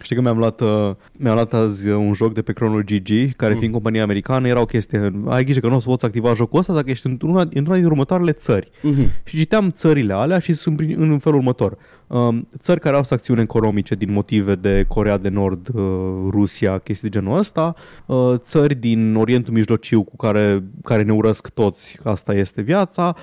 [0.00, 3.36] Știi că mi-am luat, uh, mi-am luat azi uh, un joc de pe Chrono GG,
[3.36, 3.58] care Mm.
[3.58, 6.58] fiind companie americană, era o chestie, ai grijă că nu o să poți activa jocul
[6.58, 8.70] ăsta dacă ești într-una, într-una din următoarele țări.
[8.82, 9.10] Mhm.
[9.24, 11.76] Și citeam țările alea și sunt prin- în felul următor.
[12.06, 15.82] Um, țări care au sancțiuni economice din motive de Corea de Nord, uh,
[16.30, 17.74] Rusia, chestii de genul ăsta,
[18.06, 23.22] uh, țări din Orientul Mijlociu cu care, care ne urăsc toți, asta este viața, uh,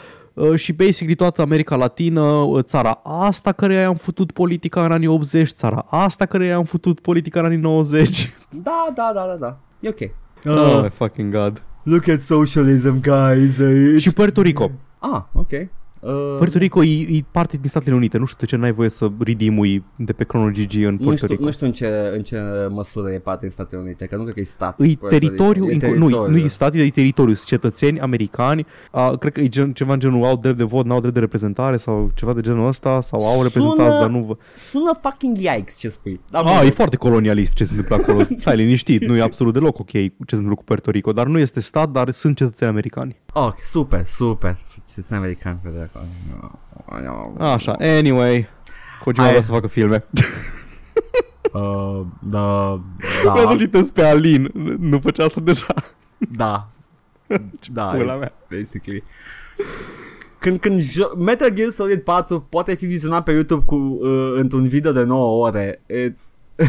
[0.56, 5.50] și basically toată America Latină, uh, țara asta care am futut politica în anii 80,
[5.50, 8.34] țara asta care am futut politica în anii 90.
[8.64, 9.58] Da, da, da, da, da.
[9.80, 10.00] E ok.
[10.46, 11.62] Oh, my fucking god.
[11.84, 13.58] look at socialism, guys.
[13.58, 14.72] Uh, Și Puerto Rico.
[15.00, 15.50] Ah, ok.
[16.00, 18.90] Uh, Puerto Rico e, e parte din Statele Unite, nu știu de ce n-ai voie
[18.90, 21.44] să ridimui de pe ChronoGG în nu Puerto știu, Rico.
[21.44, 22.40] nu știu în ce, în ce
[22.70, 24.80] măsură e parte în Statele Unite, că nu cred că e stat.
[24.80, 25.86] Îi Puerto teritoriu, Rico.
[25.86, 26.32] E inco- nu, teritoriu.
[26.32, 30.00] nu e stat, e teritoriu, sunt cetățeni americani, a, cred că e gen, ceva în
[30.00, 33.20] genul au drept de vot, n-au drept de reprezentare sau ceva de genul ăsta, sau
[33.20, 34.38] au Sună- reprezentați, dar nu vă...
[34.70, 36.20] Sună fucking yikes ce spui.
[36.30, 36.68] Dar A, bun.
[36.68, 40.02] e foarte colonialist ce se întâmplă acolo, stai liniștit, nu e absolut deloc ok ce
[40.10, 43.18] se întâmplă cu Puerto Rico, dar nu este stat, dar sunt cetățeni americani.
[43.34, 44.58] Ok, super, super.
[44.94, 47.34] Ce sunt american pe de acolo.
[47.40, 48.48] Așa, anyway,
[49.04, 49.32] Kojima Hai.
[49.32, 50.04] vrea să facă filme.
[51.54, 52.80] Uh, da,
[53.24, 55.66] da, Vreau să-l citesc pe Alin, nu făcea asta deja.
[56.18, 56.68] da.
[57.74, 58.32] da, pula it's mea.
[58.50, 59.04] basically.
[60.40, 64.68] Când, când jo- Metal Gear Solid 4 poate fi vizionat pe YouTube cu, uh, într-un
[64.68, 66.22] video de 9 ore, it's...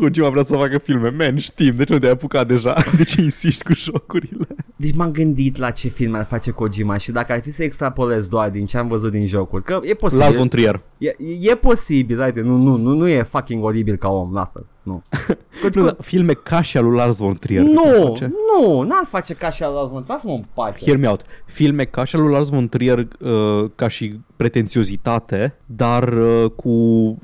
[0.00, 2.76] Kojima vrea să facă filme, man, știm, de ce nu te-ai apucat deja?
[2.96, 4.46] De ce insisti cu jocurile?
[4.76, 8.28] Deci m-am gândit la ce film ar face Kojima și dacă ar fi să extrapolez
[8.28, 10.24] doar din ce am văzut din jocuri, că e posibil.
[10.24, 10.80] Lars von Trier.
[10.98, 15.02] E, e posibil, uite, nu, nu, nu, nu e fucking oribil ca om, lasă, nu.
[15.60, 17.62] Că- Nu, că- da, filme ca și al lui Lars von Trier.
[17.62, 18.32] nu, cât face.
[18.60, 20.84] nu, n-ar face ca și ala mă, lasă-mă în pace.
[20.84, 21.22] Hear me out.
[21.46, 26.74] Filme ca și al lui Lars von Trier uh, ca și pretențiozitate, dar, uh, cu,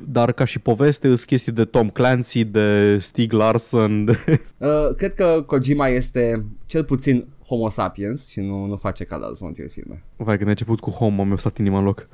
[0.08, 4.16] dar ca și poveste sunt chestii de Tom Clancy, de Stieg Larsson, de...
[4.58, 9.38] Uh, cred că Kojima este cel puțin homo sapiens și nu, nu face ca Lars
[9.38, 10.02] von Trier filme.
[10.16, 12.08] Vai, când a început cu Homo, mi-a stat inima în loc.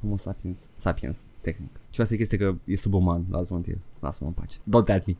[0.00, 1.79] Homo sapiens, sapiens, tehnic.
[1.90, 3.78] Ceva să chestie că e subuman Lars von Trier.
[4.00, 4.56] Lasă-mă în pace.
[4.56, 5.16] Don't at me.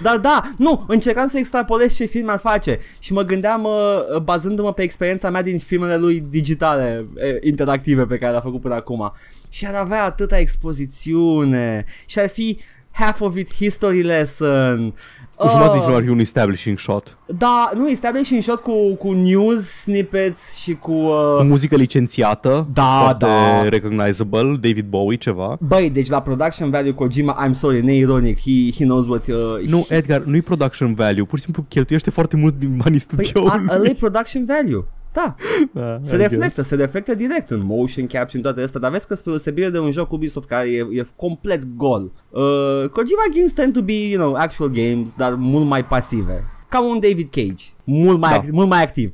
[0.02, 4.72] Dar da, nu, încercam să extrapolez ce film ar face și mă gândeam uh, bazându-mă
[4.72, 9.12] pe experiența mea din filmele lui digitale, eh, interactive pe care le-a făcut până acum
[9.48, 12.58] și ar avea atâta expozițiune și ar fi
[12.90, 14.94] half of it history lesson.
[15.38, 15.84] Cu jumătate din Ah.
[15.84, 17.16] film ar fi un establishing shot.
[17.26, 20.92] Da, nu, establishing shot cu, cu news snippets și cu...
[20.92, 23.68] Uh, Cu muzică licențiată, Da, foarte da.
[23.68, 25.56] recognizable, David Bowie, ceva.
[25.60, 29.26] Băi, deci la production value Kojima, I'm sorry, neironic, he, he knows what...
[29.26, 29.34] Uh,
[29.68, 33.24] Nu, he, Edgar, nu-i production value, pur și simplu cheltuiește foarte mult din banii păi,
[33.24, 33.64] studioului.
[33.68, 34.84] a- ăla e production value.
[35.22, 35.34] Da,
[35.72, 36.68] Da, se I reflectă, guess.
[36.68, 39.78] se reflectă direct în motion capture, în toate astea, dar vezi că spre deosebire de
[39.78, 42.12] un joc Ubisoft care e, e complet gol.
[42.30, 46.44] Uh, Kojima games tend to be, you know, actual games, dar mult mai pasive.
[46.68, 48.36] Ca un David Cage, mult mai, Da.
[48.36, 49.12] act- mult mai activ.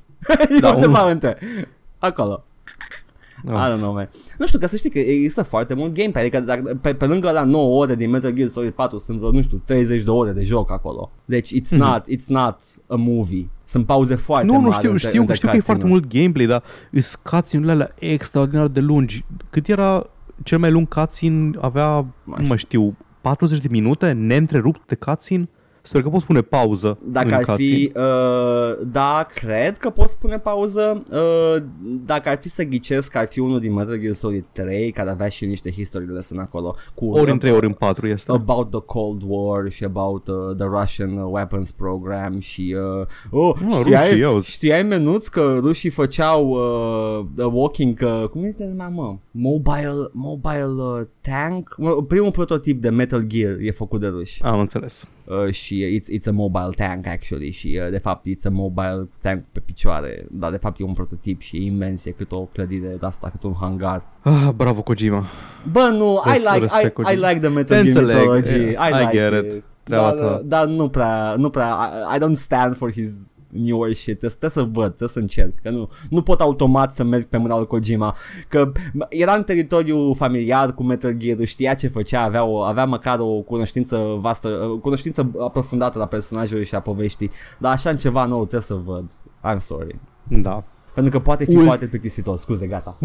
[0.61, 1.21] Da, da, un-
[1.99, 2.45] Acolo.
[3.49, 3.53] Ah.
[3.69, 4.09] I don't know, man.
[4.39, 7.31] Nu știu, că să știi că există foarte mult gameplay, adică dacă, pe, pe lângă
[7.31, 10.33] la 9 ore din Metal Gear Solid 4 sunt vreo, nu știu, 30 de ore
[10.33, 11.11] de joc acolo.
[11.25, 11.81] Deci it's Mhm.
[11.81, 13.49] not, it's not a movie.
[13.65, 15.89] Sunt pauze foarte Nu, mari nu știu, între- știu, între știu că e cutscene-uri.
[15.89, 19.25] foarte mult gameplay, dar îs cutscene-urile alea extraordinar de lungi.
[19.51, 20.07] Cât era
[20.43, 21.51] cel mai lung cutscene?
[21.61, 25.49] Avea, nu mai știu, 40 de minute neîntrerupt de cutscene?
[25.87, 27.69] Sper că poți pune pauză Dacă în ar cutscene.
[27.69, 31.03] fi, uh, da, cred că poți pune pauză.
[31.13, 31.63] Uh,
[32.07, 35.29] dacă ar fi să ghicesc, ar fi unul din Metal Gear Solid 3, care avea
[35.29, 36.75] și niște history lesson acolo.
[36.95, 38.33] Cu Ori în 3, ori în 4 este.
[38.33, 43.57] about the Cold War și about uh, the Russian uh, weapons program și uh, oh,
[43.61, 44.51] Mă, știai, rușii, auzi.
[44.51, 50.65] știai menuț că rușii făceau uh, the walking uh, cum este numea mă mobile mobile
[50.77, 51.01] uh,
[51.31, 55.09] tank Mă, primul prototip de Metal Gear e făcut de ruși Am înțeles.
[55.25, 59.09] uh, și it's, it's a mobile tank actually și uh, de fapt it's a mobile
[59.21, 62.41] tank pe picioare dar de fapt e un prototip și e imens e cât o
[62.53, 65.25] clădire de asta cât un hangar Ah, bravo Kojima.
[65.73, 67.29] Bă, nu, I Res- like, I, respect I Kojima.
[67.29, 68.55] like the Metal Te Gear înțeleg, mythology.
[68.71, 69.53] yeah, I, I like get it.
[69.53, 69.63] it.
[69.83, 70.43] Treaba Dar, ta.
[70.45, 74.19] dar nu prea, nu prea, I, I don't stand for his newer shit.
[74.19, 75.53] Trebuie, trebuie să văd, trebuie să încerc.
[75.63, 78.17] Că nu, nu pot automat să merg pe mâna lui Kojima.
[78.49, 78.73] Că
[79.09, 83.41] era în teritoriu familiar cu Metal Gear, știa ce făcea, avea, o, avea măcar o
[83.41, 87.31] cunoștință vastă, o cunoștință aprofundată la personajului și a poveștii.
[87.59, 89.11] Dar așa în ceva nou trebuie să văd.
[89.53, 89.97] I'm sorry.
[90.29, 90.65] Da.
[90.95, 91.65] Pentru că poate fi Ui.
[91.65, 92.39] foarte plictisitor.
[92.39, 92.99] Scuze, gata.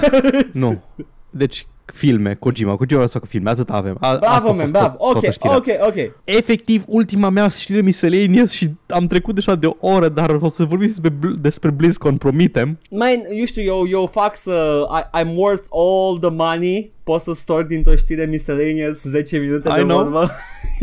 [0.52, 0.82] Nu.
[1.30, 2.76] Deci, filme, Kojima.
[2.76, 3.96] Kojima vrea să facă filme, atât avem.
[4.00, 4.86] A, asta Bravo, a man, fost bravo.
[4.86, 5.56] tot- Ok, toată știrea.
[5.56, 5.94] ok, ok.
[6.24, 10.64] Efectiv, ultima mea știre miscellaneous și am trecut deja de o oră, dar o să
[10.64, 12.78] vorbim despre, Bl- despre BlizzCon, promitem.
[12.90, 14.86] Man, eu știu, eu, eu fac să...
[15.00, 16.92] I, I'm worth all the money.
[17.04, 19.96] Pot să storc dintr-o știre miscellaneous 10 minute I de know.
[20.02, 20.30] vorbă.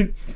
[0.02, 0.36] It's-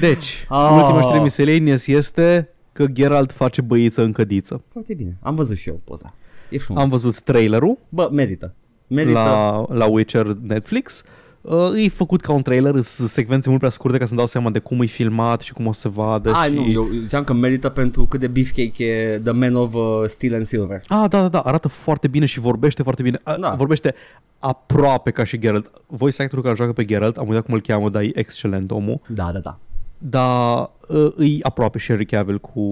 [0.00, 0.70] Deci, Ah.
[0.74, 4.64] ultima știre miscellaneous este că Geralt face băiță în cădiță.
[4.72, 5.16] Foarte bine.
[5.20, 6.14] Am văzut și eu poza.
[6.48, 6.82] E frumos.
[6.82, 8.54] Am văzut trailerul Bă, merită.
[8.92, 9.18] Merită.
[9.18, 11.02] la, la Witcher Netflix.
[11.40, 14.50] Uh, e făcut ca un trailer, sunt secvențe mult prea scurte ca să-mi dau seama
[14.50, 16.32] de cum e filmat și cum o să se vadă.
[16.32, 16.54] Ai, și...
[16.54, 20.34] nu, eu ziceam că merită pentru cât de beefcake e The Man of uh, Steel
[20.34, 20.80] and Silver.
[20.88, 23.20] Ah, da, da, da, arată foarte bine și vorbește foarte bine.
[23.22, 23.50] A, Da.
[23.50, 23.94] Vorbește
[24.38, 25.70] aproape ca și Geralt.
[25.86, 29.00] Voice actorul care joacă pe Geralt, am uitat cum îl cheamă, dar e excelent omul.
[29.06, 29.58] Da, da, da.
[29.98, 32.62] dar uh, îi aproape Henry Cavill cu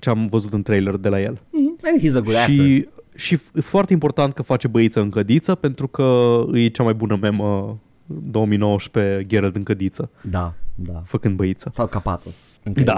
[0.00, 1.40] ce am văzut în trailer de la el.
[1.50, 2.88] Mm, and he's a good actor.
[3.18, 6.94] Și, și e foarte important că face băiță în cădiță pentru că e cea mai
[6.94, 11.02] bună memă 2019 Geralt în cădiță, Da, da.
[11.04, 11.68] făcând băiță.
[11.72, 12.50] Sau Capatos.
[12.62, 12.96] Încă Da.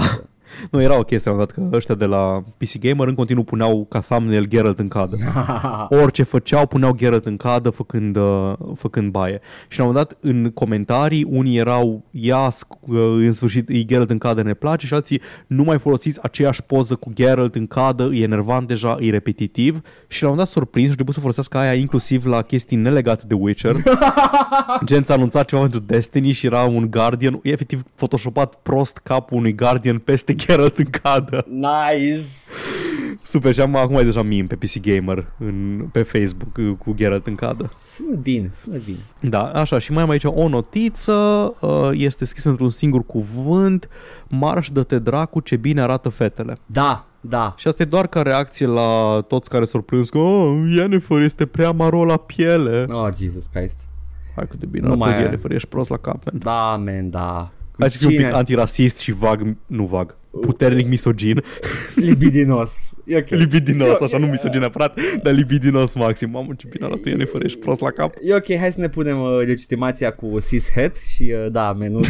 [0.52, 0.76] Există.
[0.76, 3.86] Nu, era o chestie, am dat că ăștia de la PC Gamer în continuu puneau
[3.88, 5.16] ca thumbnail Geralt în cadă.
[6.02, 9.40] Orice făceau, puneau Geralt în cadă făcând, uh, făcând baie.
[9.68, 13.84] Și la un moment dat, în comentarii, unii erau, ia, sc- uh, în sfârșit, e
[13.84, 17.66] Geralt în cadă, ne place, și alții, nu mai folosiți aceeași poză cu Geralt în
[17.66, 19.80] cadă, e enervant deja, e repetitiv.
[20.08, 23.24] Și la un moment dat, surprins, și trebuie să folosească aia inclusiv la chestii nelegate
[23.26, 23.76] de Witcher.
[24.84, 29.36] Gen s-a anunțat ceva pentru Destiny și era un Guardian, e efectiv photoshopat prost capul
[29.36, 31.44] unui Guardian peste Geralt în cadă.
[31.48, 32.22] nice.
[33.22, 36.94] Super, și am, acum e deja meme pe PC Gamer în, pe Facebook uh, cu
[36.94, 37.70] Geralt în cadă.
[37.84, 38.98] Sună bine, sună bine.
[39.20, 41.12] Da, așa, și mai am aici o notiță,
[41.60, 43.88] uh, este scris într-un singur cuvânt,
[44.28, 46.58] marș de te dracu, ce bine arată fetele.
[46.66, 47.54] Da, da.
[47.56, 51.46] Și asta e doar ca reacție la toți care s-au plâns că oh, Yennefer este
[51.46, 52.86] prea maro la piele.
[52.88, 53.88] Oh, Jesus Christ.
[54.36, 55.22] Hai cât de bine Nu arată mai e.
[55.22, 56.40] Yennefer, ești prost la cap, man.
[56.42, 57.50] Da, man, da.
[57.78, 58.36] Hai să fiu un pic Cine?
[58.36, 61.42] antirasist și vag, nu vag, puternic misogin,
[61.94, 62.94] Libidinos.
[63.06, 63.28] E ok.
[63.28, 66.30] libidinos, E- așa nu misogin neapărat, dar libidinos maxim.
[66.30, 68.14] Mamă, ce bine arată Yennefer, ești prost la cap.
[68.22, 72.00] E ok, hai să ne punem uh, legitimația cu cishet și uh, da, menu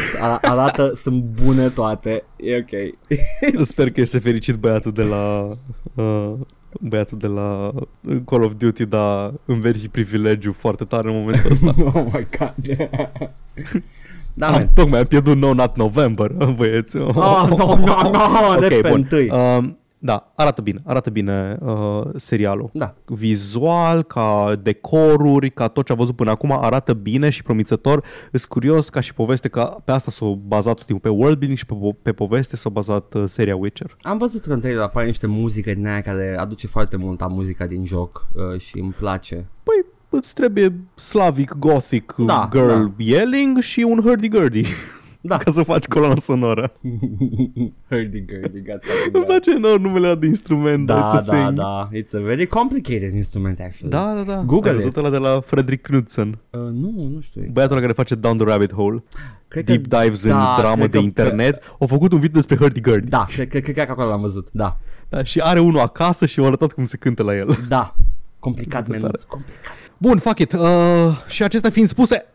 [0.41, 2.25] arată, sunt bune toate.
[2.37, 2.95] E ok.
[3.71, 5.49] Sper că este fericit băiatul de la...
[5.95, 6.33] Uh,
[6.81, 7.73] băiatul de la
[8.27, 11.75] Call of Duty, dar învergi privilegiu foarte tare în momentul ăsta.
[11.95, 12.79] oh my god.
[14.35, 14.71] Da, am, man.
[14.75, 16.97] tocmai am pierdut No Not November, băieți.
[16.97, 18.99] Oh, no, no, no, de pe bun.
[18.99, 19.31] întâi.
[19.31, 19.65] Uh,
[20.03, 22.71] da, arată bine, arată bine uh, serialul.
[22.73, 22.95] Da.
[23.05, 28.05] Vizual, ca decoruri, ca tot ce am văzut până acum, arată bine și promițător.
[28.31, 31.67] Îs curios ca și poveste, că pe asta s-a bazat tot timpul, pe worldbuilding și
[31.67, 33.97] pe, po- pe poveste s-a bazat uh, seria Witcher.
[34.01, 37.27] Am văzut că în trailer apare niște muzică din aia care aduce foarte mult a
[37.27, 39.47] muzica din joc uh, și îmi place.
[39.63, 42.91] Păi, îți trebuie slavic, gothic, Da, girl da.
[42.97, 44.67] yelling și un hurdy-gurdy
[45.23, 45.37] Da.
[45.37, 46.73] ca să faci coloana sonoră.
[47.91, 48.83] Hurdy-gurdy, got
[49.13, 50.87] Îmi place enorm numele ăla de instrument.
[50.87, 51.53] Da, it's a da, thing.
[51.59, 51.89] da.
[51.93, 53.91] It's a very complicated instrument, actually.
[53.91, 54.43] Da, da, da.
[54.47, 54.97] Google Ai văzut it.
[54.97, 57.41] ăla de la Frederick Knudsen, Uh, nu, nu știu.
[57.41, 57.53] exact.
[57.53, 59.03] băiatul ăla care face Down the Rabbit Hole,
[59.49, 61.63] Cred deep dives în da, dramă cred de că- internet.
[61.81, 63.09] Au făcut un video despre hurdy-gurdy.
[63.09, 64.79] Da, cred, cred, cred că acolo l-am văzut, da.
[65.09, 67.59] Da, și are unul acasă și au arătat cum se cântă la el.
[67.69, 67.95] Da.
[68.39, 69.11] Complicat, Super man.
[69.11, 69.23] tare.
[69.29, 69.73] Complicat.
[70.03, 70.53] Bun, fuck it.
[70.53, 70.69] Uh,
[71.27, 72.27] și acestea fiind spuse...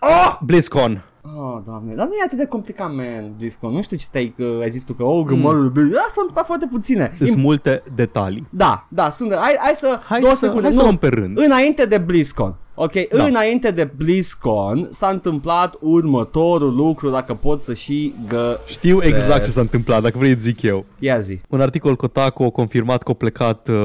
[0.00, 0.38] Oh!
[0.44, 1.04] BlizzCon.
[1.36, 3.72] Oh, doamne, dar nu e atât de complicat, man, BlizzCon.
[3.72, 5.90] Nu știu ce te-ai uh, ai zis tu că, oh, gâmărul, mm.
[5.90, 7.14] da, sunt pa- foarte puține.
[7.16, 8.46] Sunt Im- multe detalii.
[8.50, 11.08] da, da, sunt, hai, hai să, Hai două să, secunde, hai să nu, luăm pe
[11.08, 11.38] rând.
[11.38, 13.08] Înainte de BlizzCon, ok?
[13.16, 13.24] Da.
[13.24, 18.66] Înainte de BlizzCon s-a întâmplat următorul lucru, dacă pot să și găsesc.
[18.66, 20.84] Știu exact ce s-a întâmplat, dacă vrei îți zic eu.
[20.98, 21.40] Ia zi.
[21.48, 23.76] Un articol Kotaku a confirmat că au plecat uh,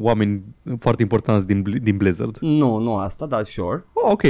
[0.00, 0.42] oameni
[0.78, 2.36] foarte importanți din, Bli- din Blizzard.
[2.40, 3.84] Nu, nu asta, dar sure.
[3.92, 4.22] Oh, ok.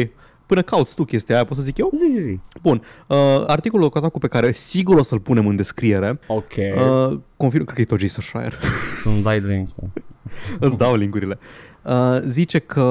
[0.46, 1.90] Până cauți tu chestia aia, pot să zic eu?
[1.94, 2.38] Zi, zi, zi.
[2.62, 2.82] Bun.
[3.06, 3.16] Uh,
[3.46, 6.52] articolul Kotaku pe care sigur o să-l punem în descriere Ok.
[7.10, 8.58] uh, confirm, cred că e tot Jason Schreier.
[9.02, 9.68] Să-mi dai drink
[10.60, 11.38] Îți dau linkurile.
[11.84, 12.82] Uh, zice că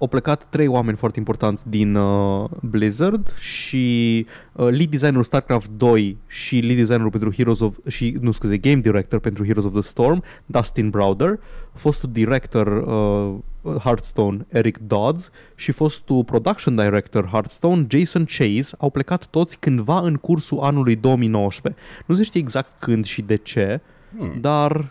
[0.00, 6.16] au plecat trei oameni foarte importanți din uh, Blizzard și uh, lead designerul StarCraft 2
[6.26, 9.82] și lead designerul pentru Heroes of și nu scuze, game director pentru Heroes of the
[9.82, 11.38] Storm, Dustin Browder,
[11.74, 13.34] fostul director uh,
[13.82, 20.14] Hearthstone Eric Dodds și fostul production director Hearthstone Jason Chase au plecat toți cândva în
[20.14, 21.82] cursul anului 2019.
[22.06, 23.80] Nu se știe exact când și de ce,
[24.18, 24.40] Hmm.
[24.40, 24.90] dar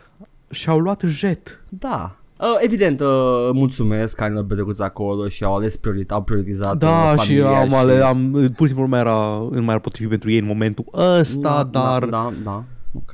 [0.51, 1.63] și-au luat jet.
[1.69, 2.15] Da.
[2.39, 7.11] Uh, evident, uh, mulțumesc că ai petrecut acolo și au ales priorit- au prioritizat Da,
[7.13, 9.79] uh, și familia am, ale, am, pur și simplu nu mai era, nu mai era
[9.79, 12.05] potrivit pentru ei în momentul ăsta, da, dar...
[12.05, 12.63] Da, da, da.
[12.93, 13.11] ok.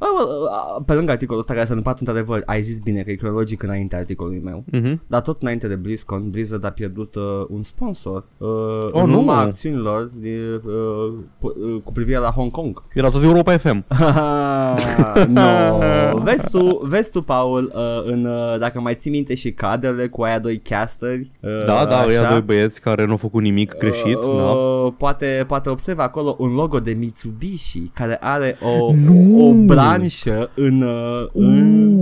[0.00, 0.28] Well, well,
[0.76, 3.62] uh, pe lângă articolul ăsta care s-a întâmplat într-adevăr, ai zis bine că e cronologic
[3.62, 4.64] înainte articolului meu.
[4.72, 5.00] Mhm.
[5.06, 8.48] Dar tot înainte de BlizzCon, Blizzard a pierdut uh, un sponsor uh,
[8.92, 9.18] Oh, în nu.
[9.18, 12.82] urma acțiunilor de, uh, pu- uh, cu privire la Hong Kong.
[12.94, 13.84] Era tot Europa FM.
[15.28, 15.78] no.
[16.22, 20.22] Vezi tu, vezi tu, Paul, uh, în, uh, dacă mai ții minte și cadrele cu
[20.22, 21.30] aia doi casteri.
[21.40, 24.16] Uh, Da, da, așa, ăia doi băieți care nu au făcut nimic greșit.
[24.16, 24.42] Uh, da.
[24.42, 29.42] uh, poate, poate observa acolo un logo de Mitsubishi care are o, Nu!
[29.44, 29.52] o, o
[29.96, 31.96] branșă în, uh, în,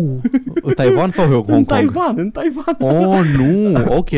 [0.63, 1.67] Uh, Taiwan sau Hong în Kong?
[1.67, 2.77] Taiwan, în Taiwan.
[2.79, 4.11] Oh, nu, ok.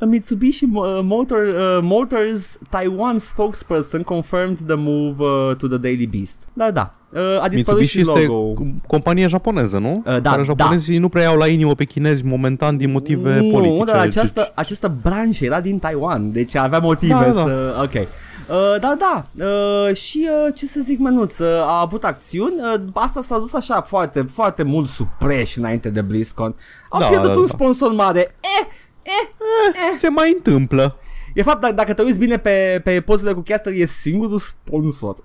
[0.00, 0.70] A Mitsubishi uh,
[1.02, 6.48] Motor, uh, Motors Taiwan spokesperson confirmed the move uh, to the Daily Beast.
[6.52, 6.94] Da, da.
[7.12, 8.62] Uh, a dispărut Mitsubishi și este logo.
[8.86, 10.02] companie japoneză, nu?
[10.06, 13.50] Uh, da, Care japonezii nu prea iau la inimă pe chinezi momentan din motive nu,
[13.50, 13.84] politice.
[13.84, 17.32] dar această, această branșă era din Taiwan, deci avea motive Da, da.
[17.32, 17.74] să...
[17.82, 18.06] Ok.
[18.50, 22.80] Uh, dar da, uh, și uh, ce să zic mănuț, uh, a avut acțiuni, uh,
[22.94, 26.54] asta s-a dus așa foarte, foarte mult sub preș înainte de BlizzCon.
[26.88, 27.52] Au Da, pierdut da, un da.
[27.52, 28.66] sponsor mare, eh,
[29.02, 29.28] eh,
[29.74, 30.96] Eh, se mai întâmplă.
[31.34, 35.16] De fapt, dacă, dacă te uiți bine pe, pe pozele cu Caster, e singurul sponsor.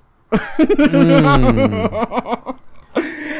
[0.91, 1.89] Mm.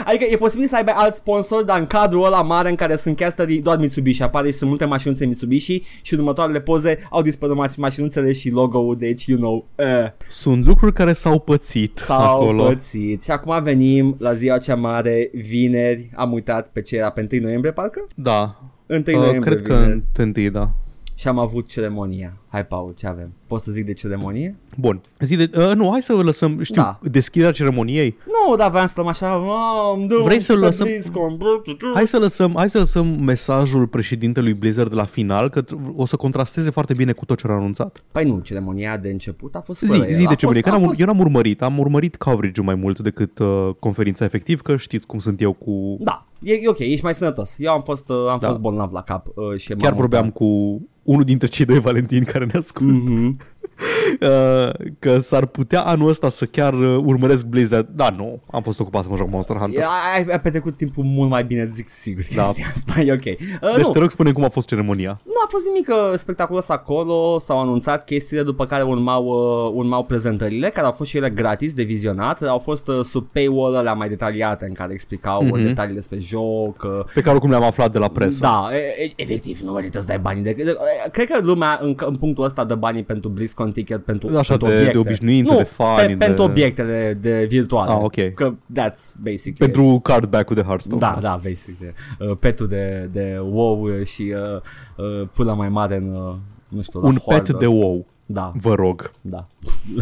[0.06, 3.16] Adică e posibil să aibă alt sponsor, dar în cadrul ăla mare în care sunt
[3.18, 7.58] casterii doar Mitsubishi, apare și sunt multe mașinuțe Mitsubishi și în următoarele poze au dispărut
[7.66, 9.86] maș- mașinuțele și logo-ul, deci, you know, uh,
[10.30, 12.64] Sunt lucruri care s-au pățit s-au acolo.
[12.64, 13.24] pățit.
[13.24, 17.42] Și acum venim la ziua cea mare, vineri, am uitat pe ce era, pe 1
[17.42, 18.08] noiembrie, parcă?
[18.16, 18.62] Da.
[18.88, 19.92] 1 Uh, noiembrie, cred că vineri.
[19.92, 20.70] în întâi, da.
[21.16, 22.38] Și am avut ceremonia.
[22.54, 23.34] Hai, Paul, ce avem?
[23.48, 24.56] Poți să zic de ceremonie?
[24.78, 25.02] Bun.
[25.20, 27.00] Zi de, uh, nu, hai să lăsăm, știu, Da.
[27.02, 28.18] deschiderea ceremoniei.
[28.26, 31.74] Nu, dar vreau să luăm așa, "Mam, dă-mi Vrei să pe lăsăm- BlizzCon, bă, tu,
[31.74, 35.96] tu." Hai să lăsăm, hai să lăsăm mesajul președintelui Blizzard de la final, că tr-
[35.96, 38.04] o să contrasteze foarte bine cu tot ce a anunțat.
[38.12, 40.14] Păi nu, ceremonia de început a fost Zi, fără el.
[40.14, 42.66] zi A de ce fost- că a n-am, fost- eu n-am urmărit, am urmărit coverage-ul
[42.66, 45.98] mai mult decât uh, conferința efectiv, că știți cum sunt eu cu...
[46.00, 47.56] Da, e, e ok, ești mai sănătos.
[47.58, 48.48] Eu am fost, uh, am Da.
[48.48, 50.46] fost bolnav la cap uh, și Chiar m-am vorbeam cu
[51.04, 52.88] unul dintre cei doi Valentini care dann ist gut.
[52.88, 53.40] Mhm.
[54.22, 54.70] uh,
[55.00, 57.88] că s-ar putea anul ăsta să chiar uh, urmăresc Blizzard.
[57.96, 59.82] Da, nu, am fost ocupat să mă joc Monster Hunter.
[59.82, 59.86] E,
[60.16, 62.24] ai, ai petrecut timpul mult mai bine, zic sigur.
[62.36, 62.42] Da.
[62.42, 62.50] Da.
[62.74, 63.26] Asta e ok.
[63.26, 65.22] Uh, Deci nu, te rog spune cum a fost ceremonia.
[65.26, 70.04] nu a fost nimic uh, spectaculos acolo, s-au anunțat chestiile după care urmau, uh, urmau
[70.04, 73.94] prezentările, care au fost și ele gratis de vizionat, au fost uh, sub paywall alea
[73.94, 75.52] mai detaliate în care explicau Mhm.
[75.52, 78.40] uh detalii despre joc, uh, Pe care oricum le-am aflat de la presă.
[78.42, 80.44] Da, e, e, efectiv, nu merită să dai banii.
[80.44, 80.78] De, de,
[81.12, 84.68] cred că lumea în, în punctul ăsta dă banii pentru BlizzCon ticket, pentru, Așa, pentru
[84.68, 84.98] de- de obiecte.
[84.98, 87.92] obișnuință, nu, de fani, pe, de- pentru obiectele de virtuale.
[87.92, 88.34] Ah, ok.
[88.34, 91.00] Că that's basically Pentru card back-ul de Hearthstone.
[91.00, 91.94] Da, da, basically.
[92.20, 94.62] Uh, petul de, de WoW și uh,
[95.22, 96.34] uh, pula mai mare în, uh,
[96.68, 97.58] nu știu, la Un pet hoardă.
[97.60, 99.12] de WoW, Da, vă rog.
[99.22, 99.48] da.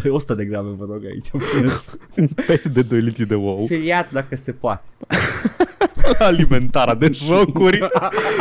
[0.10, 1.28] 100 de grame, vă rog, aici.
[1.30, 1.96] puneți.
[2.18, 3.66] Un pet de 2 litri de WoW.
[3.66, 4.88] Filiat dacă se poate.
[6.20, 7.80] Alimentarea de jocuri.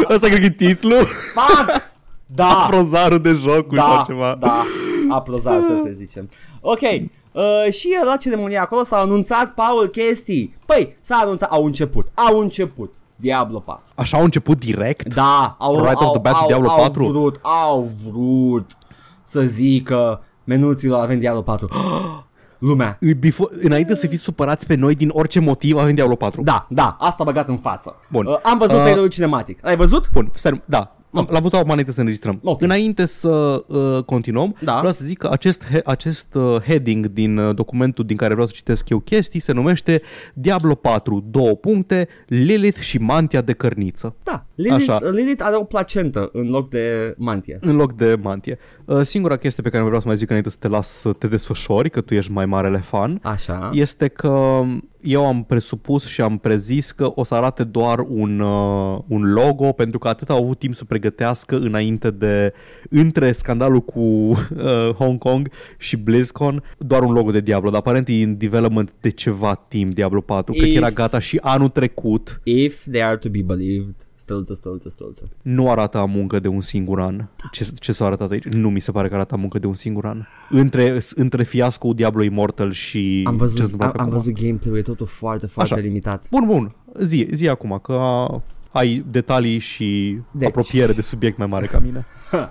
[0.08, 1.04] Asta cred că e titlul.
[1.34, 1.88] Fuck!
[2.26, 2.66] Da!
[2.68, 4.36] Prozarul de jocuri sau da, ceva.
[4.40, 4.64] Da,
[5.18, 6.28] aplozată să zicem.
[6.60, 10.54] Ok, uh, și la ceremonia acolo s-au anunțat, Paul, chestii.
[10.66, 12.94] Păi, s-a anunțat, au început, au început.
[13.16, 13.82] Diablo 4.
[13.94, 15.14] Așa au început direct?
[15.14, 17.04] Da, au, Right off au, the bat cu au, Diablo au 4?
[17.04, 18.70] vrut, au vrut
[19.22, 21.68] să zică menuților avem Diablo 4.
[22.58, 22.96] Lumea.
[23.00, 26.42] Îi Before, înainte să fiți supărați pe noi din orice motiv avem Diablo 4.
[26.42, 27.96] Da, da, asta băgat în față.
[28.08, 28.26] Bun.
[28.26, 29.58] Uh, am văzut Uh, trailerul cinematic.
[29.62, 30.10] L-ai văzut?
[30.12, 30.94] Bun, stai, da.
[31.12, 32.40] Am, l-am văzut acum înainte să înregistrăm.
[32.42, 32.62] Ok.
[32.62, 34.76] Înainte să uh, continuăm, Da.
[34.78, 38.46] vreau să zic că acest, he- acest uh, heading din uh, documentul din care vreau
[38.46, 40.02] să citesc eu chestii se numește
[40.34, 44.14] Diablo 4, două puncte, Lilith și mantia de cărniță.
[44.22, 44.44] Da.
[44.54, 45.10] Lilith, Așa.
[45.10, 47.58] Lilith are o placentă în loc de mantie.
[47.60, 48.58] În loc de mantie.
[48.84, 51.26] Uh, singura chestie pe care vreau să mai zic înainte să te las să te
[51.26, 53.70] desfășori, că tu ești mai marele fan, Așa.
[53.72, 54.62] este că
[55.02, 59.72] eu am presupus și am prezis că o să arate doar un, uh, un logo
[59.72, 62.52] pentru că atât au avut timp să pregătească înainte de
[62.90, 64.36] între scandalul cu uh,
[64.98, 69.10] Hong Kong și BlizzCon doar un logo de Diablo, dar aparent e în development de
[69.10, 70.52] ceva timp Diablo 4.
[70.52, 72.40] Cred că If- era gata și anul trecut.
[72.44, 73.94] If they are to be believed.
[74.20, 75.24] Stălță, stălță, stălță.
[75.42, 77.26] Nu arată a muncă de un singur an.
[77.50, 78.44] Ce, ce s-a arătat aici?
[78.44, 80.22] Nu mi se pare că arată a muncă de un singur an.
[80.50, 84.16] Între, între fiasco Diablo Immortal și Am ce se văzut, întâmplă am, pe am acum.
[84.18, 85.82] văzut gameplay-ul, e totul foarte, foarte Așa.
[85.82, 86.28] limitat.
[86.30, 86.74] Bun, bun.
[87.02, 88.26] Zi, zi acum că
[88.70, 90.22] ai detalii și Deci.
[90.32, 90.48] deci.
[90.48, 92.06] apropiere de subiect mai mare ca mine.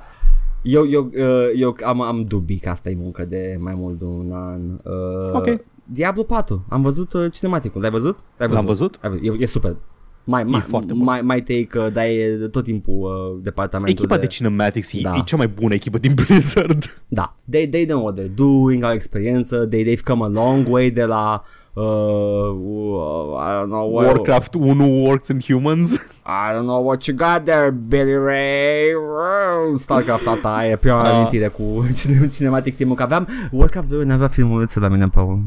[0.62, 4.06] Eu, eu, uh, eu am, am dubii că asta e muncă de mai mult de
[4.06, 4.62] un an.
[4.70, 5.62] Uh, Ok.
[5.84, 8.18] Diablo 4, am văzut uh, cinematicul, l-ai văzut?
[8.38, 8.98] L-ai L-am văzut.
[9.02, 9.26] Ai văzut?
[9.40, 9.76] E, e super.
[10.32, 11.04] Mai, mai, foarte bun.
[11.04, 14.22] mai, mai take, uh, dar e tot timpul uh, departamentul Echipa de...
[14.22, 15.14] de cinematics e, Da.
[15.18, 17.02] e cea mai bună echipă din Blizzard.
[17.08, 20.92] Da, they, they know what they're doing, au experiență, they, they've come a long way
[20.92, 21.44] de la...
[21.74, 25.98] Uh, uh, I don't know what, Warcraft 1 Works and Humans.
[26.30, 28.88] I don't know what you got there, Billy Ray.
[29.78, 31.14] Starcraft asta aia e prima Ah.
[31.14, 31.64] amintire cu
[31.98, 33.28] cine- cinematic team că aveam.
[33.52, 35.40] Warcraft 2 n-avea filmulețul la mine, Paul.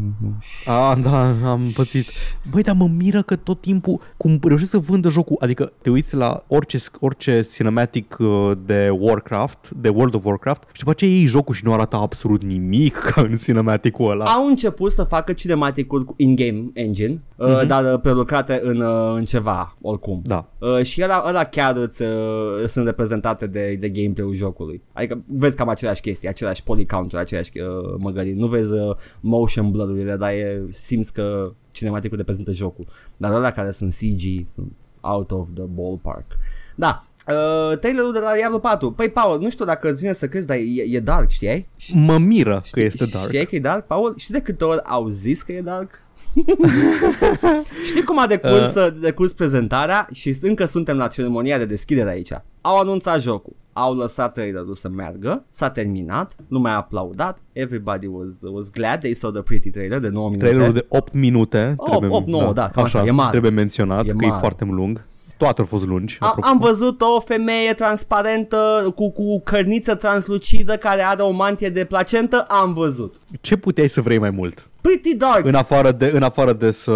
[0.67, 2.07] Ah, da, am pățit.
[2.51, 6.17] Băi, dar mă miră că tot timpul cum reușesc să vândă jocul, adică te uiți
[6.17, 11.27] la orice, orice cinematic uh, de Warcraft, de World of Warcraft și după aceea iei
[11.27, 14.25] jocul și nu arată absolut nimic ca în cinematicul ăla.
[14.25, 19.25] Au început să facă cinematicul cu in-game engine, uh, dar uh, prelucrate în, uh, în
[19.25, 20.21] ceva, oricum.
[20.25, 20.45] Da.
[20.59, 24.83] Uh, și ăla, ăla chiar îți, uh, sunt reprezentate de, de gameplay-ul jocului.
[24.93, 28.33] Adică vezi cam aceleași chestii, aceleași polycount aceleași uh, măgării.
[28.33, 32.87] Nu vezi uh, motion blur-urile, dar e, simți că cinematicul reprezintă jocul.
[33.17, 36.27] Dar ăla care sunt CG sunt out of the ballpark.
[36.75, 38.93] Da, Uh, trailerul de la Diablo 4.
[38.93, 41.69] Păi, Paul, nu știu dacă îți vine să crezi, dar e, e dark, știai?
[41.95, 43.27] Mă miră că Știi- este dark.
[43.27, 44.15] Știai că e dark, Paul?
[44.17, 46.02] Știi de câte ori au zis că e dark?
[47.89, 48.95] Știi cum a decurs, uh.
[49.01, 52.31] decurs prezentarea și încă suntem la ceremonia de deschidere aici.
[52.61, 58.41] Au anunțat jocul, au lăsat trailerul să meargă, s-a terminat, lumea a aplaudat, everybody was,
[58.53, 60.45] was glad they saw the pretty trailer de 9 minute.
[60.45, 61.75] Trailerul de 8 minute.
[61.77, 63.31] Opt, trebuie, opt, nouă, da, cam așa, așa, e mare.
[63.31, 64.39] trebuie menționat E că e mare.
[64.41, 65.05] foarte lung.
[65.43, 66.17] Toate au fost lungi.
[66.21, 66.47] A, apropo.
[66.47, 72.41] am văzut o femeie transparentă cu, cu cărniță translucidă care are o mantie de placentă,
[72.41, 73.15] am văzut.
[73.41, 74.69] Ce puteai să vrei mai mult?
[74.81, 75.45] Pretty dark.
[75.45, 76.93] În afară de, în afară de să,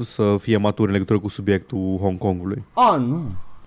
[0.00, 2.64] să fie matur în legătură cu subiectul Hong Kongului.
[2.74, 3.22] Oh, nu.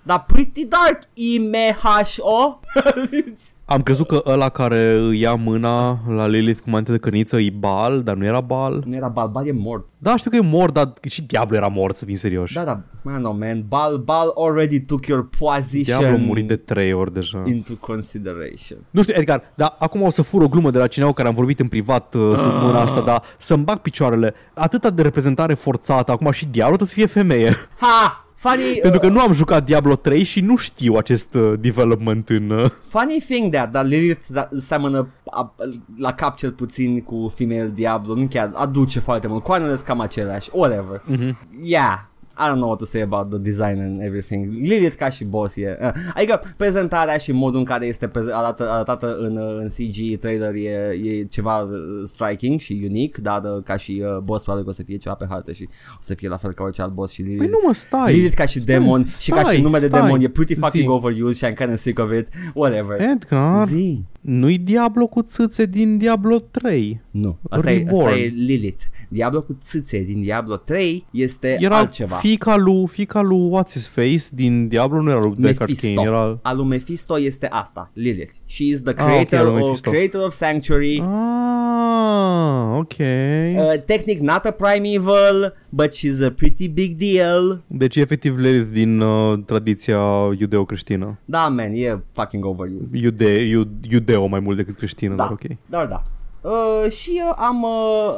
[0.07, 2.59] Dar pretty dark, I-M-H-O.
[3.65, 7.49] Am crezut că ăla care îi ia mâna la Lilith cu mantea de cărniță e
[7.59, 8.83] Bal, dar nu era Bal.
[8.85, 9.85] nu era Bal, Bal e mort.
[9.97, 12.53] Da, știu că e mort, dar și Diablo era mort, să fim serioși.
[12.53, 16.55] Da, da, man, no, man, Bal, Bal already took your position Diablo a murit de
[16.55, 17.43] trei ori deja.
[17.45, 18.77] into consideration.
[18.89, 21.33] Nu știu, Edgar, dar acum o să fur o glumă de la cineva care am
[21.33, 24.33] vorbit în privat uh, săptămâna asta, dar să-mi bag picioarele.
[24.53, 27.55] Atâta de reprezentare forțată, acum și Diablo trebuie să fie femeie.
[27.79, 28.24] Ha!
[28.49, 32.29] Funny, Pentru că uh, nu am jucat Diablo 3 și nu știu acest uh, development
[32.29, 32.49] în...
[32.49, 35.55] Uh, funny thing that, dar Lilith da, seamănă a,
[35.97, 39.99] la cap cel puțin cu Female Diablo, nu chiar aduce foarte mult, coanele sunt cam
[39.99, 41.01] aceleași, whatever.
[41.05, 41.37] Mhm.
[41.63, 41.99] Yeah,
[42.37, 44.53] I don't know what to say about the design and everything.
[44.53, 45.77] Lilith ca și boss e...
[45.81, 50.19] Uh, adică prezentarea și modul în care este prez- arată, arătată în, uh, în CG
[50.19, 51.69] trailer e, e ceva uh,
[52.03, 55.15] striking și unic, dar uh, ca și uh, boss probabil că o să fie ceva
[55.15, 57.39] pe hartă și o să fie la fel ca orice alt boss și Lilith.
[57.39, 58.13] Păi nu mă, stai!
[58.13, 60.01] Lilith ca și Stai, demon și ca și stai, nume de stai.
[60.01, 60.89] demon e pretty fucking Zi.
[60.89, 62.27] overused și I'm kind of sick of it.
[62.53, 63.01] Whatever.
[63.01, 64.03] Edgar, Zi.
[64.21, 67.01] nu-i Diablo cu țâțe din Diablo 3.
[67.11, 68.05] Nu, asta e, Reborn.
[68.07, 68.83] asta e Lilith.
[69.09, 72.15] Diablo cu țâțe din Diablo 3 este Era altceva.
[72.27, 75.87] Fica lui, fica lui What's His Face din Diablo, nu era lui Deckard Mephisto.
[76.01, 76.39] Kane, era...
[76.41, 78.31] Al lui Mephisto este asta, Lilith.
[78.45, 79.89] She is the Ah, ok, creator, al lui of, Mephisto.
[79.89, 81.01] creator of Sanctuary.
[81.05, 82.95] Ah, ok.
[82.99, 87.61] Uh, technic not a primeval, but she's a pretty big deal.
[87.67, 89.99] Deci e efectiv Lilith din uh, tradiția
[90.39, 91.19] iudeo-creștină.
[91.25, 92.93] Da, man, e fucking overused.
[93.01, 95.57] Iude, iu, iudeo mai mult decât creștină, Da, dar ok.
[95.65, 96.03] dar da.
[96.49, 98.13] Uh, și uh, am uh,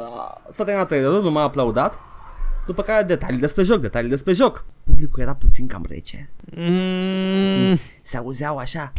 [0.48, 1.98] s-a terminat trailerul, nu m-a aplaudat.
[2.68, 4.64] După care detalii despre joc, detalii despre joc.
[4.84, 6.30] Publicul era puțin cam rece.
[6.56, 8.92] Mm, Se auzeau așa.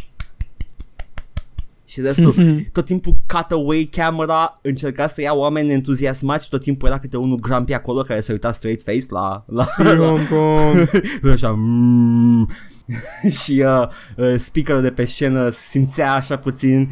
[1.84, 2.34] Și restul,
[2.72, 7.38] tot timpul cutaway camera încerca să ia oameni entuziasmați și tot timpul era câte unul
[7.38, 9.44] grumpy acolo care se uita straight face la...
[9.46, 10.90] la, la Hong Kong.
[11.32, 12.48] așa mm,
[13.42, 16.90] și uh, uh, speakerul de pe scenă simțea așa puțin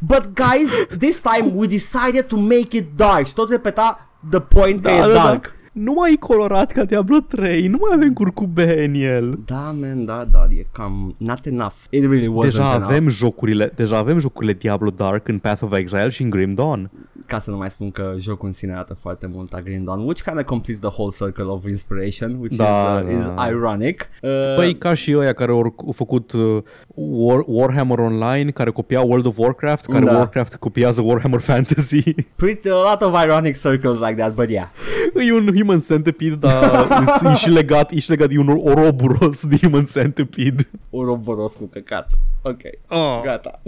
[0.00, 4.82] But guys, this time we decided to make it dark Și tot repeta the point
[4.82, 8.94] că e dark Nu mai e colorat ca Diablo 3, nu mai avem curcube în
[8.94, 9.38] el.
[9.46, 13.72] Da, man, da, da, e cam not enough It really wasn't Deja enough avem jocurile,
[13.74, 16.90] deja avem jocurile Diablo Dark în Path of Exile și în Grim Dawn.
[17.26, 20.04] Ca să nu mai spun că jocul în sine arată foarte mult la Green Dawn
[20.04, 23.46] Which kind of completes the whole circle of inspiration Which Da, is, uh, da.
[23.46, 26.62] is ironic uh, Păi ca și ăia care au au făcut uh,
[26.94, 30.12] War, Warhammer Online, care copia World of Warcraft, care Da.
[30.16, 32.14] Warcraft copiază Warhammer Fantasy.
[32.36, 34.68] Pretty, a lot of ironic circles like that, but yeah
[35.28, 36.88] e un Human Centipede, dar
[37.32, 40.68] e și legat, e și legat de un oroburos de Human Centipede.
[40.90, 42.10] Uroboros cu căcat
[42.42, 43.60] Ok, Oh, gata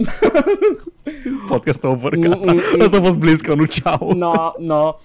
[1.47, 2.37] podcast over, Mm, gata.
[2.45, 2.81] mm, mm.
[2.81, 4.13] Asta a fost BlizzCon, ciao.
[4.13, 4.95] No, no.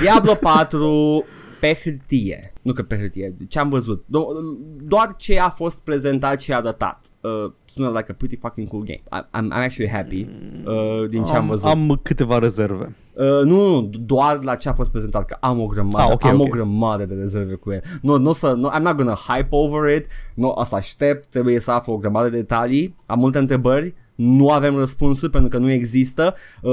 [0.00, 1.24] Diablo 4
[1.60, 2.52] pe hârtie.
[2.62, 4.04] Nu că pe hârtie, ce am văzut.
[4.04, 7.04] Do- doar ce a fost prezentat și arătat.
[7.20, 9.00] Uh, sună like a pretty fucking cool game.
[9.22, 10.26] I- I'm, I'm actually happy
[10.64, 11.66] uh, din ce am, am, văzut.
[11.68, 12.96] am câteva rezerve.
[13.12, 16.24] Uh, nu, nu, doar la ce a fost prezentat, că am o grămadă, Ah, ok,
[16.24, 16.46] am ok.
[16.46, 17.80] o grămadă de rezerve cu el.
[18.02, 21.70] Nu, nu să, nu, I'm not gonna hype over it, nu, asta aștept, trebuie să
[21.70, 26.34] aflu o grămadă de detalii, am multe întrebări, nu avem răspunsuri pentru că nu există.
[26.62, 26.72] Uh,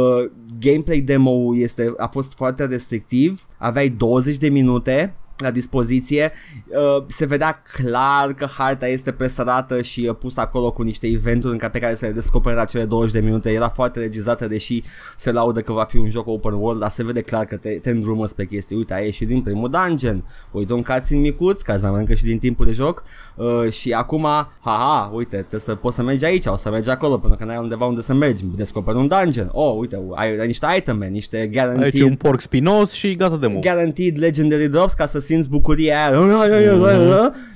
[0.60, 6.32] gameplay demo este, a fost foarte restrictiv, aveai 20 de minute la dispoziție.
[6.68, 11.54] Uh, se vedea clar că harta este presărată și uh, pusă acolo cu niște eventuri
[11.54, 13.52] în care, pe care se le descoperă la cele 20 de minute.
[13.52, 14.84] Era foarte regizată deși
[15.18, 17.70] se laudă că va fi un joc open world dar se vede clar că te,
[17.70, 18.76] te îndrumă spre chestii.
[18.76, 20.24] Uite ai ieșit din primul dungeon.
[20.52, 23.04] Uite un cutscene micuț care îți mai mănâncă și din timpul de joc
[23.36, 24.28] uh, și acum
[24.60, 27.58] haha uite trebuie să poți să mergi aici o să mergi acolo pentru că n-ai
[27.58, 28.44] undeva unde să mergi.
[28.56, 29.50] Descoperi un dungeon.
[29.52, 33.38] Oh uite ai, ai niște iteme niște Aici guaranteed e un porc spinos și gata
[33.38, 33.62] de mult.
[33.62, 36.20] guaranteed legendary drops ca să simți bucuria aia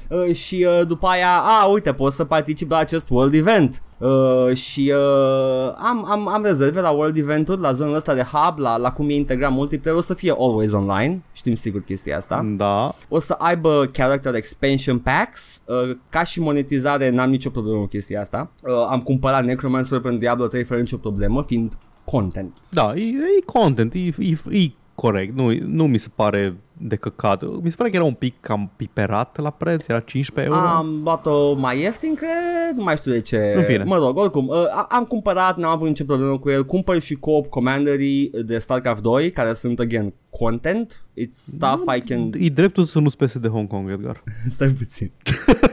[0.10, 4.56] uh, și uh, după aia, a, uite, poți să particip la acest World Event uh,
[4.56, 8.78] și uh, am, am, am rezerve la World Event-uri, la zona asta de hub, la,
[8.78, 12.46] la cum e integrat multiplayer, o să fie always online, știm sigur chestia asta.
[12.58, 12.94] Da.
[13.10, 18.22] O să aibă character expansion packs, uh, ca și monetizare n-am nicio problemă cu chestia
[18.22, 18.52] asta.
[18.62, 22.58] Uh, am cumpărat Necromancer pentru Diablo 3 fără nicio problemă, fiind content.
[22.70, 27.62] Da, e, e content, e, e, e corect, nu, nu mi se pare de căcat.
[27.62, 30.68] Mi se pare că era un pic cam piperat la preț, era 15 euro.
[30.68, 33.54] Am luat-o mai ieftin, cred, nu mai știu de ce.
[33.58, 33.84] În fine.
[33.84, 34.56] Mă rog, oricum, uh,
[34.90, 36.66] am cumpărat, n-am avut nicio problemă cu el.
[36.66, 41.04] Cumpăr și co-op commanderii de StarCraft 2, care sunt, again, content.
[41.22, 42.30] It's stuff I can...
[42.40, 44.24] E dreptul să nu spese de Hong Kong, Edgar.
[44.48, 45.12] Stai puțin.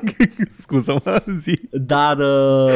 [0.60, 1.60] Scuză-mă, zi.
[1.70, 2.16] Dar...
[2.18, 2.74] Uh,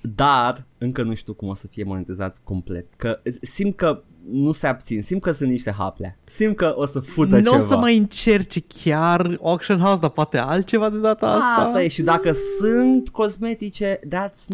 [0.00, 2.86] dar încă nu știu cum o să fie monetizat complet.
[2.96, 6.18] Că simt că nu se abțin, simt că sunt niște haple.
[6.24, 7.56] Simt că o să fută Nu ceva.
[7.56, 11.62] o să mai încerce chiar Auction House, dar poate altceva de data asta.
[11.62, 14.46] Asta e și dacă sunt cosmetice, that's,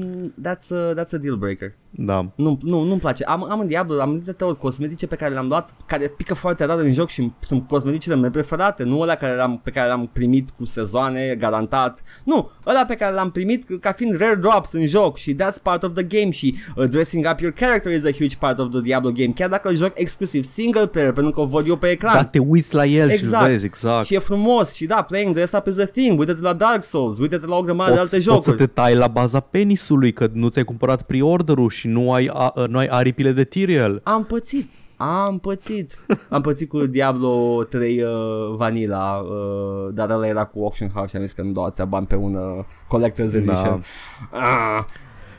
[0.42, 1.74] that's, a, that's a deal breaker.
[1.90, 2.30] Da.
[2.34, 3.24] Nu, nu, nu-mi place.
[3.24, 6.34] Am, am în Diablo, am zis de ori cosmetice pe care le-am luat, care pică
[6.34, 9.86] foarte rar în joc și sunt cosmeticele mele preferate, nu alea care le-am, pe care
[9.86, 12.02] le-am primit cu sezoane, garantat.
[12.24, 15.82] Nu, ăla pe care l-am primit ca fiind rare drops în joc și that's part
[15.82, 18.80] of the game și uh, dressing up your character is a huge part of the
[18.80, 21.90] Diablo game, chiar dacă îl joc exclusiv single player, pentru că o văd eu pe
[21.90, 22.14] ecran.
[22.14, 23.44] Da, te uiți la el Exact.
[23.44, 24.06] și vezi, exact.
[24.06, 27.18] Și e frumos și da, playing dress up is a thing, uite-te la Dark Souls,
[27.18, 28.66] uite-te la o grămadă de alte poți, poți să jocuri.
[28.66, 32.78] te tai la baza penisului, că nu ți-ai cumpărat pre-order-ul și nu ai, a, nu
[32.78, 34.00] ai aripile de Tyrael.
[34.04, 34.70] Am pățit.
[34.96, 35.98] Am pățit.
[36.28, 38.08] Am pățit cu Diablo 3 uh,
[38.56, 41.84] Vanilla, uh, dar ăla era cu Auction House și am zis că nu dau atâția
[41.84, 42.64] bani pe un uh,
[42.98, 43.84] Collector's Edition.
[44.30, 44.84] Ah.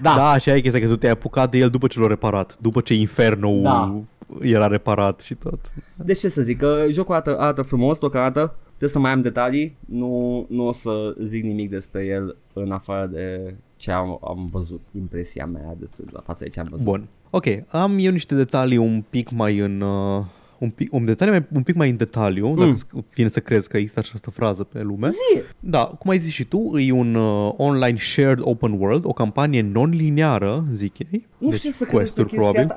[0.01, 0.15] Da.
[0.15, 2.81] Da, și ai chestia că tu te-ai apucat de el după ce l-a reparat, după
[2.81, 4.01] ce Inferno Da.
[4.41, 5.59] era reparat și tot.
[5.95, 9.77] Deci ce să zic, că jocul arată, arată frumos deocamdată, trebuie să mai am detalii,
[9.85, 14.81] nu, nu o să zic nimic despre el în afară de ce am, am văzut,
[14.97, 16.85] impresia mea despre la față de ce am văzut.
[16.85, 17.07] Bun.
[17.29, 19.81] Ok, am eu niște detalii un pic mai în...
[19.81, 20.23] Uh,
[20.59, 22.55] un, pic, un, detalii mai, un pic mai în detaliu, mm.
[22.55, 25.09] dacă vine să crezi că există această frază pe lume.
[25.09, 25.41] Zi!
[25.59, 29.61] Da, cum ai zis și tu, e un uh, online shared open world, o campanie
[29.61, 31.27] non-liniară, zic ei.
[31.37, 32.75] Nu Deci știu să cred despre quest-uri, chestia asta.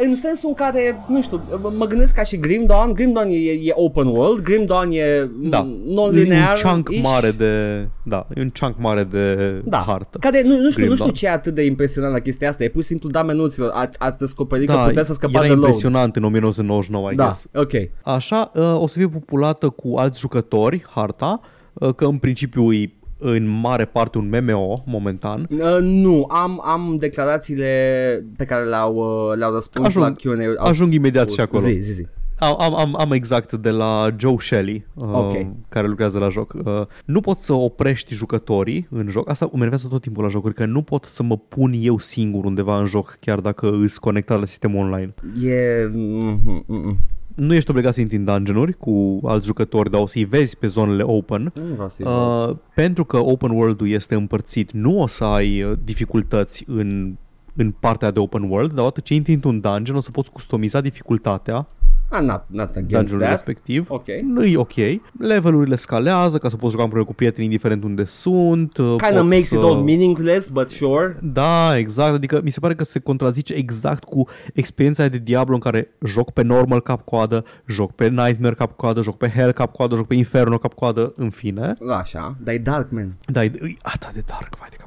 [0.00, 1.40] E, În sensul în care, nu știu,
[1.76, 2.92] mă gândesc ca și Grim Dawn.
[2.92, 6.56] Grim Dawn e, e open world, Grim Dawn e Da, non-linear.
[6.64, 9.84] E un chunk mare de, da, e un chunk mare de da.
[9.86, 10.18] hartă.
[10.18, 11.12] Care, nu, nu știu, Grim nu știu Dawn.
[11.12, 12.64] ce e atât de impresionant la chestia asta.
[12.64, 13.70] E pur și simplu da menuților.
[13.74, 15.64] Ați, ați descoperit că Da, puteți să scăpați era de load.
[15.64, 17.46] impresionant în 1999, I Da, guess.
[17.54, 17.70] ok.
[18.02, 21.40] Așa, uh, o să fie populată cu alți jucători, harta,
[21.72, 22.92] uh, că în principiu e
[23.24, 25.48] în mare parte un MMO momentan.
[25.50, 30.60] Uh, nu, am, am declarațiile pe care le-au, uh, le-au răspuns Ajung- la Q&A.
[30.62, 31.34] Au ajung imediat spus.
[31.34, 31.62] și acolo.
[31.62, 32.06] Zi, zi, zi.
[32.42, 35.46] Am, am, am, am exact de la Joe Shelley, uh, Ok.
[35.68, 36.54] care lucrează la joc.
[36.64, 39.28] Uh, nu pot să oprești jucătorii în joc.
[39.28, 42.44] Asta mă enervează tot timpul la jocuri, că nu pot să mă pun eu singur
[42.44, 45.14] undeva în joc, chiar dacă îs conectat la sistemul online.
[45.42, 45.86] E...
[45.92, 46.96] Mm, mm, mm.
[47.34, 50.66] Nu ești obligat să intri în dungeon cu alți jucători, dar o să-i vezi pe
[50.66, 51.52] zonele open.
[51.54, 55.72] Nu vreau să Uh, pentru că open world-ul este împărțit, nu o să ai uh,
[55.84, 57.14] dificultăți în,
[57.56, 60.80] în partea de open world, dar odată ce intri într-un dungeon o să poți customiza
[60.80, 61.66] dificultatea
[62.14, 63.30] Ah, not, not against dungeonului that.
[63.30, 63.86] respectiv.
[63.90, 64.06] Ok.
[64.22, 64.72] Nu e ok.
[65.18, 68.76] Levelurile scalează ca să poți juca împreună cu prieteni indiferent unde sunt.
[68.76, 69.54] uh, Kind of poți makes să...
[69.54, 71.16] it all meaningless, but sure.
[71.22, 72.14] Da, exact.
[72.14, 76.30] Adică mi se pare că se contrazice exact cu experiența de Diablo în care joc
[76.30, 81.12] pe normal cap-coadă, joc pe Nightmare cap-coadă, joc pe Hell cap-coadă, joc pe Inferno cap-coadă,
[81.16, 81.72] în fine.
[81.98, 83.14] Așa, dar e dark, man.
[83.26, 84.78] Da, e, e atât de dark, vai de capul.
[84.78, 84.81] meu.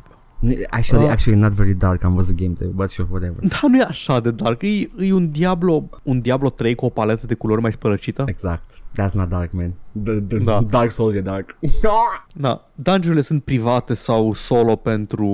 [0.69, 1.11] Actually, Ah.
[1.11, 3.35] actually not very dark, am văzut gameplay, but sure, whatever.
[3.47, 4.61] Da, nu e așa de dark.
[4.61, 8.23] E, e un Diablo, un Diablo 3 cu o paletă de culori mai spălăcită.
[8.27, 8.83] Exact.
[9.01, 9.73] That's not dark, man.
[10.03, 10.61] The, the Da.
[10.69, 11.57] Dark Souls e dark.
[12.37, 15.31] Da, dungeonurile sunt private sau solo pentru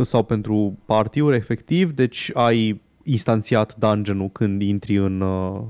[0.00, 5.60] sau pentru party-uri efectiv, deci ai instanțiat dungeon-ul când intri în, uh,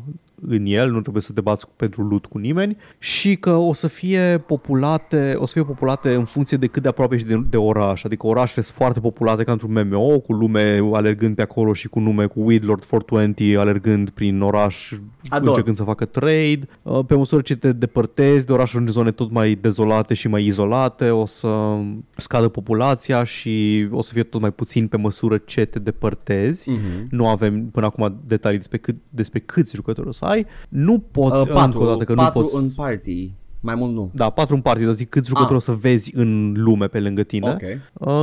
[0.47, 3.87] în el, nu trebuie să te bați pentru loot cu nimeni și că o să
[3.87, 7.57] fie populate, o să fie populate în funcție de cât de aproape ești de, de
[7.57, 11.89] oraș, adică orașele sunt foarte populate ca într-un MMO, cu lume alergând pe acolo și
[11.89, 14.93] cu nume cu Weedlord 420 alergând prin oraș
[15.29, 15.49] Ador.
[15.49, 16.61] încercând să facă trade.
[16.83, 20.47] Uh, Pe măsură ce te depărtezi de oraș în zone tot mai dezolate și mai
[20.47, 21.77] izolate, o să
[22.17, 26.71] scadă populația și o să fie tot mai puțin pe măsură ce te depărtezi.
[26.71, 27.07] Mhm.
[27.11, 30.47] Nu avem până acum detalii despre, cât, despre câți jucători o să ai.
[30.69, 32.65] Nu poți, Uh, încă patru, o dată, că patru nu poți...
[32.65, 33.31] în party.
[33.61, 34.11] Mai mult nu.
[34.15, 35.57] Da, patru în party, dar zic câți jucători Ah.
[35.57, 37.51] o să vezi în lume pe lângă tine.
[37.51, 37.63] Ok.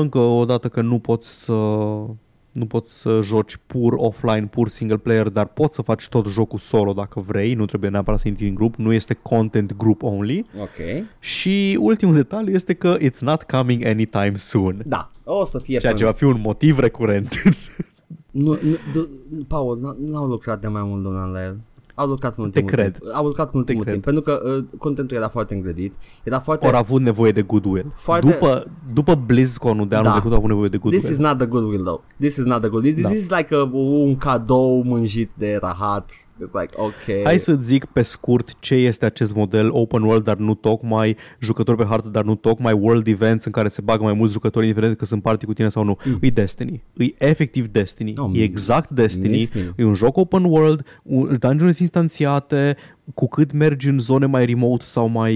[0.02, 1.54] Încă o dată că nu poți să
[2.52, 6.58] nu poți să joci pur offline, pur single player, dar poți să faci tot jocul
[6.58, 10.46] solo dacă vrei, nu trebuie neapărat să intri în grup, nu este content group only.
[10.62, 11.06] Ok.
[11.20, 14.84] Și ultimul detaliu este că it's not coming anytime soon.
[14.86, 16.10] Da, o să fie Ceea ce până...
[16.12, 17.30] va fi un motiv recurent.
[18.32, 19.08] Nu, nu, d-
[19.48, 21.58] Paul, nu- n-au lucrat de mai mult de un an la el.
[22.00, 22.98] Au lucrat în ultimul cred.
[22.98, 23.12] timp.
[23.14, 23.94] Au lucrat în ultimul cred.
[23.94, 25.94] timp, pentru că uh, contentul era foarte îngrădit.
[26.24, 26.66] Era foarte...
[26.68, 27.92] Ori a avut nevoie de goodwill.
[27.96, 30.12] Foarte- După, după BlizzCon-ul de anul Da.
[30.12, 31.02] trecut a avut nevoie de goodwill.
[31.04, 32.02] This is not the goodwill though.
[32.20, 32.84] This is not the good.
[32.84, 33.10] This, Da.
[33.10, 36.12] this is like a, un cadou mânjit de rahat.
[36.46, 37.24] It's like, ok.
[37.24, 41.78] Hai să zic pe scurt ce este acest model open world, dar nu tocmai jucători
[41.78, 44.98] pe hartă, dar nu tocmai world events în care se bagă mai mulți jucători, indiferent
[44.98, 45.98] că sunt party cu tine sau nu.
[46.06, 46.18] Mm.
[46.22, 46.84] E Destiny.
[46.98, 48.14] E efectiv Destiny.
[48.18, 49.30] Oh, e exact Destiny.
[49.30, 49.74] miss me.
[49.78, 52.78] E un joc open world, un, dungeons instanțiate,
[53.14, 55.34] cu cât mergi în zone mai remote sau mai,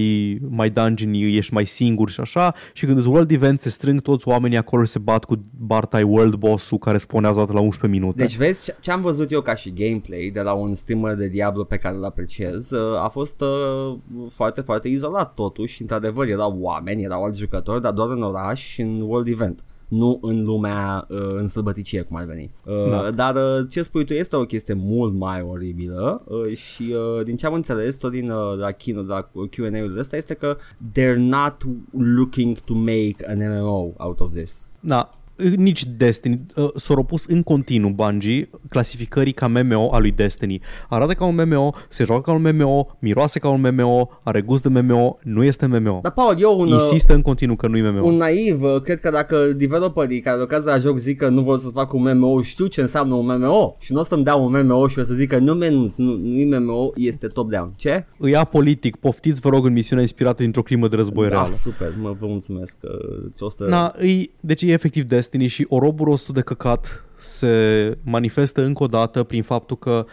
[0.49, 4.27] mai dungeon ești mai singur și așa și când îți world event se strâng toți
[4.27, 8.21] oamenii acolo și se bat cu Bartai World Boss-ul care spawnează odată la 11 minute.
[8.21, 11.27] Deci vezi ce- ce am văzut eu ca și gameplay de la un streamer de
[11.27, 13.95] Diablo pe care îl apreciez uh, a fost uh,
[14.29, 15.81] foarte, foarte izolat totuși.
[15.81, 19.63] Într-adevăr erau oameni, erau alți jucători, dar doar în oraș și în world event
[19.93, 22.51] nu în lumea uh, în slăbăticie cum ar veni.
[22.65, 23.11] Uh, Da.
[23.11, 27.37] Dar uh, ce spui tu este o chestie mult mai oribilă uh, și uh, din
[27.37, 30.57] ce am înțeles tot din uh, la keynote, la Q&A-ul ăsta este că
[30.91, 31.55] they're not
[31.91, 34.69] looking to make an MMO out of this.
[34.79, 35.09] Da,
[35.55, 36.45] nici Destiny.
[36.55, 40.61] Uh, S-au opus în continuu Bungie clasificării ca MMO a lui Destiny.
[40.89, 44.63] Arată ca un MMO, se joacă ca un MMO, miroase ca un MMO, are gust
[44.63, 45.99] de MMO, nu este MMO.
[46.01, 48.05] Dar Paul, eu un, uh, Insistă în continuu că nu e MMO.
[48.05, 51.57] un naiv, uh, cred că dacă developerii care lucrează la joc zic că nu vor
[51.57, 54.61] să facă un MMO, știu ce înseamnă un MMO și nu o să-mi dea un
[54.61, 57.73] MMO și o să zic că nu, man, nu, nu e MMO, este top-down.
[57.77, 58.05] Ce?
[58.17, 61.53] Îi politic, poftiți vă rog în misiunea inspirată dintr-o crimă de război da, reală.
[61.53, 62.77] super, mă, vă mulțumesc.
[62.79, 62.99] că
[63.35, 63.65] ce o să...
[63.69, 69.23] Na, îi, deci e efectiv Destiny și oroborostul de căcat se manifestă încă o dată
[69.23, 70.05] prin faptul că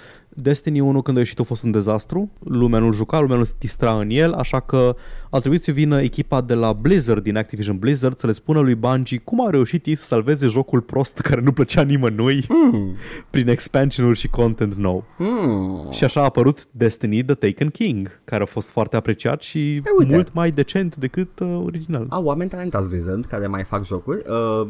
[0.42, 3.54] Destiny 1 când a ieșit a fost un dezastru, lumea nu juca, lumea nu se
[3.58, 4.96] distra în el, așa că
[5.30, 8.74] a trebuit să vină echipa de la Blizzard, din Activision Blizzard, să le spună lui
[8.74, 12.94] Bungie cum a reușit ei să salveze jocul prost care nu plăcea nimănui Hmm.
[13.30, 15.04] prin expansion-uri și content nou.
[15.16, 15.90] Hmm.
[15.90, 20.14] Și așa a apărut Destiny The Taken King, care a fost foarte apreciat și uite.
[20.14, 22.06] mult mai decent decât uh, original.
[22.08, 24.22] Au oameni talentați Blizzard care mai fac jocuri.
[24.28, 24.68] Uh,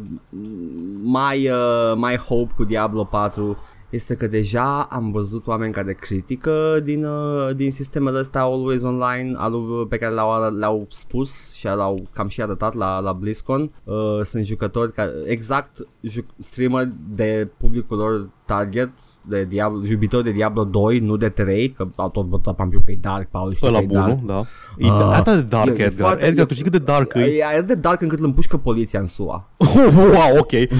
[1.02, 3.56] mai, uh, mai hope cu Diablo 4
[3.90, 9.34] este că deja am văzut oameni care critică din, uh, din sistemele astea Always Online
[9.36, 13.70] alu- pe care le-au, le-au spus și le-au cam și arătat la, la BlizzCon.
[13.84, 18.90] Uh, sunt jucători care, exact juc- streamer de publicul lor target
[19.22, 22.90] de Diablo, iubitori de Diablo 2, nu de 3, că au tot votat Pampiu că
[22.90, 24.14] e dark, Paul știu Ăla că e dark.
[24.18, 24.39] bunul, da.
[24.86, 24.94] E Ah.
[25.06, 26.06] uh, atât de dark, E- e Edgar.
[26.09, 27.20] foarte- Edgar, e- tu știi cât de dark e?
[27.20, 29.48] E atât de dark încât îl împușcă poliția în SUA.
[29.56, 30.52] Oh, wow, ok.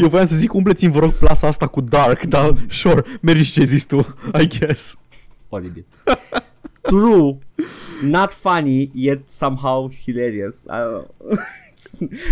[0.00, 3.64] Eu voiam să zic, umpleți-mi, vă rog, plasa asta cu dark, dar sure, mergi ce
[3.64, 3.98] zici tu,
[4.42, 4.98] I guess.
[5.48, 5.84] Oribil.
[6.80, 7.38] True,
[8.02, 10.62] not funny, yet somehow hilarious.
[10.62, 11.38] I don't know.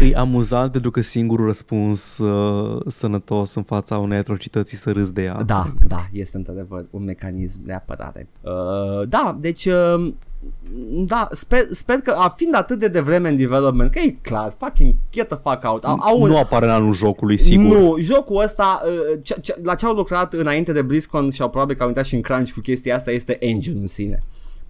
[0.02, 5.12] E amuzant pentru că singurul răspuns uh, sănătos în fața unei atrocități e să râzi
[5.12, 5.42] de ea.
[5.42, 8.28] da, da, este într-adevăr un mecanism de apărare.
[8.40, 9.64] Uh, da, deci...
[9.64, 10.12] Uh,
[11.06, 14.94] da, sper, sper că a, fiind atât de devreme în development, că e clar, fucking
[15.12, 15.84] get the fuck out.
[15.84, 17.76] Au, au un, Nu apare în anul jocului, sigur.
[17.76, 21.50] Nu, jocul ăsta, uh, ce, ce, la ce au lucrat înainte de BlizzCon și au
[21.50, 24.22] probabil că au intrat și în crunch cu chestia asta este engine în sine.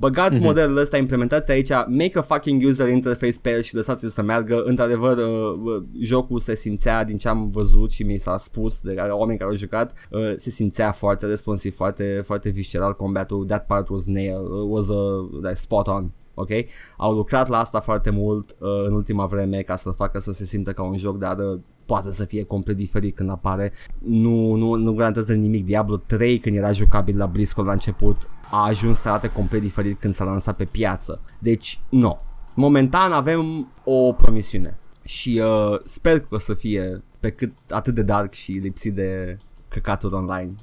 [0.03, 0.43] Băgați mm-hmm.
[0.43, 4.63] modelul ăsta, implementați aici, make a fucking user interface pe el și lăsați-l să meargă.
[4.65, 8.95] Într-adevăr, uh, uh, jocul se simțea, din ce am văzut și mi s-a spus de
[8.95, 13.47] care oameni care au jucat, uh, se simțea foarte responsiv, foarte, foarte visceral combatul.
[13.47, 16.11] That part was nail, uh, was a, like, spot on.
[16.35, 16.51] Ok?
[16.97, 20.45] Au lucrat la asta foarte mult uh, în ultima vreme ca să facă să se
[20.45, 23.73] simtă ca un joc, dar uh, poate să fie complet diferit când apare.
[23.99, 25.65] Nu, nu, nu garantează nimic.
[25.65, 28.17] Diablo 3 când era jucabil la BlizzCon la început
[28.53, 31.21] a ajuns să arate complet diferit când s-a lansat pe piață.
[31.39, 32.19] Deci, nu.
[32.55, 38.03] Momentan avem o promisiune și uh, sper că o să fie pe cât atât de
[38.03, 39.39] dark și lipsit de
[39.69, 40.55] căcaturi online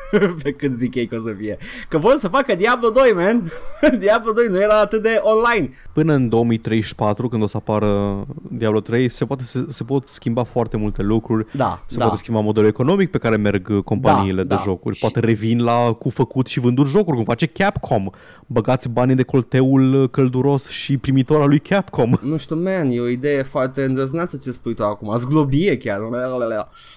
[0.42, 1.58] pe cât zic ei că o să fie.
[1.88, 3.52] Că vor să facă Diablo 2, man.
[4.00, 5.70] Diablo 2 nu era atât de online.
[5.92, 8.20] Până în 2034, când o să apară
[8.50, 11.46] Diablo 3, se, poate, se, se pot schimba foarte multe lucruri.
[11.52, 12.04] Da, Se da.
[12.04, 14.60] poate schimba modelul economic pe care merg uh, companiile Da, de da.
[14.64, 14.94] jocuri.
[14.94, 18.10] Și- Poate revin la cu făcut și vândut jocuri, cum face Capcom.
[18.46, 22.12] Băgați banii de colteul uh, călduros și primitor al lui Capcom.
[22.22, 25.16] Nu știu, man, e o idee foarte îndrăzneață ce spui tu acum.
[25.16, 26.00] Zglobie chiar.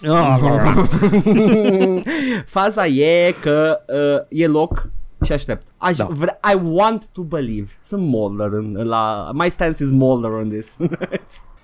[0.04, 0.40] Ah,
[2.70, 4.90] Faza e că uh, e loc
[5.22, 5.68] și aștept.
[5.78, 6.04] Aș, Da.
[6.04, 6.10] da.
[6.14, 7.68] vre- I want to believe.
[7.82, 9.30] Sunt Molder în, la...
[9.34, 10.78] My stance is Molder on this.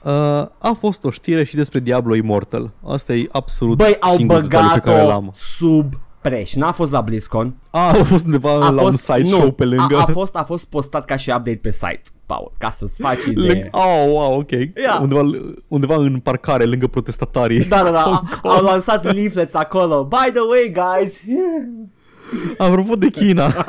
[0.05, 0.11] Uh,
[0.59, 2.71] a fost o știre și despre Diablo Immortal.
[2.87, 5.31] Asta e absolut Băi, au singurul detaliu pe care băgat-o l-am.
[5.35, 6.53] sub preș.
[6.53, 7.55] N-a fost la BlizzCon.
[7.69, 9.97] A, a fost undeva A la un side show pe lângă.
[9.97, 13.23] A, a, fost, a fost postat ca și update pe site, Paul, ca să-ți faci
[13.25, 13.47] idee.
[13.47, 14.51] Lângă, oh, wow, ok.
[14.51, 14.99] Ia.
[15.01, 15.21] Undeva,
[15.67, 17.65] undeva în parcare, lângă protestatarii.
[17.65, 18.03] Da, da, da,
[18.43, 20.03] a- au lansat leaflets acolo.
[20.03, 21.19] By the way, guys.
[22.57, 23.47] Apropo de China.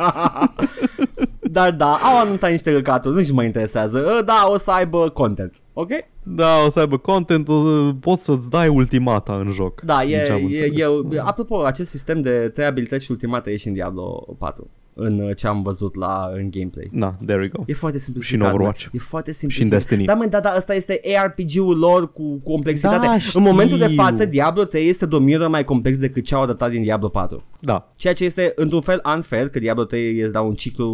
[1.41, 3.99] Dar da, au anunțat niște căcaturi, nu-și mă interesează.
[4.19, 5.89] Uh, Da, o să aibă content, ok?
[6.23, 9.81] da, o să aibă content, o să, poți să-ți dai ultimata în joc.
[9.81, 10.78] Da, din e, ce am e, înțeles.
[11.12, 15.20] e, apropo, acest sistem de trei abilități și ultimate e și în Diablo 4 în
[15.20, 16.89] uh, ce am văzut la în gameplay.
[16.93, 17.62] Da, there we go.
[17.66, 18.39] E foarte simplificat.
[18.39, 18.85] Și în Overwatch.
[18.85, 18.90] mă.
[18.94, 19.73] E foarte Și simplificat.
[19.73, 20.05] în Destiny.
[20.05, 23.06] Da, mă, da, da, ăsta este ARPG-ul lor cu complexitate.
[23.06, 24.02] Da, în momentul de știu.
[24.02, 27.09] față, Diablo 3 este de o miră mai complex decât ce au arătat din Diablo
[27.09, 27.44] 4.
[27.60, 30.86] Da, Ceea ce este într-un fel unfair, că Diablo 3 este la un ciclu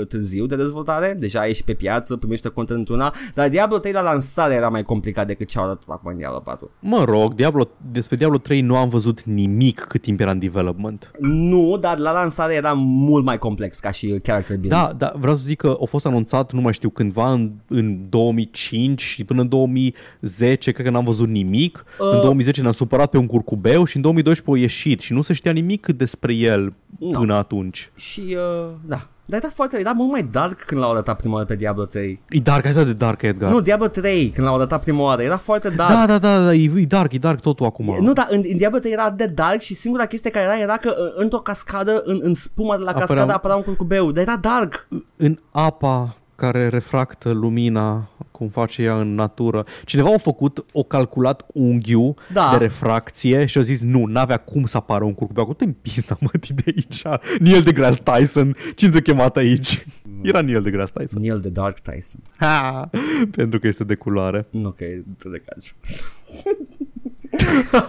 [0.00, 3.92] uh, târziu de dezvoltare, deja e și pe piață, primește content într-una, dar Diablo 3
[3.92, 6.70] la lansare era mai complicat decât ce au arătat acum în Diablo 4.
[6.80, 11.10] mă rog, Diablo, despre Diablo 3 nu am văzut nimic cât timp era în development.
[11.20, 14.74] Nu, dar la lansare era mult mai complex ca și character build.
[14.74, 18.08] Da, da, vreau să zic că a fost anunțat, nu mai știu, cândva în, în
[18.08, 21.84] 2005 și până în 2010 cred că n-am văzut nimic.
[21.98, 22.12] Uh.
[22.12, 25.32] În 2010 ne-am supărat pe un curcubeu și în 2012 a ieșit și nu se
[25.32, 27.18] știa nimic despre el No.
[27.18, 27.90] până atunci.
[27.94, 29.08] Și, uh, da.
[29.24, 32.20] Dar era foarte, era mult mai dark când l-au arătat prima oară pe Diablo 3.
[32.28, 33.50] E dark, ai dat de dark, Edgar.
[33.50, 35.90] Nu, Diablo 3, când l-au arătat prima oară, era foarte dark.
[35.90, 37.96] da, da, da, da, e, e dark, e dark totul acum.
[38.00, 40.76] Nu, dar în, în Diablo 3 era de dark și singura chestie care era era
[40.76, 44.10] că uh, într-o cascadă, în, în spuma de la Apărea cascadă un- apărea un curcubeu,
[44.12, 44.86] dar era dark.
[45.16, 49.64] În apa care refractă lumina cum face ea în natură.
[49.84, 52.48] Cineva a făcut, o calculat unghiul Da.
[52.50, 55.42] de refracție și a zis nu, n-avea cum să apară un curcubeu.
[55.42, 57.02] Acum te pizda, mă, de aici.
[57.40, 58.56] Neil deGrasse Tyson.
[58.74, 59.84] Cine te-a chemat aici?
[60.22, 61.20] Era Neil deGrasse Tyson.
[61.20, 62.20] Neil the Dark Tyson.
[62.36, 62.90] Ha!
[63.30, 64.46] Pentru că este de culoare.
[64.50, 65.64] Nu că e de caz.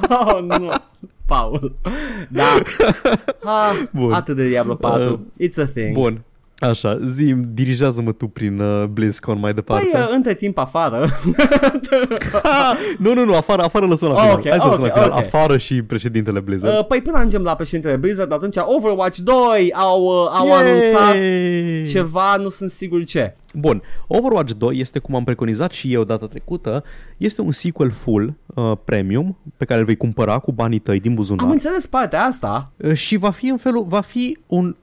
[0.26, 0.70] oh, nu.
[1.26, 1.76] Paul.
[2.30, 2.62] Da.
[3.44, 4.12] Ha, Bun.
[4.14, 5.12] atât de Diablo 4.
[5.12, 5.94] Uh, It's a thing.
[5.94, 6.22] Bun.
[6.70, 9.90] Așa, zi dirigează-mă tu prin uh, BlizzCon mai departe.
[9.92, 11.10] Păi, uh, între timp afară.
[12.44, 12.78] Ha!
[12.98, 14.36] nu, nu, nu, afară, afară lăsăm la Oh, final.
[14.36, 15.10] ok, Hai să lăsăm ok, la final.
[15.10, 15.18] ok.
[15.18, 16.78] Afară și președintele Blizzard.
[16.78, 20.62] Uh, păi până ajungem la președintele Blizzard, atunci Overwatch 2 au, uh, au Yay!
[20.70, 21.16] anunțat
[21.92, 23.36] ceva, nu sunt sigur ce.
[23.54, 26.84] Bun, Overwatch 2 este, cum am preconizat și eu data trecută,
[27.18, 31.14] este un sequel full uh, premium pe care îl vei cumpăra cu banii tăi din
[31.14, 32.72] buzunar Am înțeles partea asta.
[32.78, 34.76] Uh, și va fi în felul, va fi un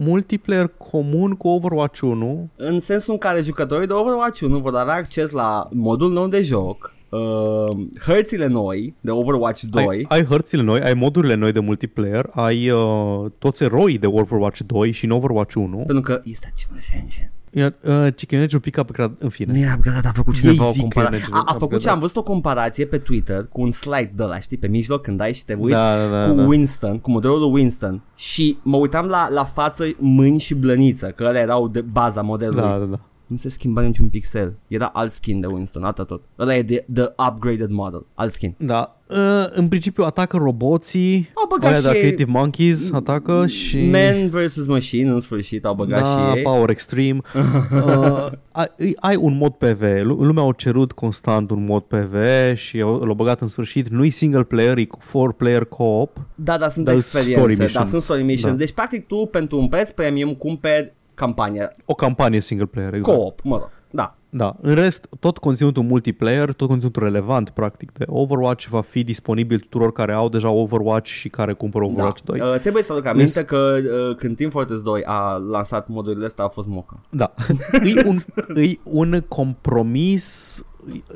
[0.00, 4.94] multiplayer comun cu Overwatch 1 În sensul în care jucătorii de Overwatch 1 vor avea
[4.94, 9.86] acces la modul nou de joc, uh, hărțile noi de Overwatch 2.
[9.86, 14.60] ai, ai hărțile noi, ai modurile noi de multiplayer, ai uh, toți eroii de Overwatch
[14.66, 17.32] 2 și în Overwatch 1 Pentru că este același engine.
[17.52, 20.40] Iar uh, Chicken Edge un pic upgrade, în fine Nu e upgradat, a făcut Ei
[20.40, 21.18] cineva o zic că comparație.
[21.30, 21.80] e A, a făcut upgradat.
[21.86, 25.02] ce am văzut o comparație pe Twitter cu un slide de la, știi, pe mijloc
[25.02, 26.46] când dai și te uiți Da, da, da, cu da.
[26.46, 31.24] Winston, cu modelul lui Winston și mă uitam la, la față, mâini și blăniță, că
[31.28, 32.60] ăla erau de baza modelului.
[32.60, 34.54] Da, da, da Nu se schimba niciun pixel.
[34.68, 36.22] Era alt skin de Winston, atât tot.
[36.38, 38.54] Ăla e de, the upgraded model, alt skin.
[38.58, 39.16] Da, uh,
[39.50, 44.28] în principiu atacă roboții Au băgat Aia de și ei- Creative Monkeys atacă și Man
[44.28, 44.66] vs.
[44.66, 46.42] Machine, în sfârșit, au băgat da, și ei.
[46.42, 47.20] Power Extreme.
[47.72, 49.80] uh, ai, ai un mod PV.
[50.02, 52.14] Lu- Lumea a cerut constant un mod PV
[52.56, 53.88] și au- l-au băgat în sfârșit.
[53.88, 56.26] Nu-i single player, e cu four player co-op.
[56.34, 57.88] Da, da, sunt Dar experiențe, story da, missions.
[57.90, 58.52] sunt story missions.
[58.52, 58.58] Da.
[58.58, 63.18] Deci, practic, tu, pentru un preț premium, cumperi campania O campanie single player, exact.
[63.18, 63.70] co-op, mă rog.
[63.90, 64.16] Da.
[64.30, 64.56] Da.
[64.60, 69.92] În rest, tot conținutul multiplayer, tot conținutul relevant, practic, de Overwatch va fi disponibil tuturor
[69.92, 72.40] care au deja Overwatch și care cumpără Overwatch 2.
[72.40, 76.44] Uh, trebuie să aduc aminte că uh, când Team Fortress 2 a lansat modurile astea
[76.44, 77.00] a fost moca.
[77.10, 77.34] Da.
[77.94, 78.16] e, un,
[78.62, 80.56] e un compromis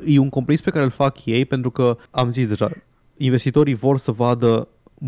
[0.05, 2.69] e un compromis pe care îl fac ei pentru că am zis deja
[3.17, 4.67] investitorii vor să vadă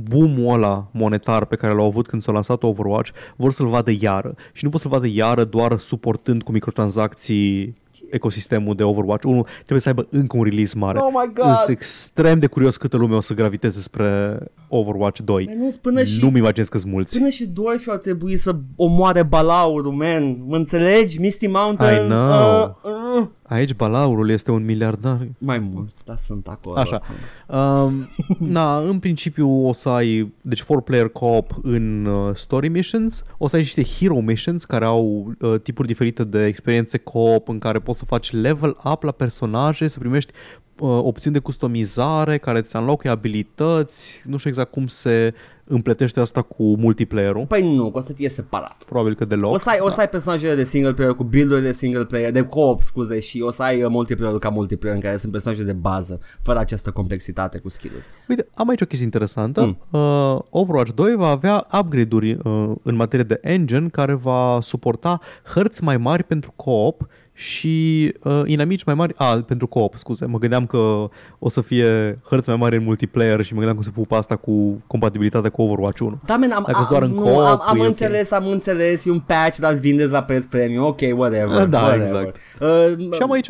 [0.09, 4.35] boom-ul ăla monetar pe care l-au avut când s-a lansat Overwatch, vor să-l vadă iară.
[4.53, 7.75] Și nu pot să-l vadă iară doar suportând cu microtransacții
[8.09, 10.99] ecosistemul de Overwatch 1, trebuie să aibă încă un release mare.
[10.99, 11.55] Oh my God!
[11.55, 15.49] Sunt extrem de curios câtă lume o să graviteze spre Overwatch 2.
[15.51, 17.17] Man, nu, până și- Nu-mi imaginez că sunt mulți.
[17.17, 20.37] Până și Dwarf ar trebui să omoare balaurul, man.
[20.47, 21.19] Mă înțelegi?
[21.19, 22.05] Misty Mountain?
[22.05, 22.77] I know.
[22.83, 22.91] Uh,
[23.21, 23.27] uh.
[23.47, 25.27] Aici balaurul este un miliardar.
[25.37, 26.77] Mai mulți, dar sunt acolo.
[26.77, 26.97] Așa.
[26.97, 27.59] Sunt.
[27.59, 28.09] Um,
[28.49, 33.55] na, în principiu o să ai, deci 4-player co-op în uh, story missions, o să
[33.55, 37.99] ai niște hero missions care au uh, tipuri diferite de experiențe co-op în care poți
[37.99, 40.31] să faci level up la personaje, să primești
[40.79, 45.33] uh, opțiuni de customizare care îți înlocuie abilități, nu știu exact cum se
[45.67, 47.45] împletește asta cu multiplayer-ul.
[47.45, 48.83] Păi nu, că o să fie separat.
[48.85, 49.53] Probabil că deloc.
[49.53, 52.31] O să ai, o să ai personajele de single player cu build-urile de single player,
[52.31, 55.63] de co-op, scuze, și o să ai uh, multiplayer ca multiplayer în care sunt personaje
[55.63, 58.03] de bază, fără această complexitate cu skill-uri.
[58.27, 59.61] Uite, am aici o chestie interesantă.
[59.61, 59.99] Mm.
[59.99, 65.19] Uh, Overwatch 2 va avea upgrade-uri uh, în materie de engine care va suporta
[65.53, 67.07] hărți mai mari pentru co-op
[67.37, 71.09] și uh, inamici mai mari, a, pentru co-op, scuze, mă gândeam că
[71.39, 74.35] o să fie hărți mai mari în multiplayer și mă gândeam că se pupa asta
[74.35, 76.19] cu compatibilitatea cu Overwatch 1.
[76.25, 77.87] Da, man, am, Dacă doar în nu, co-op, am, am e ok.
[77.87, 81.65] înțeles, am înțeles, e un patch, dar îl vindeți la preț premium, ok, whatever.
[81.65, 82.05] Da, whatever.
[82.07, 82.35] exact.
[82.59, 83.47] Uh, Și am aici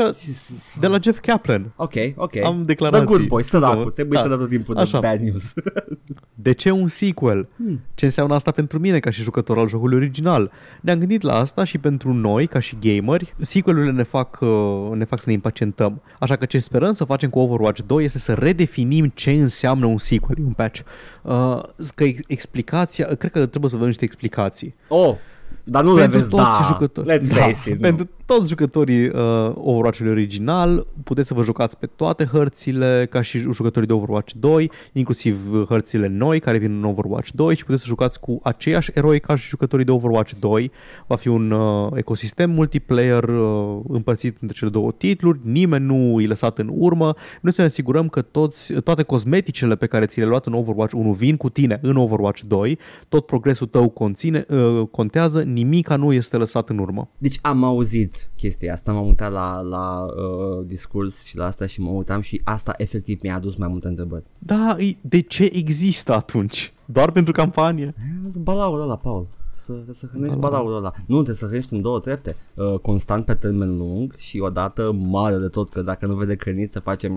[0.79, 1.73] de la Jeff Kaplan.
[1.75, 2.35] Ok, ok.
[2.43, 3.05] Am declarații.
[3.05, 3.71] The good boy, Scuză-mă.
[3.71, 4.21] săracul, trebuie Da.
[4.23, 4.99] să dea tot timpul de Așa.
[4.99, 5.53] bad news.
[6.33, 7.47] De ce un sequel?
[7.57, 7.81] Hmm.
[7.95, 10.51] Ce înseamnă asta pentru mine ca și jucător al jocului original?
[10.81, 13.33] Ne-am gândit la asta și pentru noi, ca și gameri,
[13.75, 16.01] sequelurile ne fac, uh, ne fac să ne impacientăm.
[16.19, 19.97] Așa că ce sperăm să facem cu Overwatch 2 este să redefinim ce înseamnă un
[19.97, 20.79] sequel, un patch.
[21.21, 21.61] Uh,
[21.95, 24.75] că ex- explicația, cred că trebuie să avem niște explicații.
[24.87, 25.15] oh,
[25.63, 26.65] dar nu le pentru vezi, toți da.
[26.67, 27.17] jucătorii.
[27.17, 27.79] Let's da, face it.
[27.79, 33.37] Pentru toți jucătorii uh, Overwatch-ului original, puteți să vă jucați pe toate hărțile ca și
[33.37, 37.81] jucătorii de Overwatch 2, inclusiv uh, hărțile noi care vin în Overwatch 2 și puteți
[37.81, 40.71] să jucați cu aceiași eroi ca și jucătorii de Overwatch 2.
[41.07, 46.27] Va fi un uh, ecosistem multiplayer uh, împărțit între cele două titluri, nimeni nu îi
[46.27, 47.13] lăsat în urmă.
[47.41, 50.93] Noi să ne asigurăm că toți, toate cosmeticele pe care ți le-ai luat în Overwatch
[50.93, 52.79] 1 vin cu tine în Overwatch 2,
[53.09, 57.09] tot progresul tău conține, uh, contează, nimica nu este lăsat în urmă.
[57.17, 61.81] Deci am auzit chestia asta, m-am uitat la, la uh, discurs și la asta și
[61.81, 64.25] mă uitam și asta efectiv mi-a adus mai multe întrebări.
[64.39, 66.73] Da, e- de ce există atunci?
[66.85, 67.93] Doar pentru campanie?
[68.33, 69.27] Balaurul ăla, Paul.
[69.65, 70.91] Să, să hrănești balaurul ăla.
[71.05, 72.35] Nu, trebuie să hrănești în două trepte.
[72.53, 76.71] Uh, constant pe termen lung și odată mare de tot, că dacă nu vede crăniți
[76.71, 77.11] să face...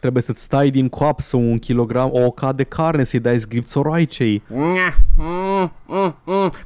[0.00, 4.42] Trebuie să-ți stai din coapsă un kilogram, o oca de carne, să-i dai zgripțoroaicei.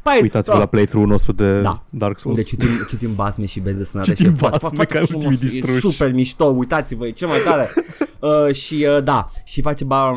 [0.02, 1.82] Păi, Uitați-vă la playthrough-ul nostru de Da.
[1.90, 2.38] Dark Souls.
[2.38, 5.24] unde citim, citim basme și benzi desenate Citim și e foarte- basme foarte ca frumos,
[5.24, 5.80] ultimii e distruși.
[5.96, 7.68] super mișto, uitați-vă, e cel mai tare
[8.46, 10.14] uh, și uh, da, și face bar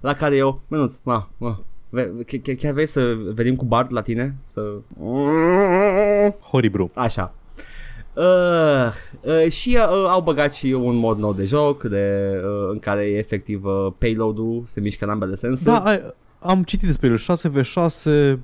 [0.00, 1.73] la care eu, minuț, ma, ma, ve- ch- ch-
[2.58, 4.36] chiar vrei să venim cu Bard la tine?
[4.42, 4.60] Să...
[6.50, 6.90] Horibru.
[6.94, 7.34] Așa.
[8.14, 12.78] Uh, uh, și uh, au băgat și un mod nou de joc de, uh, în
[12.78, 15.70] care efectiv uh, payload-ul se mișcă în ambele sensuri.
[15.70, 17.18] Da, ai- am citit despre el.
[17.18, 18.38] 6v6,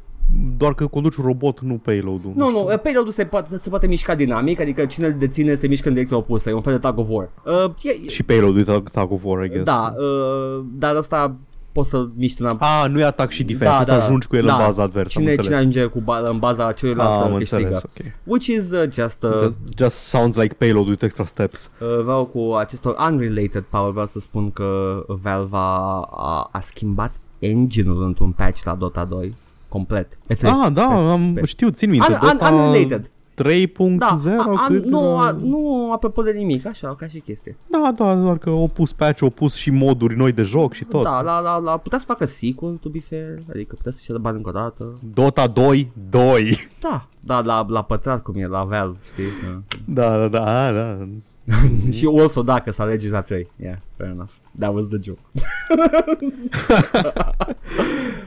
[0.56, 2.32] doar că conduci un robot, nu payload-ul.
[2.36, 2.58] Nu, știu.
[2.68, 5.94] nu, payload-ul se poate, se poate mișca dinamic, adică cine îl deține se mișcă în
[5.94, 7.28] direcția opusă, e un fel de tag of war.
[7.44, 9.64] Uh, e, e, Și payload-ul e tag, tag of war, I guess.
[9.64, 11.36] da, uh, dar asta
[11.72, 14.46] poți să miști în A, nu e atac și defense, da, să ajungi cu el
[14.48, 15.44] în baza adversă, am Cine, înțeles.
[15.44, 17.62] cine ajunge cu ba- în baza celuilalt Ah, am uh, câștigă.
[17.62, 18.12] înțeles, ok.
[18.24, 21.70] Which is uh, just, uh, Just, just sounds like payload with extra steps.
[21.80, 24.68] uh, vreau cu acestor unrelated power, vreau să spun că
[25.06, 29.34] Valve a, a, a schimbat engine-ul într-un patch la Dota 2
[29.68, 30.18] complet.
[30.26, 30.58] Efectiv.
[30.64, 32.06] Ah, da, am, pe- știu, țin minte.
[32.12, 33.10] Un, un, Dota unrelated.
[33.42, 35.26] 3.0 Da, a, a, cât nu, era?
[35.26, 37.56] a, nu apropo de nimic, așa, ca și chestie.
[37.66, 40.84] Da, da, doar că au pus patch, au pus și moduri noi de joc și
[40.84, 41.02] tot.
[41.02, 44.16] Da, la, la, la, putea să facă sequel, to be fair, adică putea să-și ia
[44.16, 44.94] de bani încă o dată.
[45.14, 46.68] Dota 2, 2.
[46.80, 49.24] Da, da, la, la pătrat cum e, la Valve, știi?
[49.84, 50.18] Da.
[50.18, 51.08] Da, da, da, a, da.
[51.96, 53.50] și also dacă să alegi la 3.
[53.56, 54.30] Yeah, fair enough.
[54.58, 55.20] That was the joke.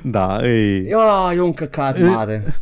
[0.02, 0.88] Da, e...
[0.88, 2.56] Ia, e un căcat E- mare.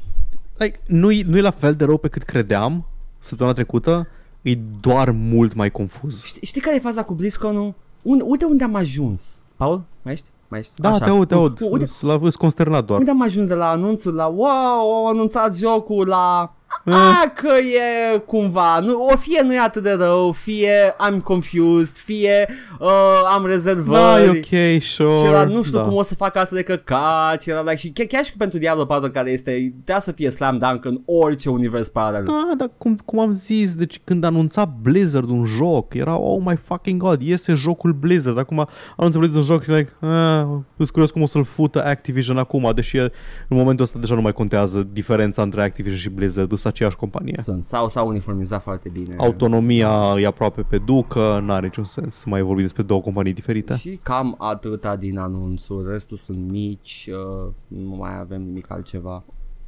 [0.61, 2.85] Like, nu-i, nu-i la fel de rău pe cât credeam
[3.19, 4.07] săptămâna trecută,
[4.41, 6.23] e doar mult mai confuz.
[6.23, 7.73] Știi, știi care e faza cu BlizzCon-ul?
[8.01, 9.39] Un, uite unde am ajuns.
[9.55, 10.29] Paul, mai ești?
[10.47, 10.73] Mai ești?
[10.81, 11.61] Da, te aud, te aud.
[11.61, 12.99] U- Uite, Sunt consternat doar.
[12.99, 14.47] unde am ajuns de la anunțul la wow,
[14.93, 16.60] au anunțat jocul la Eh.
[16.85, 21.95] A, că e cumva, nu, o fie nu e atât de rău, fie I'm confused,
[21.95, 22.47] fie
[22.79, 22.89] uh,
[23.33, 24.25] am Da, rezervări.
[24.25, 25.17] e ok, sure.
[25.17, 25.83] Și era, nu știu da.
[25.83, 28.57] cum o să fac asta de căcat și era like, și chiar, chiar și pentru
[28.57, 32.23] Diablo 4 care este, trebuie să fie slam dunk în orice univers paralel.
[32.23, 36.55] Da, dar cum, cum am zis, deci când anunța Blizzard un joc, era, oh my
[36.65, 38.37] fucking god, iese jocul Blizzard.
[38.37, 38.67] Acum
[38.97, 40.45] anunță Blizzard un joc și like, ah,
[40.77, 43.09] sunt curios cum o să-l fută Activision acum, deși în
[43.57, 47.35] momentul ăsta deja nu mai contează diferența între Activision și Blizzard, sunt aceeași companie.
[47.41, 49.15] Sunt, sau s-au uniformizat foarte bine.
[49.17, 53.75] Autonomia e aproape pe ducă, n-are niciun sens să mai vorbim despre două companii diferite.
[53.75, 59.23] Și cam atâta din anunțuri, restul sunt mici, uh, nu mai avem nimic altceva.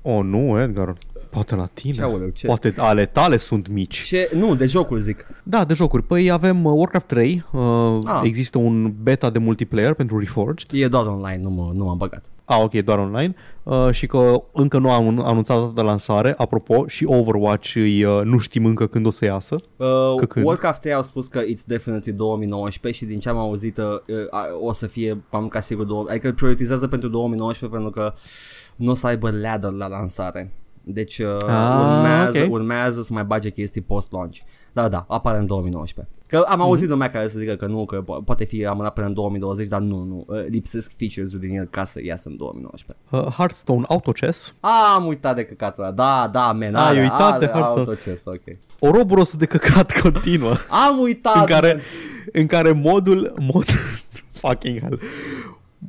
[0.05, 0.93] Oh, nu, Edgar,
[1.29, 1.93] poate la tine.
[1.93, 2.47] Ce aoleu, ce?
[2.47, 4.01] Poate ale tale sunt mici.
[4.01, 5.25] Ce, nu, de jocul zic.
[5.43, 6.03] Da, de jocuri.
[6.03, 7.61] Păi avem uh, Warcraft 3, uh,
[8.03, 8.21] Ah.
[8.23, 10.69] există un beta de multiplayer pentru Reforged.
[10.71, 12.25] E doar online, nu, mă, nu m-am băgat.
[12.45, 13.35] A, ok, doar online.
[13.63, 16.33] Uh, și că încă nu am anunțat data de lansare.
[16.37, 19.55] Apropo, și Overwatch îi, uh, nu știm încă când o să iasă.
[19.75, 20.45] Uh, Că când?
[20.45, 24.67] Warcraft 3 au spus că it's definitely 2019 și din ce am auzit uh, uh,
[24.67, 28.13] o să fie, am ca sigur, două, adică îl prioritizează pentru 2019 pentru că
[28.75, 30.53] nu o să aibă ladder la lansare.
[30.85, 32.51] Deci uh, Ah, urmează, ok.
[32.51, 34.37] urmează să mai bage chestii post-launch.
[34.73, 36.13] Da, da, apare în 2019.
[36.27, 39.07] Că am auzit lumea care să zică că nu, că po- poate fi amânat până
[39.07, 40.25] în 2020, dar nu, nu.
[40.27, 43.05] Uh, lipsesc features-ul din el ca să iasă în 2019.
[43.09, 44.53] Uh, Hearthstone Auto Chess.
[44.59, 45.91] Ah, am uitat de căcatul ăla.
[45.93, 46.75] Da, da, man.
[46.75, 47.79] Ai are- uitat de are Hearthstone.
[47.79, 48.41] autochess, ok.
[48.79, 50.55] O roburos de căcat continuă.
[50.87, 51.35] Am uitat.
[51.35, 51.81] în care, man.
[52.31, 53.65] în care modul, mod,
[54.41, 54.99] fucking hell,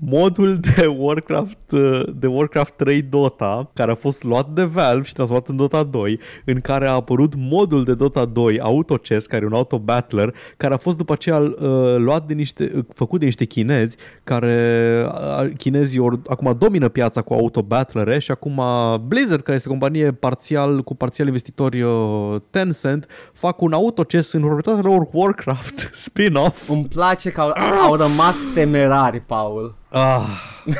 [0.00, 5.12] modul de Warcraft, uh, de Warcraft 3 Dota, care a fost luat de Valve și
[5.12, 9.42] transformat în Dota 2, în care a apărut modul de Dota 2 Auto Chess, care
[9.42, 11.54] e un auto battler, care a fost după aceea uh,
[11.96, 15.06] luat de niște, uh, făcut de niște chinezi, care
[15.42, 18.62] uh, chinezii or, acum domină piața cu auto battlere și acum
[19.06, 24.32] Blizzard, care este o companie parțial cu parțial investitori uh, Tencent, fac un auto chess
[24.32, 26.68] în următoarele lor Warcraft spin-off.
[26.68, 27.52] Îmi place că au,
[27.82, 29.74] au rămas temerari, Paul.
[29.96, 30.26] Ah,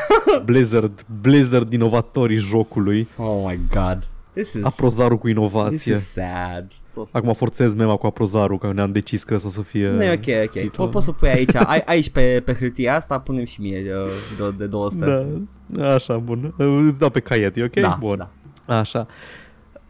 [0.45, 3.09] Blizzard, Blizzard inovatorii jocului.
[3.17, 4.07] Oh my god.
[4.33, 5.93] This is, Aprozarul cu this inovație.
[5.93, 6.67] is sad.
[6.95, 7.23] So sad.
[7.23, 9.89] Acum forțez mema cu aprozarul, că ne-am decis că ăsta să fie...
[9.89, 10.51] Nu e ok, ok.
[10.51, 10.89] titlul.
[10.89, 14.11] Po- poți să pui aici, ai, aici pe, pe hârtia asta, punem și mie uh,
[14.39, 15.27] de, de 200.
[15.67, 16.55] Da, așa, bun.
[16.89, 17.81] Îți dau pe caiet, e ok?
[17.81, 18.17] Da, bun.
[18.17, 18.31] da.
[18.79, 19.07] Așa.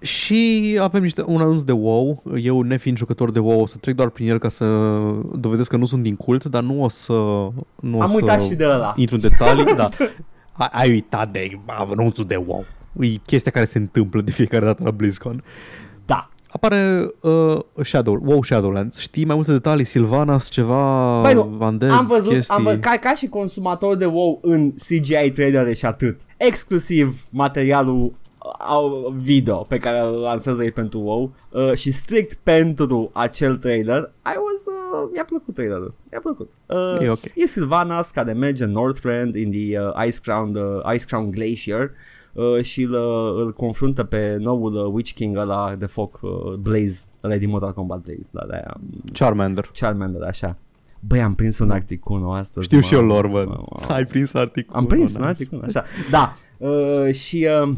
[0.05, 2.23] Și avem niște, un anunț de WoW.
[2.43, 4.65] Eu, nefiind jucător de WoW, o să trec doar prin el ca să
[5.37, 7.13] dovedesc că nu sunt din cult, dar nu o să...
[7.81, 8.93] Nu o Am să uitat și de ăla.
[8.97, 9.89] Intru în detalii, da.
[10.53, 12.65] Ai, ai uitat de anunțul de WoW.
[13.01, 15.45] E chestia care se întâmplă de fiecare dată la BlizzCon.
[16.05, 16.29] Da.
[16.51, 18.99] Apare uh, Shadow, WoW Shadowlands.
[18.99, 19.85] Știi mai multe detalii?
[19.85, 22.55] Silvanas, ceva, Băi, nu, Vandez, am văzut, chestii.
[22.55, 26.21] am văzut ca, ca și consumator de WoW în CGI trailer și atât.
[26.37, 28.13] Exclusiv materialul
[28.59, 34.13] au video pe care îl lansează ei pentru WoW uh, și strict pentru acel trailer
[34.25, 37.25] I was, uh, mi-a plăcut trailerul mi-a plăcut uh, E ok.
[37.35, 41.91] e Sylvanas care merge în Northrend in the uh, Ice, Crown, uh, Ice Crown Glacier
[42.33, 46.53] uh, și îl, uh, îl confruntă pe noul uh, Witch King ăla de foc uh,
[46.59, 48.77] Blaze ăla e din Mortal Kombat Blaze da, de aia
[49.13, 49.71] Charmander.
[49.75, 50.57] Charmander așa
[51.07, 52.67] Băi, am prins un articol astăzi.
[52.67, 52.83] Știu mă.
[52.83, 53.45] și eu lor, bă.
[53.47, 53.95] Mă, mă.
[53.95, 54.81] Ai prins articolul.
[54.81, 55.23] Am prins nice.
[55.23, 55.85] un articol, așa.
[56.11, 56.35] Da.
[56.59, 57.75] Uh, și uh,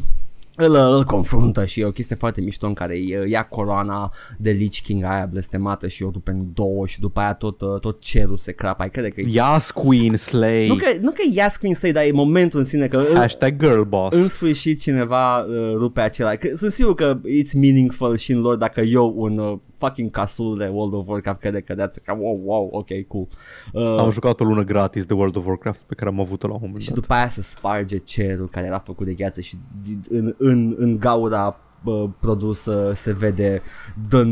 [0.57, 4.51] îl, îl confruntă și e o chestie foarte mișto în care uh, ia coroana de
[4.51, 8.01] Lich King aia blestemată și o dupe în două și după aia tot, uh, tot
[8.01, 8.83] cerul se crapă.
[8.83, 9.27] Ai crede că e...
[9.29, 10.67] Yas Queen Slay.
[10.67, 13.61] Nu că, nu că ia screen să dar e momentul în sine că în, Hashtag
[13.61, 14.17] girl boss.
[14.17, 16.35] în sfârșit cineva uh, rupe acela.
[16.35, 20.57] Că, sunt sigur că it's meaningful și în lor dacă eu un uh, fucking casul
[20.59, 23.27] de World of Warcraft crede că that's ca wow, wow, ok, cool.
[23.73, 26.53] Uh, Am jucat o lună gratis de World of Warcraft pe care am avut-o la
[26.55, 26.99] un moment Și dat.
[26.99, 30.99] după aia se sparge cerul care era făcut de gheață și di- în, în, în
[30.99, 33.63] gaura bă, produsă se vede
[34.09, 34.23] The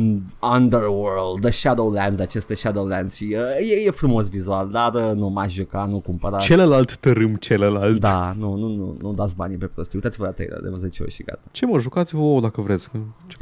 [0.54, 5.52] Underworld, The Shadowlands, aceste Shadowlands și uh, e, e frumos vizual, dar uh, nu m-aș
[5.52, 6.44] juca, nu cumpărați.
[6.46, 8.00] Celălalt tărâm celălalt.
[8.00, 9.98] Da, nu, nu, nu, nu dați banii pe prostii.
[9.98, 11.40] Uitați-vă la trailer de 10 ori și gata.
[11.50, 12.88] Ce mă, jucați-vă ouă dacă vreți.
[12.90, 13.36] Ce, ce...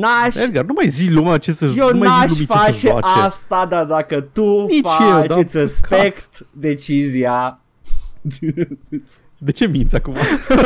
[0.00, 2.52] N-aș, Edgar, nu mai zi lumea ce să eu nu mai zi n-aș lumii ce
[2.52, 3.06] face să joace.
[3.20, 7.58] asta, dar dacă tu Nici eu, faci, dar îți respect decizia.
[9.38, 10.12] De ce minți acum?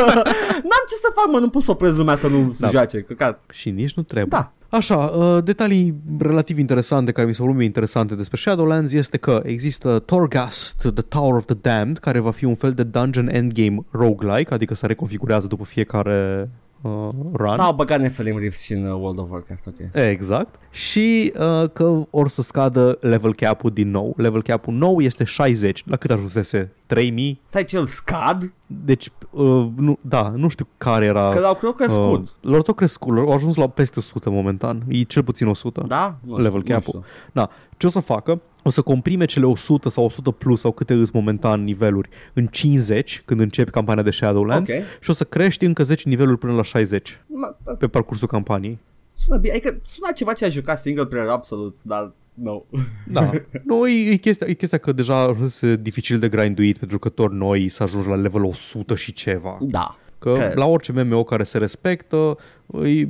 [0.69, 2.53] N-am ce să fac, mă, nu pot să opresc lumea să nu Da.
[2.59, 2.69] da.
[2.69, 3.43] joace, căcat.
[3.51, 4.39] Și nici nu trebuie.
[4.39, 4.51] Da.
[4.77, 9.41] Așa, uh, detalii relativ interesante care mi s-au luat mie interesante despre Shadowlands este că
[9.45, 13.77] există Torghast, The Tower of the Damned, care va fi un fel de dungeon endgame
[13.91, 16.49] roguelike, adică se reconfigurează după fiecare
[16.81, 17.55] uh, run.
[17.55, 19.75] Da, au băgat Nephilim Rifts și în uh, World of Warcraft, ok.
[19.93, 20.55] Exact.
[20.71, 24.13] Și uh, că or să scadă level cap-ul din nou.
[24.17, 25.83] Level cap-ul nou este 60.
[25.85, 26.71] La cât ajunsese?
[26.85, 27.41] 3000?
[27.45, 28.53] Stai cel scad?
[28.65, 31.29] Deci, uh, nu, da, nu știu care era...
[31.29, 32.19] Că l-au cred crescut.
[32.21, 34.83] Uh, lor tot crescut, lor au ajuns la peste 100 momentan.
[34.87, 35.85] E cel puțin 100.
[35.87, 36.15] da?
[36.21, 37.01] Nu level știu, nu cap-ul.
[37.01, 37.05] știu.
[37.31, 37.49] Da.
[37.77, 38.41] Ce o să facă?
[38.63, 43.21] O să comprime cele 100 sau 100 plus sau câte îs momentan niveluri în 50
[43.25, 44.77] când începi campania de Shadowlands Ok.
[45.01, 48.77] și o să crești încă 10 niveluri până la 60 Ma- pe parcursul campaniei.
[49.11, 52.65] Sună bine, adică sună ceva ce a jucat single player absolut, dar nu.
[53.07, 53.29] Da.
[53.65, 57.69] nu, e, e, chestia, e chestia că deja este dificil de grinduit pentru jucători noi
[57.69, 59.57] să ajungi la level 100 și ceva.
[59.61, 59.97] Da.
[60.19, 60.57] Că Cred.
[60.57, 62.37] la orice MMO care se respectă,
[62.85, 63.07] e,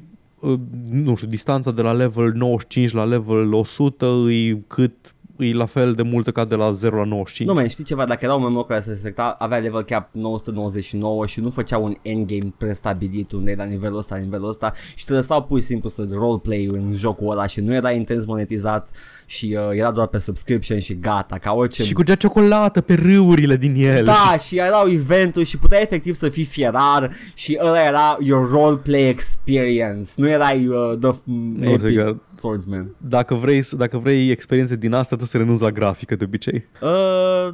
[0.91, 5.93] nu știu, distanța de la level 95 la level 100 e cât e la fel
[5.93, 7.49] de multă ca de la 0 la 95.
[7.49, 11.25] Nu mai știi ceva, dacă era un MMO care se respecta, avea level cap 999
[11.25, 15.43] și nu făcea un endgame prestabilit unde era nivelul ăsta, nivelul ăsta și te lăsau
[15.43, 18.89] pur și simplu să roleplay în jocul ăla și nu era intens monetizat
[19.29, 21.83] și uh, era doar pe subscription și gata, ca orice...
[21.83, 24.05] Și curgea ciocolată pe râurile din el.
[24.05, 29.07] Da, și erau eventuri și puteai efectiv să fii fierar și ăla era your roleplay
[29.09, 32.17] experience, nu erai uh, the Nu, epic sigur.
[32.21, 32.95] swordsman.
[32.97, 36.65] Dacă vrei, dacă vrei experiențe din asta, tu să renunți la grafică de obicei.
[36.81, 36.89] Uh,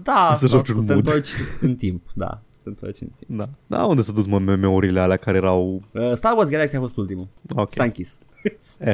[0.04, 1.06] da, Să sau joci să un te mood.
[1.06, 1.30] întorci
[1.62, 3.40] în timp, da, să te întorci în timp.
[3.40, 3.50] Da.
[3.78, 5.82] Da, unde s-a dus mă memeurile alea care erau...
[5.92, 7.28] Uh, Star Wars Galaxy a fost ultimul.
[7.56, 7.74] Ok.
[7.74, 8.18] S-a închis.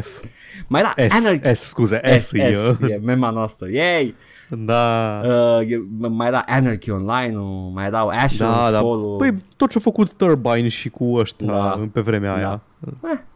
[0.01, 0.21] F.
[0.67, 1.15] Mai era S.
[1.25, 1.55] Anarchy.
[1.55, 2.01] S, scuze.
[2.17, 3.69] S, S, e, S, e mema noastră.
[3.69, 4.15] Yay!
[4.49, 5.21] Da.
[5.25, 7.35] Uh, e, mai era Anarchy Online,
[7.73, 8.77] mai erau Asher, Da, da.
[8.77, 9.17] Skull-ul.
[9.17, 11.89] Păi tot ce-a făcut Turbine și cu ăștia Da.
[11.93, 12.61] pe vremea aia.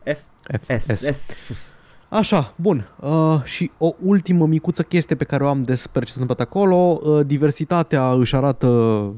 [0.03, 0.19] Eh, F,
[0.61, 1.43] F, S, S.
[2.09, 2.89] Așa, bun.
[2.99, 7.01] Uh, și o ultimă micuță chestie pe care o am despre ce s-a întâmplat acolo.
[7.03, 8.67] Uh, diversitatea își arată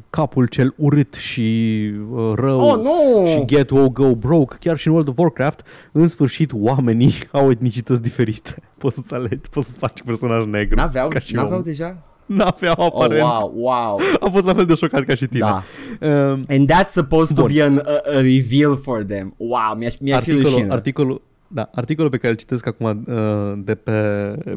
[0.09, 1.71] capul cel urât și
[2.11, 2.59] uh, rău.
[2.59, 3.25] Oh, nu!
[3.27, 5.61] Și get o go broke, chiar și în World of Warcraft,
[5.91, 8.55] în sfârșit oamenii au etnicități diferite.
[8.77, 10.75] Poți să-ți alegi, poți să-ți faci personaj negru.
[10.75, 11.63] N-aveau, ca și n-aveau om.
[11.63, 11.95] deja?
[12.25, 13.23] N-aveau Oh, aparent.
[13.27, 13.99] wow, wow.
[14.23, 15.39] Am fost la fel de șocat ca și tine.
[15.39, 15.63] Da.
[16.07, 17.47] Uh, And that's supposed Bun.
[17.47, 19.33] to be an, a, a reveal for them.
[19.37, 20.71] Wow, mi-a, mi-aș fi articolul, rușine.
[20.73, 23.91] articolul, da, articolul pe care îl citesc acum uh, de pe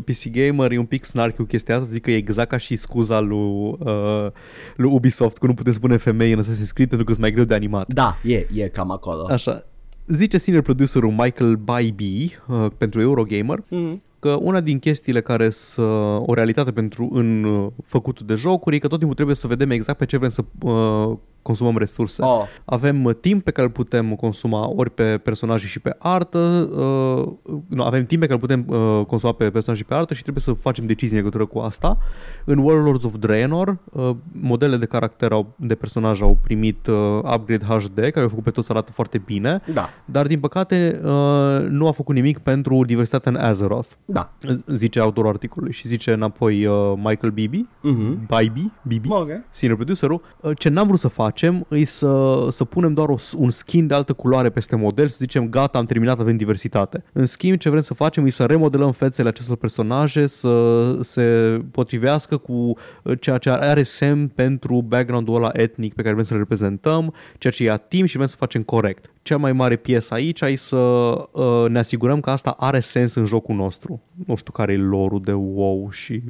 [0.04, 2.76] PC Gamer e un pic snarky cu chestia asta, zic că e exact ca și
[2.76, 4.26] scuza lui, uh,
[4.76, 7.44] lui Ubisoft, că nu putem spune femei în Assassin's Creed pentru că sunt mai greu
[7.44, 7.92] de animat.
[7.92, 9.26] Da, e, e cam acolo.
[9.28, 9.64] Așa,
[10.06, 14.02] zice senior producerul Michael Bybee uh, pentru Eurogamer Mm.
[14.18, 18.76] că una din chestiile care sunt uh, o realitate pentru în uh, făcutul de jocuri
[18.76, 22.22] e că tot timpul trebuie să vedem exact pe ce vrem să uh, consumăm resurse.
[22.22, 26.38] Oh, Avem uh, timp pe care îl putem consuma ori pe personaje și pe artă,
[26.38, 28.64] uh, nu, avem timp pe care îl putem
[28.98, 31.58] uh, consuma pe personaje și pe artă și trebuie să facem decizii în legătură cu
[31.58, 31.98] asta.
[32.44, 37.64] În Warlords of Draenor, uh, modele de caracter au, de personaj au primit uh, upgrade
[37.64, 41.10] HD, care au făcut pe toți să arată foarte bine, da, dar din păcate uh,
[41.68, 44.32] nu a făcut nimic pentru diversitatea în Azeroth, da.
[44.52, 48.26] z- zice autorul articolului și zice înapoi uh, Michael Bibi, Mhm.
[48.38, 49.28] Bibi, Bibi, Ok.
[49.50, 53.50] senior producerul, uh, ce n-am vrut să facem e să, să punem doar o, un
[53.50, 57.04] skin de altă culoare peste model, să zicem gata, am terminat, avem diversitate.
[57.12, 62.36] În schimb, ce vrem să facem e să remodelăm fețele acestor personaje, să se potrivească
[62.36, 67.14] cu uh, ceea ce are semn pentru background-ul ăla etnic pe care vrem să-l reprezentăm,
[67.38, 69.10] ceea ce ia timp și vrem să facem corect.
[69.22, 73.24] Cea mai mare piesă aici e să uh, ne asigurăm că asta are sens în
[73.24, 74.02] jocul nostru.
[74.26, 76.22] Nu știu care e lorul de WoW și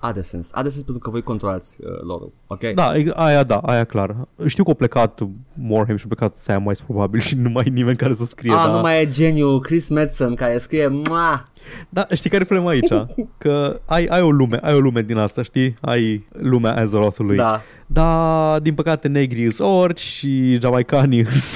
[0.00, 0.50] Are sens.
[0.52, 2.32] Are sens pentru că voi controlați uh, lorul.
[2.46, 2.60] Ok?
[2.74, 4.16] Da, e- aia da, aia clar.
[4.46, 5.20] Știu că a plecat
[5.54, 8.52] Morhem și a plecat Samwise probabil și nu mai e nimeni care să scrie.
[8.52, 8.72] A, da.
[8.72, 11.42] nu mai e geniu Chris Madsen care scrie Mua!
[11.88, 12.92] da, știi care e problema aici?
[13.38, 15.76] Că ai, ai o lume, ai o lume din asta, știi?
[15.80, 17.36] Ai lumea Azeroth-ului.
[17.36, 17.60] Da.
[17.86, 21.24] Da, din păcate negrii sunt orci și jamaicanii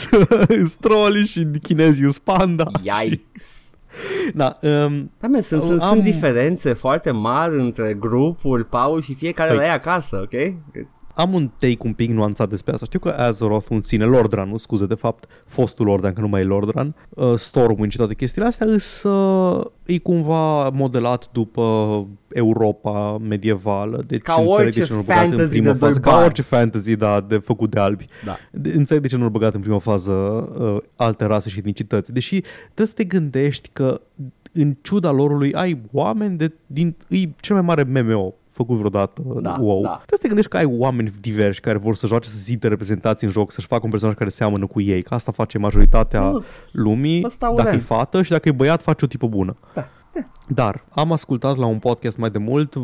[0.48, 2.70] sunt troli și chinezii sunt panda.
[2.82, 3.59] Yikes!
[4.34, 9.14] Da, um, Da, man, sunt, sunt, Am- sunt diferențe foarte mari între grupuri, Paul și
[9.14, 10.52] fiecare Păi- la ei acasă, ok?
[11.14, 12.86] am un take un pic nuanțat despre asta.
[12.86, 16.40] Știu că Azeroth în sine, Lordran, nu scuze, de fapt, fostul Lordran, că nu mai
[16.40, 21.62] e Lordran, uh, Stormwind și toate chestiile astea, îs, uh, e cumva modelat după
[22.32, 24.04] Europa medievală.
[24.06, 25.92] Deci Ca înțeleg orice de ce nu-l băgat în fantasy prima de fază.
[25.92, 26.24] doi Ca bani.
[26.24, 28.06] orice fantasy, da, de făcut de albi.
[28.24, 28.36] Da.
[28.50, 32.12] De, înțeleg de ce nu-l băgat în prima fază uh, alte rase și etnicități.
[32.12, 34.00] Deși trebuie să te gândești că
[34.52, 39.56] în ciuda lorului ai oameni de, din, e cel mai mare MMO făcut vreodată Da,
[39.60, 39.82] WoW.
[39.82, 39.88] da.
[39.88, 42.68] Trebuie să te gândești că ai oameni diversi care vor să joace, să se simtă
[42.68, 45.02] reprezentați în joc, să-și facă un personaj care seamănă cu ei.
[45.02, 47.22] Că asta face majoritatea Nu-ți- lumii.
[47.24, 47.82] Ăsta au Dacă e rent.
[47.84, 49.56] fată și dacă e băiat, face o tipă bună.
[49.74, 49.88] Da.
[50.46, 52.82] Dar am ascultat la un podcast mai de mult, uh,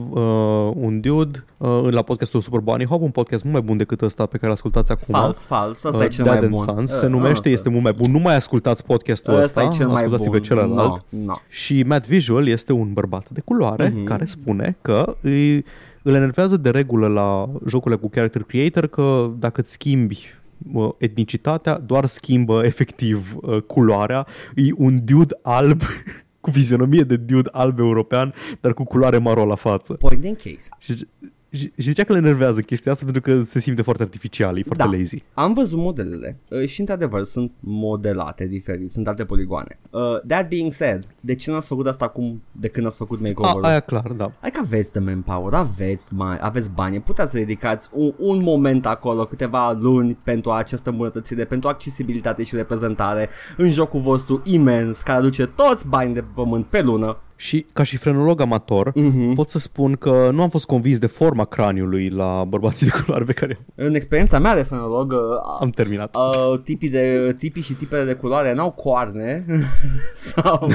[0.75, 4.27] un dude, uh, la podcastul Super Bunny Hop, un podcast mult mai bun decât ăsta
[4.27, 5.15] pe care l-ascultați acum.
[5.15, 5.85] Fals, fals.
[5.85, 6.65] Asta e Uh, cel Dad mai and bun.
[6.65, 7.49] Sons, Uh, se numește, ăsta.
[7.49, 8.11] este mult mai bun.
[8.11, 10.33] Nu mai ascultați podcastul Ăsta ăsta, e cel mai ascultați bun.
[10.41, 11.05] pe celălalt.
[11.09, 11.35] No, no.
[11.49, 14.05] Și Matt Visual este un bărbat de culoare Mhm.
[14.05, 15.65] care spune că îi,
[16.03, 20.27] îl enervează de regulă la jocurile cu character creator că dacă îți schimbi
[20.73, 24.27] uh, etnicitatea, doar schimbă efectiv uh, culoarea.
[24.55, 25.81] E un dude alb
[26.47, 29.93] cu fizionomie de dude alb european, dar cu culoare maro la față.
[29.93, 30.69] Point in case.
[30.79, 31.09] Și,
[31.51, 34.63] și, și zicea că le enervează chestia asta pentru că se simte foarte artificial, e
[34.63, 34.97] foarte Da.
[34.99, 35.23] lazy.
[35.35, 39.79] Am văzut modelele uh, și într-adevăr sunt modelate diferit, sunt alte poligoane.
[39.91, 43.23] Uh, that being said, de ce n-ați făcut asta acum de când ați făcut A,
[43.23, 43.65] makeover-ul?
[43.65, 44.33] aia clar, da.
[44.41, 49.25] Adică aveți de manpower, aveți, mai, aveți bani, puteți să dedicați un, un moment acolo,
[49.25, 55.47] câteva luni pentru această îmbunătățire, pentru accesibilitate și reprezentare în jocul vostru imens, care aduce
[55.47, 59.33] toți bani de pe pământ pe lună Și ca și frenolog amator, Mhm.
[59.35, 63.25] pot să spun că nu am fost convins de forma craniului la bărbații de culoare
[63.25, 65.19] pe care În experiența mea de fenolog, uh,
[65.61, 66.17] am terminat.
[66.17, 69.47] Uh, tipii, de, tipii și tipele de culoare n-au coarne
[70.35, 70.67] sau,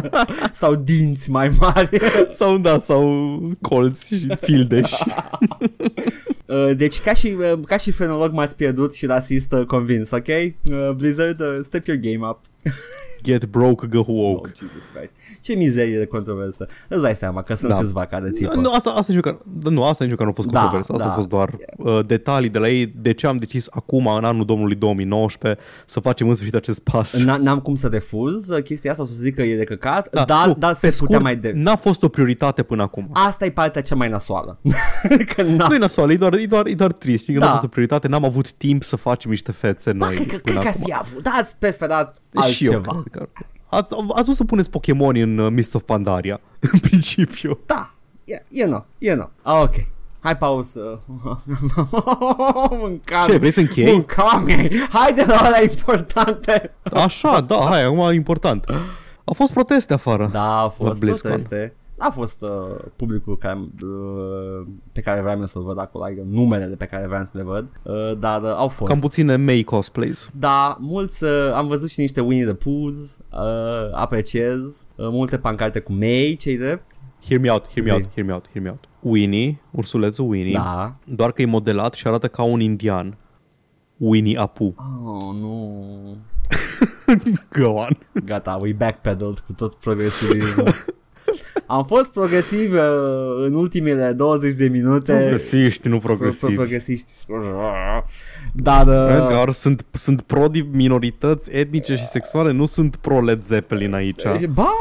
[0.52, 1.98] sau dinți mai mari.
[2.28, 3.12] Sau da, sau
[3.60, 4.90] colți și fildeș.
[6.46, 10.26] Uh, deci ca și, uh, ca și fenolog m-ați pierdut și rasist uh, convins, ok?
[10.28, 12.38] Uh, Blizzard, uh, step your game up.
[13.26, 14.50] Get broke, go Oh, woke.
[14.58, 15.16] Jesus Christ.
[15.40, 16.66] Ce mizerie de controversă.
[16.88, 17.78] Îți dai seama că sunt Da.
[17.78, 18.54] câțiva care țipă.
[18.54, 20.92] Nu, asta, asta nici măcar, da, nu, asta nici măcar nu a fost Da, controversă,
[20.92, 21.10] asta da.
[21.10, 24.44] a fost doar uh, detalii de la ei, de ce am decis acum, în anul
[24.44, 27.22] domnului 2019, să facem în sfârșit acest pas.
[27.22, 30.10] N- N-am cum să refuz uh, chestia asta, o să zic că e de căcat,
[30.10, 31.52] Da, dar, nu, dar pe se putea scurt, mai de...
[31.54, 33.08] n-a fost o prioritate până acum.
[33.12, 34.58] Asta e partea cea mai nasoală.
[35.34, 37.22] că n-am Nu e nasoală, e doar, e doar, e doar trist.
[37.22, 37.46] Știi că Da.
[37.46, 40.36] n-a fost o prioritate, n-am avut timp să facem niște fețe Ba, noi cred că,
[40.36, 40.92] până cred că ați acum.
[40.94, 42.16] fi avut, da, ați preferat
[42.50, 43.00] Și eu altceva.
[43.02, 43.15] cred că...
[43.68, 46.40] Ați, ați vrut să puneți Pokémon în uh, Mist of Pandaria,
[46.72, 47.58] în principiu.
[47.66, 47.94] Da,
[48.24, 49.24] e, e no, e no.
[49.42, 49.74] Ah, ok.
[50.20, 51.02] Hai pauză.
[52.80, 53.26] Mâncam.
[53.26, 53.92] Ce, vrei să închei?
[53.92, 54.48] Mâncam.
[54.88, 56.74] Haide la alea importante.
[56.92, 58.64] Așa, da, hai, acum e important.
[59.24, 60.28] Au fost proteste afară.
[60.32, 61.40] Da, a fost BlizzCon.
[61.96, 62.04] Proteste.
[62.04, 66.74] A fost uh, publicul care, uh, pe care vreau eu să-l văd acolo, adică numerele
[66.74, 68.90] pe care vreau să le văd, uh, dar uh, au fost.
[68.90, 70.30] Cam puține May cosplays.
[70.38, 75.80] Da, mulți, uh, am văzut și niște Winnie the Poohs, uh, apreciez, uh, multe pancarte
[75.80, 76.84] cu May, cei drept.
[77.28, 77.90] Hear me out, hear me Zi.
[78.02, 78.84] out, hear me out, hear me out.
[79.00, 80.94] Winnie, ursulețul Winnie, Da.
[81.04, 83.16] doar că e modelat și arată ca un indian.
[83.96, 84.74] Winnie Apu.
[85.04, 86.16] Oh, nu.
[87.60, 87.88] Go on.
[88.24, 90.68] Gata, we backpedaled cu tot progresivismul.
[91.66, 92.78] Am fost progresiv uh,
[93.46, 95.12] în ultimele 20 de minute.
[95.12, 96.54] Progresiști, nu Pro- pro- progresivi.
[96.54, 97.10] progresiști.
[98.52, 103.94] Dar uh, Edgar, sunt, sunt pro minorități etnice și sexuale, nu sunt pro Led Zeppelin
[103.94, 104.22] aici.
[104.52, 104.72] Ba,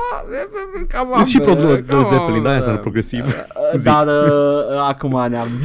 [0.88, 2.41] cam Sunt și pro ambele, Led cam Zeppelin, ambele.
[2.43, 3.26] de-aia sunt progresiv.
[3.26, 3.34] Uh,
[3.76, 3.84] Zi.
[3.85, 5.47] Dar uh, acum ne-am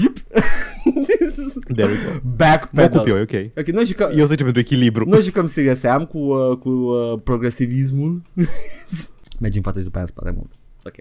[1.77, 2.11] There we go.
[2.13, 2.91] Mă Backpedal.
[2.99, 3.59] ocup eu, e ok.
[3.59, 5.05] Ok, noi jucăm, Eu zice pentru echilibru.
[5.09, 8.23] noi jucăm serious am cu, uh, cu uh, progresivismul.
[9.41, 10.51] Mergi în față și după aia în spate mult.
[10.85, 10.95] Ok.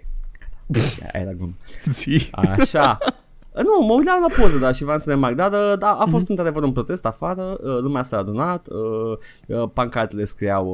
[0.67, 1.09] Gata.
[1.13, 1.53] Aia era glumă.
[1.85, 2.29] Zi.
[2.31, 2.97] Așa.
[3.63, 5.35] Nu, mă uitam la poză, dar și vreau să remarc.
[5.35, 9.69] Dar da, da, a fost într-adevăr un protest afară, uh, lumea s-a adunat, uh, uh,
[9.73, 10.67] pancartele scriau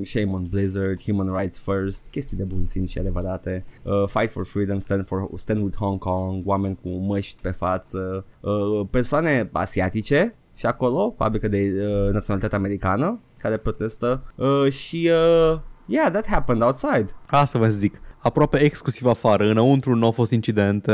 [0.00, 4.30] uh, Shame on Blizzard, Human Rights First, chestii de bun simț și adevărate, uh, Fight
[4.30, 9.48] for Freedom, Stand, for, stand with Hong Kong, oameni cu măști pe față, uh, persoane
[9.52, 15.10] asiatice și acolo, fabrică de uh, naționalitate americană, care protestă uh, și
[15.52, 17.04] uh, yeah, that happened outside.
[17.26, 18.00] Asta vă zic.
[18.18, 19.44] Aproape exclusiv afară.
[19.50, 20.92] Înăuntru nu au fost incidente.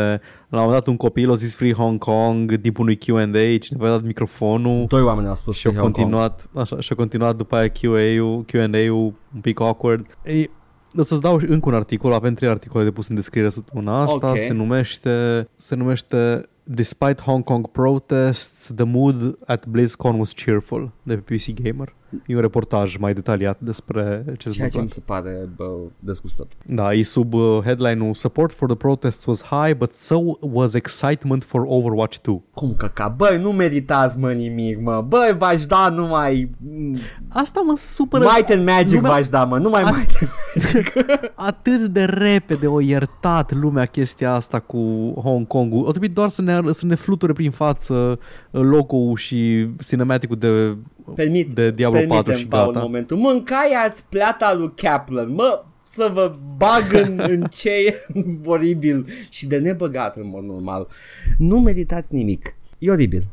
[0.48, 3.86] La un moment dat un copil a zis Free Hong Kong, tipul unui Q&A, cineva
[3.86, 4.86] a dat microfonul.
[4.86, 6.05] Doi oameni au spus Și a Free Hong Kong.
[6.06, 10.06] continuat, așa, și a continuat după aia QA-ul, Q&A-ul un pic awkward.
[10.24, 10.51] Ei,
[10.98, 14.31] o să-ți dau încă un articol, avem trei articole de pus în descriere săptămâna asta,
[14.31, 14.39] Ok.
[14.39, 21.16] se numește, se numește Despite Hong Kong protests, the mood at BlizzCon was cheerful, de
[21.16, 21.94] pe PC Gamer.
[22.27, 24.83] E un reportaj mai detaliat despre ce se Ceea ce întâmplă.
[24.83, 26.53] mi se pare bă, dezgustat.
[26.67, 31.45] Da, e sub uh, headline-ul Support for the protests was high, but so was excitement
[31.45, 32.43] for Overwatch 2.
[32.55, 33.09] Cum căca?
[33.09, 35.05] Băi, nu meritați mă nimic, mă.
[35.09, 36.51] Băi, v-aș da numai...
[37.29, 38.25] Asta mă supără.
[38.35, 39.59] Might and Magic Lumea- v-aș da, mă.
[39.59, 40.31] Numai A- Might and
[41.35, 44.79] Atât de repede o iertat lumea chestia asta cu
[45.23, 45.85] Hong Kong-ul.
[45.87, 47.95] O trebuit doar să ne, să ne fluture prin față
[48.51, 50.77] uh, logo-ul și cinematic-ul de,
[51.15, 52.85] Permit, de Diablo 4 permite-mi, și Paul, gata.
[52.85, 53.17] momentul.
[53.17, 58.07] Mâncaiați plata lui Kaplan, mă, să vă bag în, în ce e
[58.45, 60.87] oribil și de nebăgat în mod normal.
[61.39, 62.55] Nu meritați nimic.
[62.79, 63.27] E oribil.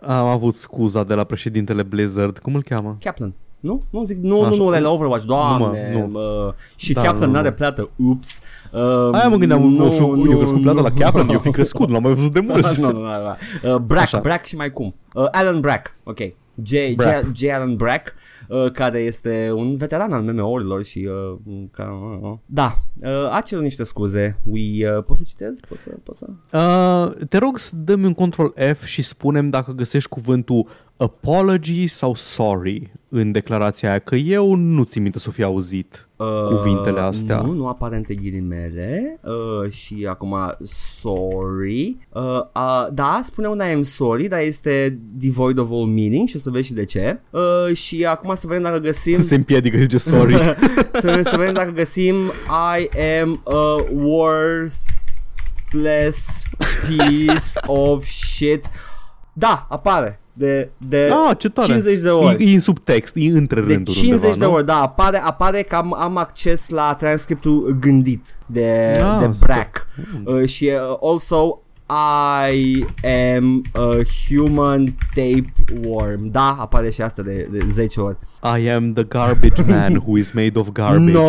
[0.00, 2.38] Am avut scuza de la președintele Blizzard.
[2.38, 2.96] Cum îl cheamă?
[3.00, 3.34] Kaplan.
[3.60, 3.82] Nu?
[3.90, 4.48] Nu zic, nu, Așa.
[4.56, 6.10] nu, nu, la Overwatch, doamne, Nu, mă, nu.
[6.10, 7.54] mă, și Da, Kaplan nu, n-are nu.
[7.54, 8.40] plată, ups.
[8.72, 8.80] Uh,
[9.12, 10.94] Aia mă gândeam, nu, și eu, eu crescut plata la nu.
[10.98, 12.76] Kaplan, eu fi crescut, l-am mai văzut de mult.
[12.76, 13.02] nu, nu, nu,
[13.62, 13.72] nu.
[13.74, 14.18] Uh, Brack, Așa.
[14.20, 14.94] Brack și mai cum.
[15.14, 16.18] Uh, Alan Brack, ok.
[16.62, 17.26] J, J, Brack.
[17.34, 17.44] J.
[17.44, 18.14] Alan Brack,
[18.48, 21.08] uh, care este un veteran al MMO-urilor și...
[21.10, 22.38] Uh, ca, uh, uh.
[22.46, 24.38] Da, uh, a cerut niște scuze.
[24.44, 25.60] We, uh, poți să citezi?
[25.68, 25.90] Poți să...
[26.02, 26.26] Poți să?
[26.58, 32.14] Uh, te rog să dăm un control F și spunem dacă găsești cuvântul apology sau
[32.14, 36.08] sorry în declarația aia, că eu nu ți minte să fi auzit
[36.48, 37.40] cuvintele astea.
[37.40, 40.36] Nu, nu apare între ghilimele uh, și acum
[41.00, 41.96] sorry.
[42.12, 42.22] Uh,
[42.54, 46.50] uh, da, spune una am sorry, dar este devoid of all meaning și o să
[46.50, 47.20] vezi și de ce.
[47.30, 49.20] Uh, și acum să vedem dacă găsim...
[49.20, 50.34] Se împiedică și zice sorry.
[51.00, 52.14] să, vedem, să vedem dacă găsim
[52.78, 52.88] I
[53.20, 54.82] am a worthless
[56.86, 58.64] piece of shit.
[59.32, 60.20] Da, apare.
[60.38, 61.66] De, de Ah, ce tare.
[61.72, 62.44] 50 de ori.
[62.44, 64.52] E, e în subtext, e între de rânduri 50 undeva, de nu?
[64.52, 69.46] ori, da, apare, apare că am, am acces la transcriptul gândit de, Ah, de super.
[69.46, 69.86] Brack.
[70.24, 71.60] Uh, și uh, also
[72.50, 72.84] I
[73.36, 73.96] am a
[74.28, 76.26] human tapeworm.
[76.30, 78.16] Da, apare și asta de, de 10 ori.
[78.60, 81.12] I am the garbage man who is made of garbage.
[81.12, 81.20] No.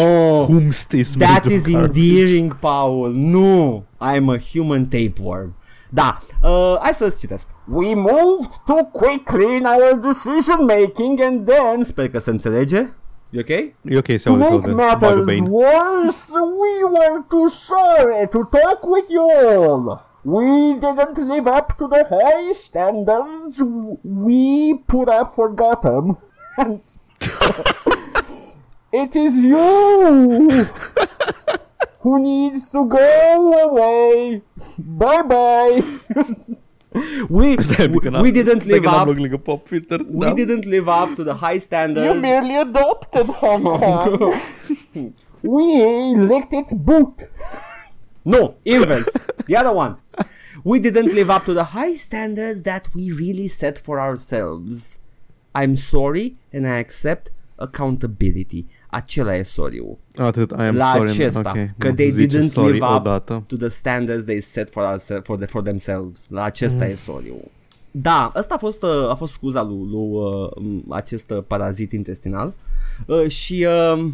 [0.47, 1.99] Whomst is That made is of garbage.
[2.01, 3.13] endearing, Paul.
[3.13, 5.55] Nu, I am a human tapeworm.
[5.89, 7.47] Da, uh, hai să-ți citesc.
[7.65, 11.83] We moved too quickly in our decision making and then...
[11.83, 12.89] Sper că se înțelege.
[13.29, 13.49] E ok?
[13.49, 19.29] E ok, se To make matters worse, we were too sorry to talk with you
[19.29, 20.05] all.
[20.21, 23.61] We didn't live up to the high standards
[24.01, 26.17] we put up for Gotham.
[26.57, 26.81] And
[28.91, 30.67] it is you
[32.07, 33.07] who needs to go
[33.67, 34.41] away.
[34.77, 35.83] Bye bye.
[37.29, 39.99] we Stai, că n-am- we didn't live up loc lângă pop filter.
[40.11, 42.05] we didn't live up to the high standards.
[42.07, 43.61] You merely adopted him.
[45.55, 45.67] we
[46.31, 47.15] licked its boot.
[48.33, 49.13] No, inverse.
[49.49, 49.93] the other one.
[50.63, 54.99] We didn't live up to the high standards that we really set for ourselves.
[55.59, 57.25] I'm sorry and I accept
[57.67, 58.61] accountability.
[58.89, 59.83] Acela e sorry
[60.15, 61.09] Atât, I am la sorry.
[61.09, 61.69] acesta, ok.
[61.77, 63.43] că they Zice didn't sorry live up odată.
[63.47, 66.25] to the standards they set for, ourse- for, the, for themselves.
[66.29, 66.91] La acesta Mm.
[66.91, 67.33] e sorry
[67.91, 70.49] Da, asta a fost, uh, a fost scuza lui, lui uh,
[70.85, 72.53] m, acest uh, parazit intestinal
[73.05, 74.05] uh, și uh,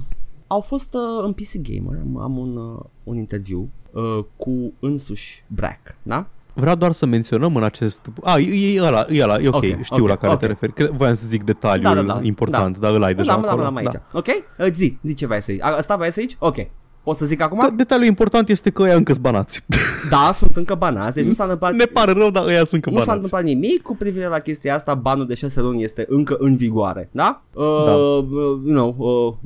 [0.47, 5.43] au fost uh, în PC Gamer, am, am un, uh, un interviu uh, cu însuși
[5.47, 6.27] Brack, da?
[6.53, 8.01] Vreau doar să menționăm în acest...
[8.23, 10.39] A, e, e ăla, e ăla, e ok, Ok, știu ok, la care ok.
[10.39, 10.73] te referi.
[10.73, 12.19] Cre- Voiam să zic detaliul Da, da, da.
[12.21, 12.87] important, Da.
[12.87, 13.63] dar îl ai deja da, da, acolo.
[13.63, 13.93] da, da, aici.
[14.13, 14.27] Ok?
[14.59, 15.61] Uh, zi, zi ce vrei să zici.
[15.63, 16.35] A, Asta vrei să zici?
[16.39, 16.55] Ok.
[17.03, 17.59] Poți să zic acum?
[17.61, 19.63] Da, detaliul important este că ăia încă banați.
[20.09, 22.89] Da, sunt încă banați, deci nu s-a întâmplat ne pare rău, dar ăia sunt încă
[22.89, 23.15] Nu s-a banați.
[23.25, 27.09] întâmplat nimic cu privire la chestia asta, banul de 6 luni este încă în vigoare,
[27.11, 27.41] da?
[27.53, 27.91] Uh, Da.
[27.91, 28.25] uh,
[28.65, 28.95] you know,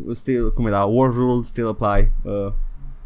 [0.06, 2.52] uh, still, cum era, war rules still apply, uh,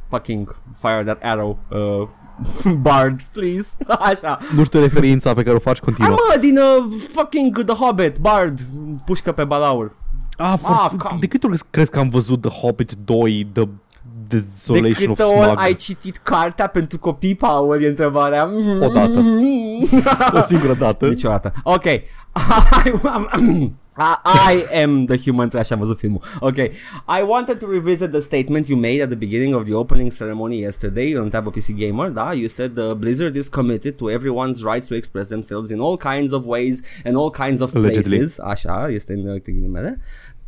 [0.09, 2.07] fucking fire that arrow, uh,
[2.81, 3.69] bard, please,
[4.11, 4.39] așa.
[4.55, 6.17] Nu știu referința pe care o faci Hai continuă.
[6.29, 8.59] mă, din uh, fucking The Hobbit, bard,
[9.05, 9.91] pușcă pe balaur.
[10.37, 11.17] Ah, for, Ah, come.
[11.19, 13.63] de câte ori crezi că am văzut The Hobbit 2, The
[14.27, 15.59] De Desolation of câte ori Smog?
[15.59, 18.49] ai citit cartea pentru copii, Paul, e întrebarea.
[18.81, 19.23] Odată.
[20.37, 21.07] O singură dată.
[21.07, 21.53] Niciodată.
[21.63, 21.83] Ok.
[21.85, 22.03] I,
[24.23, 25.71] I am the human trash.
[25.71, 26.21] Am văzut filmul.
[26.39, 26.55] Ok.
[26.57, 30.57] I wanted to revisit the statement you made at the beginning of the opening ceremony
[30.59, 32.09] yesterday on Tab PC Gamer.
[32.09, 35.97] Da, you said the Blizzard is committed to everyone's rights to express themselves in all
[35.97, 38.17] kinds of ways and all kinds of Allegedly.
[38.17, 38.39] places.
[38.39, 39.99] Așa, este în ghilimele.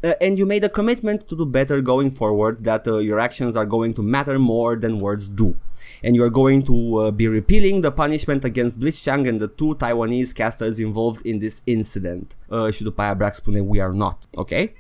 [0.04, 3.56] Uh, and you made a commitment to do better going forward that uh, your actions
[3.56, 5.56] are going to matter more than words do
[6.04, 9.76] and you are going to uh, be repealing the punishment against Blitzchang and the two
[9.76, 12.38] Taiwanese casters involved in this incident.
[12.48, 14.50] Uh, și după aia Brack spune we are not, ok?
[14.50, 14.72] Deci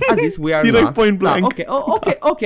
[0.10, 0.94] a zis we are Direct not.
[0.94, 1.40] point blank.
[1.40, 2.40] Da, ok, oh, ok, ok.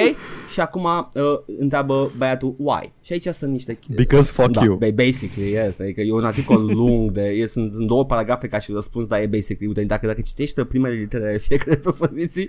[0.52, 1.23] și acum uh,
[1.59, 2.93] întreabă băiatul why.
[3.02, 4.77] Și aici sunt niște Because fuck da, you.
[4.77, 5.78] ba- Basically, yes.
[5.78, 9.20] Adică e un articol lung de, e, sunt, sunt două paragrafe ca și răspuns, dar
[9.20, 12.48] e basically, uite, dacă, dacă citești primele litere ale fiecare propoziții,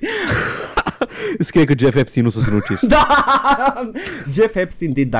[1.39, 2.85] Scrie că Jeff Epstein nu s-a sinucis.
[2.85, 3.07] da!
[4.35, 5.19] Jeff Epstein did 9-11.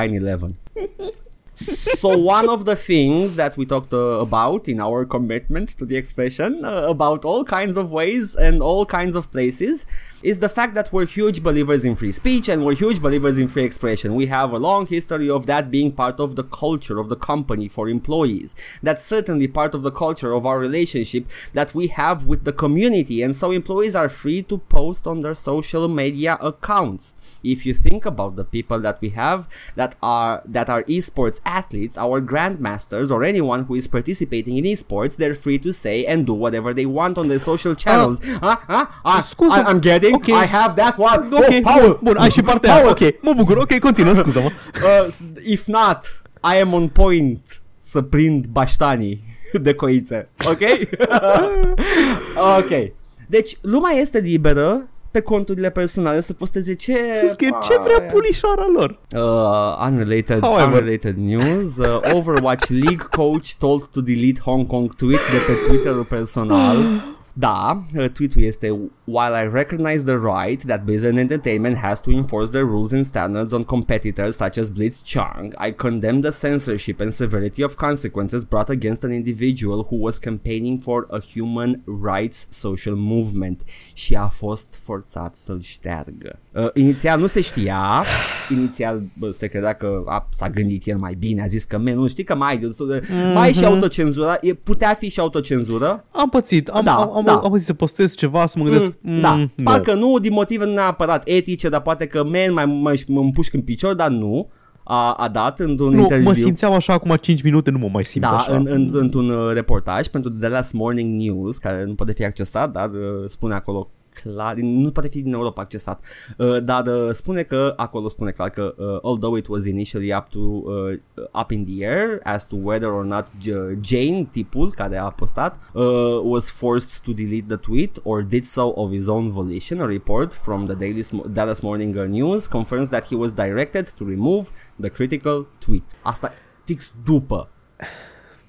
[1.58, 5.96] So one of the things that we talked uh, about in our commitment to the
[5.96, 9.84] expression uh, about all kinds of ways and all kinds of places
[10.22, 13.48] is the fact that we're huge believers in free speech and we're huge believers in
[13.48, 14.14] free expression.
[14.14, 17.66] We have a long history of that being part of the culture of the company
[17.66, 18.54] for employees.
[18.80, 23.20] That's certainly part of the culture of our relationship that we have with the community
[23.22, 27.14] and so employees are free to post on their social media accounts.
[27.42, 29.46] If you think about the people that we have
[29.76, 35.16] that are that are esports athletes, our grandmasters or anyone who is participating in esports,
[35.16, 38.20] they're free to say and do whatever they want on their social channels.
[38.40, 40.14] Ah, ah, ah, Scuză- I, I'm getting.
[40.14, 40.28] ok.
[40.28, 41.28] I have that one.
[41.30, 42.82] Ok, oh, Paul, bun, bun, ai și partea aia.
[42.82, 43.56] Paul, Ok, mă bucur.
[43.56, 44.50] Ok, continuă, scuză-mă.
[44.74, 46.20] uh, if not,
[46.54, 50.28] I am on point să prind baștanii de coițe.
[50.46, 50.60] Ok?
[52.58, 52.92] ok.
[53.26, 56.92] Deci, lumea este liberă pe conturile personale să posteze ce...
[57.14, 58.98] Să scrie ce vrea pulișoara lor.
[59.16, 60.66] Uh, unrelated, However.
[60.66, 61.76] unrelated news.
[61.76, 66.76] Uh, Overwatch League coach told to delete Hong Kong tweet de pe Twitter-ul personal.
[67.38, 72.50] Da, uh, tweet-ul este While I recognize the right that Blizzard Entertainment has to enforce
[72.50, 77.62] their rules and standards on competitors such as Blitzchung, I condemn the censorship and severity
[77.62, 83.62] of consequences brought against an individual who was campaigning for a human rights social movement.
[83.92, 86.38] Și a fost forțat să-l șteargă.
[86.52, 88.04] Uh, inițial nu se știa,
[88.50, 91.98] inițial bă, se credea că a, s-a gândit el mai bine, a zis că men,
[91.98, 93.34] nu știi că mai, mm-hmm.
[93.34, 97.24] mai e și autocenzura, e, putea fi și autocenzură, Am pățit, am, Da, am, am,
[97.32, 97.40] da.
[97.44, 99.64] am pățit să postez ceva, să mă gândesc, Mm, da, mm, nu.
[99.64, 103.54] parcă nu, din motive nu neapărat etice, dar poate că man, mai mă, mă împușc
[103.54, 104.48] în picior, dar nu.
[104.90, 106.28] A, a dat într-un Nu, interviu.
[106.28, 108.54] mă simțeam așa acum 5 minute, nu mă mai simt da, așa.
[108.54, 112.72] în, în, într-un uh, reportaj pentru The Last Morning News, care nu poate fi accesat,
[112.72, 113.90] dar uh, spune acolo
[114.22, 116.04] clar, nu poate fi din Europa accesat,
[116.36, 120.28] uh, dar uh, spune că, acolo spune clar că uh, although it was initially up
[120.28, 120.98] to uh,
[121.40, 125.58] up in the air as to whether or not J- Jane, tipul care a postat,
[125.74, 125.84] uh,
[126.22, 130.32] was forced to delete the tweet or did so of his own volition, a report
[130.32, 134.48] from the Daily Sm- Dallas Morning News confirms that he was directed to remove
[134.80, 135.84] the critical tweet.
[136.02, 136.32] Asta
[136.64, 137.48] fix după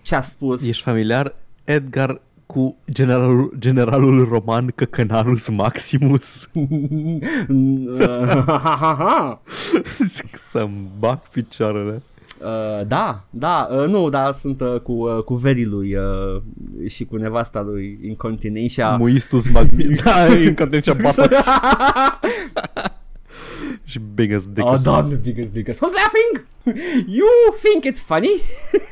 [0.01, 0.67] ce a spus.
[0.67, 2.21] Ești familiar, Edgar,
[2.53, 6.47] cu generalul, generalul roman Căcănarus Maximus?
[10.33, 12.01] Să-mi bag picioarele.
[12.41, 16.41] Uh, da, da, uh, nu, dar sunt uh, cu, uh, cu verii lui uh,
[16.87, 18.97] și cu nevasta lui Incontinentia.
[18.97, 20.01] Muistus Magnificus.
[20.11, 21.37] Da, în contenția Batox.
[23.83, 24.83] și Biggest Oh, Dickus.
[24.83, 25.79] doamne, biggest biggest.
[25.79, 26.45] Who's laughing?
[27.07, 27.25] You
[27.63, 28.41] think it's funny?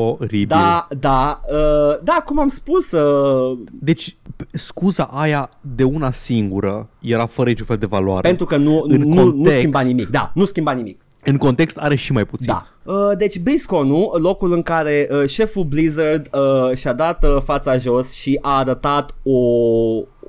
[0.00, 0.46] Oribil.
[0.46, 6.88] Da, da, uh, da, cum am spus, uh, Deci, p- scuza aia de una singură
[7.00, 8.28] era fără niciun fel de valoare.
[8.28, 9.56] pentru că nu, În nu, nu context.
[9.58, 10.08] schimba nimic.
[10.08, 11.00] Da, nu schimba nimic.
[11.24, 12.46] În context are și mai puțin.
[12.52, 12.66] Da.
[12.92, 18.12] Uh, deci BlizzCon-ul, locul în care uh, șeful Blizzard uh, și-a dat uh, fața jos
[18.12, 19.38] și a arătat o,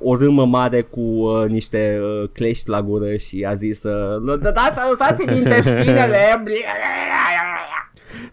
[0.02, 4.74] o râmă mare cu uh, niște uh, clești la gură și a zis uh, dați
[4.74, 6.18] să lăsați-mi intestinele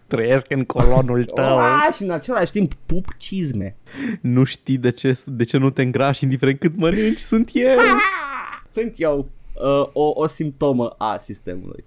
[0.07, 1.57] Trăiesc în colonul tău.
[1.57, 3.75] Ah, și în același timp pup cizme.
[4.21, 7.79] nu știi de ce, de ce nu te îngrași indiferent cât mănânci, sunt eu.
[8.75, 11.83] Sunt eu uh, o, o simptomă a sistemului.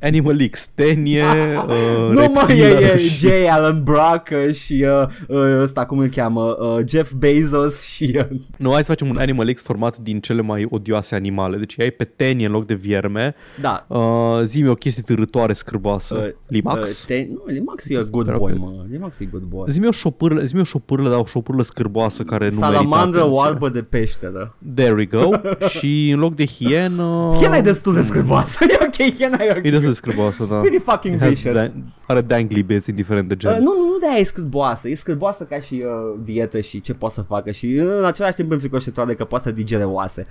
[0.00, 1.24] Animal X, tenie,
[1.68, 3.30] uh, nu mă, e, reptilă e și- J.
[3.50, 8.16] Allen Brock uh, și uh, uh, ăsta cum îl cheamă, uh, Jeff Bezos și...
[8.30, 11.56] Uh, Nu, hai să facem un Animal X format din cele mai odioase animale.
[11.56, 13.34] Deci ai pe tenie în loc de vierme.
[13.60, 16.14] da, Uh, zi-mi o chestie târătoare, scârboasă.
[16.14, 17.00] Uh, Limax?
[17.02, 18.72] Uh, te, nu, Limax e a good Era boy, pe- mă.
[18.90, 19.64] Limax e good boy.
[19.68, 23.38] Zi-mi o șopârlă, zi-mi o șopârlă, dar o șopârlă scârboasă care nu Salamandră merită atenție.
[23.40, 24.56] oarbă de peșteră.
[24.74, 25.30] There we go.
[25.78, 27.32] și în loc de hienă...
[27.36, 28.58] Hiena e destul de scârboasă.
[28.70, 29.64] e ok, hiena e ok.
[29.64, 30.60] E destul de scârboasă, da.
[30.60, 31.54] Pretty fucking It has vicious.
[31.54, 31.72] da-
[32.06, 33.50] are dangly bits, indiferent de gen.
[33.52, 36.80] Uh, nu, nu, nu de aia e scârboasă, e scârboasă ca și uh, dietă și
[36.80, 40.26] ce poate să facă și uh, în același timp înfricoșătoare că poate să digere oase.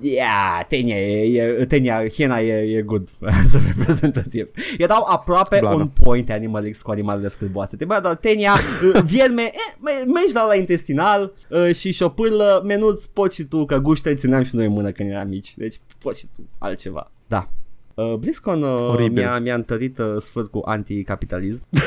[0.00, 3.08] Yeah, tenia, e, e, tenia, hiena e, e good
[3.42, 4.48] as a representative.
[4.78, 5.74] Erau aproape Blană.
[5.76, 7.76] on point Animal X cu animalele scârboase.
[7.76, 8.52] Trebuia doar tenia,
[8.94, 13.64] uh, vierme, eh, me- mergi la la intestinal uh, și șopârlă, menuț, poți și tu,
[13.64, 15.56] că guște țineam și noi în mână când eram mici.
[15.56, 17.10] Deci poți și tu altceva.
[17.26, 17.48] Da.
[17.94, 19.22] Uh, BlizzCon uh, Oribil.
[19.22, 21.62] mi-a, mi-a întărit uh, sfârt cu anticapitalism.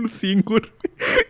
[0.00, 0.72] un singur.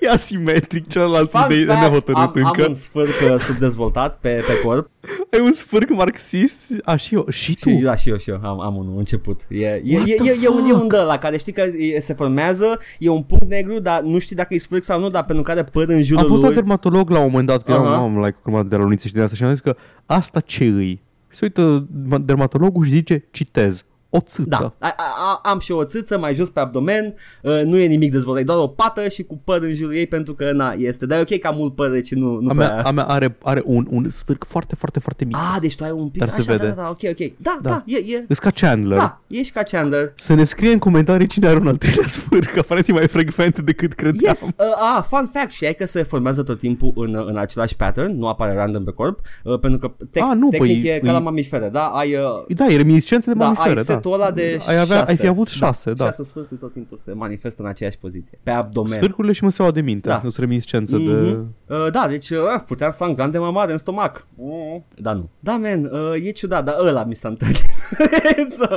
[0.00, 2.62] E asimetric, celălalt Fun de, de fact, nehotărât am, încă.
[2.62, 4.90] am un sfârc uh, subdezvoltat pe, pe corp
[5.32, 6.60] Ai un sfârc marxist?
[6.84, 7.26] A, și eu.
[7.28, 7.68] Și tu?
[7.68, 9.40] și, da, și eu, și eu am, am unul început.
[9.48, 10.82] E, e, What e, the e, e, un, e fuck?
[10.82, 14.18] un de la care știi că e, se formează, e un punct negru, dar nu
[14.18, 16.48] știi dacă e sfârc sau nu, dar pentru care păr în jurul Am fost la
[16.48, 16.56] lui.
[16.56, 17.80] dermatolog la un moment dat, că Aha.
[17.80, 19.76] eram am, like, urmat de la unițe și de asta și am zis că
[20.06, 21.02] asta ce îi?
[21.30, 21.86] Și se uită
[22.24, 24.48] dermatologul și zice, citez, o țâță.
[24.48, 27.86] Da, a, a, a, am și o țâță mai jos pe abdomen, uh, nu e
[27.86, 30.72] nimic dezvoltat, e doar o pată și cu păr în jurul ei pentru că na,
[30.78, 32.66] este, dar e ok că am mult păr, deci nu, nu A prea...
[32.74, 35.36] mea, a mea are, are un, un sfârc foarte, foarte, foarte mic.
[35.36, 36.66] Ah, deci tu ai un pic, Dar așa, se vede.
[36.68, 37.32] da, da, da, ok, ok.
[37.36, 37.82] Da, da, Da.
[37.86, 38.98] e, e, Îs ca Chandler.
[38.98, 40.12] da, ești ca Chandler.
[40.14, 43.58] Să ne scrie în comentarii cine are un al treilea sfârc, aparent e mai frecvent
[43.58, 44.34] decât credeam.
[44.40, 47.76] Yes, uh, ah, fun fact, și e că se formează tot timpul în, în același
[47.76, 50.98] pattern, nu apare random pe corp, uh, pentru că tec- Ah, nu, tehnic păi, e
[50.98, 51.84] ca îi- la mamifere, da?
[51.86, 52.20] Ai, uh,
[52.56, 53.82] Da, e reminiscență de da, mamifere, ai da.
[54.02, 55.22] Setul ăla de ai, avea, ai șase.
[55.22, 56.04] fi avut șase, da.
[56.04, 58.92] Șase sfârcuri tot timpul se manifestă în aceeași poziție, pe abdomen.
[58.92, 60.14] Sfârcurile și măseaua de minte, Da.
[60.14, 60.20] da.
[60.20, 61.12] sunt reminiscență de...
[61.12, 61.54] Mhm.
[61.66, 64.26] Uh, da, deci uh, puteam să am glande mamare în stomac.
[64.34, 64.84] Mm.
[64.96, 65.28] Da, nu.
[65.40, 67.62] Da, man, uh, e ciudat, dar ăla mi s-a întâlnit.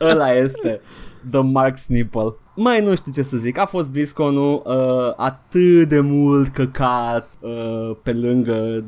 [0.10, 0.80] ăla este
[1.30, 2.34] The Mark's Nipple.
[2.60, 7.96] Mai nu știu ce să zic, a fost BlizzCon-ul uh, atât de mult căcat uh,
[8.02, 8.84] pe lângă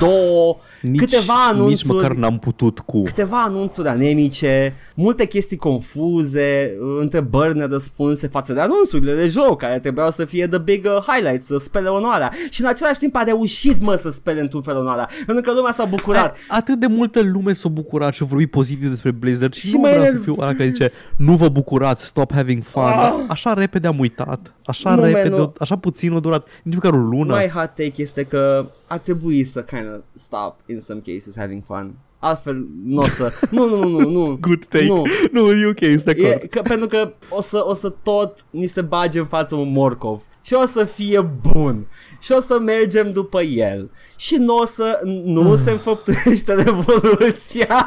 [0.00, 1.70] două, Nici, câteva anunțuri.
[1.70, 3.02] nici măcar n-am putut cu.
[3.02, 9.78] Câteva anunțuri anemice, multe chestii confuze, uh, întrebări nerăspunse față de anunțurile de joc care
[9.78, 12.30] trebuiau să fie the big uh, highlights, să spele onoarea.
[12.50, 15.72] Și în același timp a reușit mă să spele într-un fel onoarea, pentru că lumea
[15.72, 16.36] s-a bucurat.
[16.48, 19.80] Atât de multă lume s-a bucurat și a vorbit pozitiv despre Blizzard și, Și nu
[19.80, 22.82] mai vreau să enerv- fiu ăla care zice nu vă bucurați, stop having fun.
[23.20, 23.24] Ah.
[23.28, 24.54] Așa repede am uitat.
[24.64, 25.52] Așa Nu, man, repede, nu.
[25.58, 26.46] așa puțin a durat.
[26.62, 27.36] Nici măcar o lună.
[27.36, 31.62] My hot take este că ar trebui să kind of stop in some cases having
[31.66, 31.92] fun.
[32.18, 33.32] Altfel nu o să...
[33.50, 34.36] Nu, nu, nu, nu, nu.
[34.40, 34.84] Good take.
[34.86, 35.02] Nu.
[35.32, 36.50] Nu, e ok, sunt de E, acord.
[36.50, 40.22] că, pentru că o să, o să tot ni se bage în față un morcov
[40.42, 41.20] și o să fie
[41.52, 41.86] bun
[42.20, 43.90] și o să mergem după el
[44.24, 47.84] și nu o să nu se înfăptuiește revoluția.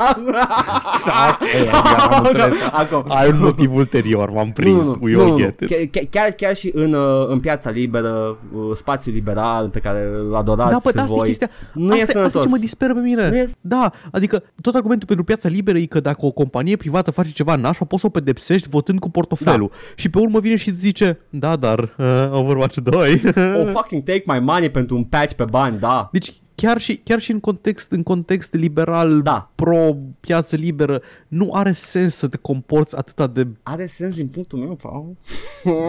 [1.30, 1.72] ok,
[2.12, 2.58] am înțeles.
[2.72, 3.06] Acum.
[3.08, 4.88] Ai un motiv ulterior, m-am prins.
[5.00, 5.92] We all get it.
[5.92, 10.36] Chiar, chiar, chiar și în, uh, în piața liberă, uh, spațiul liberal pe care îl
[10.36, 11.50] adorați Da, bă, dar asta e voi, chestia.
[11.74, 12.34] nu asta, e sănătos.
[12.36, 13.30] Asta ce mă disperă pe mine.
[13.30, 17.12] Nu e- Da, adică tot argumentul pentru piața liberă e că dacă o companie privată
[17.12, 19.70] face ceva nașpa, poți să o pedepsești votând cu portofelul.
[19.72, 19.76] Da.
[19.96, 23.22] Și pe urmă vine și îți zice, da, dar uh, Overwatch 2.
[23.36, 26.10] Oh, fucking take my money pentru un patch pe bani, da.
[26.12, 26.27] Deci
[26.62, 29.52] chiar și, chiar și în context, în context liberal, Da.
[29.56, 33.48] pro piață liberă, nu are sens să te comporți atâta de...
[33.64, 35.16] Are sens din punctul meu, Paul.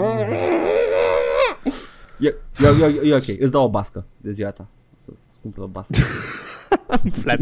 [2.20, 2.68] E, e,
[3.02, 4.66] e, e ok, îți dau o bască de ziua ta.
[4.94, 5.98] Să-ți cumpăr o bască.
[7.22, 7.38] Flat.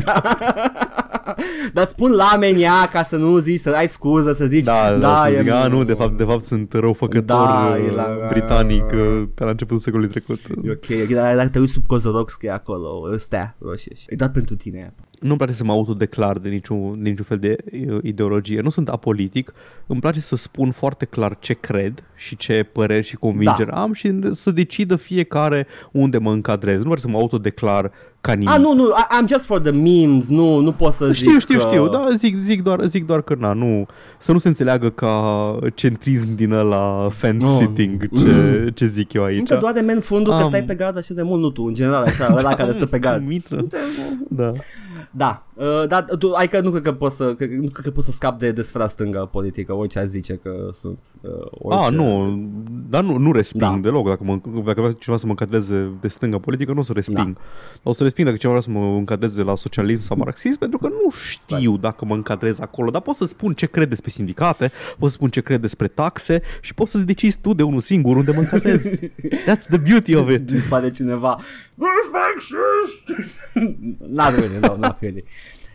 [1.73, 4.91] Dar îți spun la menia ca să nu zici, să ai scuză, să zici Da,
[4.91, 7.79] da, da să e- zic, a, nu, de fapt, de fapt sunt răufăcător Da, da,
[7.79, 10.41] e la- britanic uh, pe la începutul secolului trecut.
[10.65, 13.95] E ok, dar dacă te uiți sub cozoroc scrie acolo, stea roșie.
[13.95, 14.93] și- E dat pentru tine aia.
[15.21, 17.57] Nu-mi place să mă autodeclar de niciun, de niciun fel de
[17.89, 18.61] uh, ideologie.
[18.61, 19.53] Nu sunt apolitic.
[19.87, 23.81] Îmi place să spun foarte clar ce cred și ce păreri și convingeri Da.
[23.83, 26.75] am și să decidă fiecare unde mă încadrez.
[26.77, 27.91] Nu vreau să mă autodeclar
[28.27, 28.51] ca nimic.
[28.51, 31.41] Ah, nu, nu, I- I'm just for the memes, nu, nu pot să Știu, zic
[31.41, 31.67] știu, că...
[31.69, 33.87] știu, da, zic, zic, doar, zic doar că na, nu,
[34.19, 35.13] să nu se înțeleagă ca
[35.75, 39.39] centrism din ăla fence-sitting ce, ce zic eu aici.
[39.39, 41.63] Încă doar de men fundul că Am- stai pe gard așa de mult, nu tu,
[41.63, 43.27] în general, așa, ăla care stă pe gard.
[43.29, 43.67] Mitră.
[44.29, 44.53] Da.
[45.11, 47.91] Da, uh, dar tu, ai că nu cred că poți să, cred, nu cred că
[47.91, 50.99] poți să scapi de, de sfera stângă politică, orice aș zice că sunt.
[51.21, 52.35] Uh, orice, A, nu,
[52.89, 53.79] dar nu, nu resping Da.
[53.83, 54.07] deloc.
[54.09, 57.37] Dacă, mă, dacă vrea cineva să mă încadreze de stânga politică, nu o să resping.
[57.83, 60.89] O să resping dacă cineva vrea să mă încadreze la socialism sau marxism, pentru că
[60.89, 62.91] nu știu dacă mă încadrez acolo.
[62.91, 66.43] Dar pot să spun ce cred despre sindicate, pot să spun ce cred despre taxe
[66.61, 68.89] și poți să-ți decizi tu de unul singur unde mă încadrez.
[69.49, 70.41] That's the beauty of it.
[70.41, 71.41] Dispare cineva.
[71.79, 73.31] There's fascist!
[74.09, 75.25] not really, no, not really.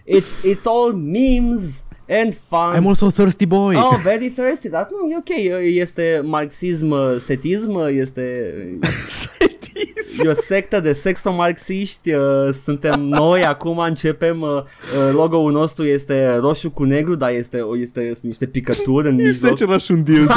[0.06, 2.76] It's, it's all memes and fun.
[2.76, 3.76] I'm also a thirsty boy.
[3.76, 8.54] Oh, very thirsty, dar nu, e ok, este marxism, setism, este
[10.24, 16.36] E o sectă de sexomarxiști, uh, suntem noi, acum începem, uh, uh, logo-ul nostru este
[16.36, 19.58] roșu cu negru, dar este, este sunt niște picături în E mijloc.
[19.58, 20.34] seceraș un dildo.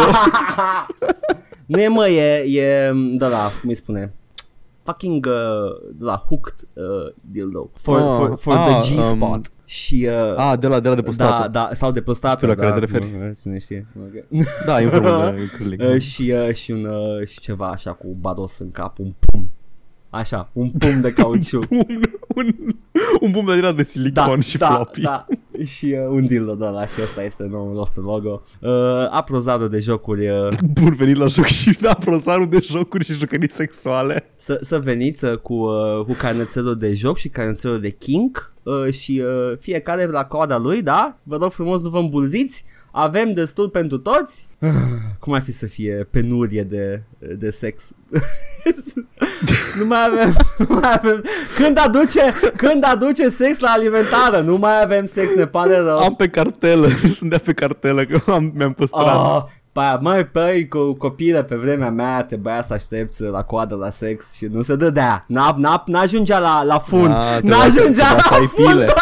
[1.67, 4.13] nu e mă, e, e de la, cum îi spune,
[4.85, 5.33] fucking uh,
[5.93, 9.31] de la hooked uh, dildo for, Ah, for, for ah, the G-spot.
[9.31, 11.49] um, și uh, Ah, de la, de la de da, prostată.
[11.49, 13.11] da, sau de prostată, Știu la care da, te referi.
[13.19, 13.87] nu, Cine știe.
[14.09, 14.25] Okay.
[14.67, 15.81] Da, e în formă de cârlig.
[15.81, 19.51] Uh, și, uh, și, un, uh, și ceva așa cu bados în cap, un pum.
[20.15, 21.65] Așa, un pum de cauciuc.
[21.71, 22.03] un,
[22.35, 22.47] un,
[23.21, 25.01] un bum de de silicon și da, floppy.
[25.01, 25.27] da,
[25.65, 28.43] și uh, un dildo de ăla și ăsta este noul nostru logo.
[28.61, 28.71] Uh,
[29.11, 33.51] aprozado de jocuri, uh, Bun venit la joc și da, prosarul de jocuri și jucării
[33.51, 34.33] sexuale.
[34.37, 38.93] să, să veniți uh, cu, uh, cu carnețelul de joc și carnețelul de kink uh,
[38.93, 41.19] și uh, fiecare la coada lui, da?
[41.23, 42.65] Vă rog frumos, nu vă îmbulziți.
[42.97, 44.49] Avem destul pentru toți.
[45.21, 47.91] Cum ar fi să fie penurie de, de sex?
[49.79, 50.37] nu mai avem,
[50.69, 51.25] nu mai avem.
[51.57, 52.21] Când aduce,
[52.57, 55.99] când aduce sex la alimentară, nu mai avem sex, ne pare rău.
[55.99, 56.89] Am pe cartelă,
[57.19, 59.17] sunt de pe cartelă că am, mi-am păstrat.
[59.17, 59.43] Oh,
[59.73, 64.33] pa, măi, păi, cu copilă pe vremea mea trebuia să aștepți la coadă la sex
[64.35, 65.25] și nu se dădea.
[65.29, 67.09] N-a, n-a, n-ajungea la, la fund.
[67.09, 68.93] Da, trebuia să- n-ajungea trebuia să la ai fund.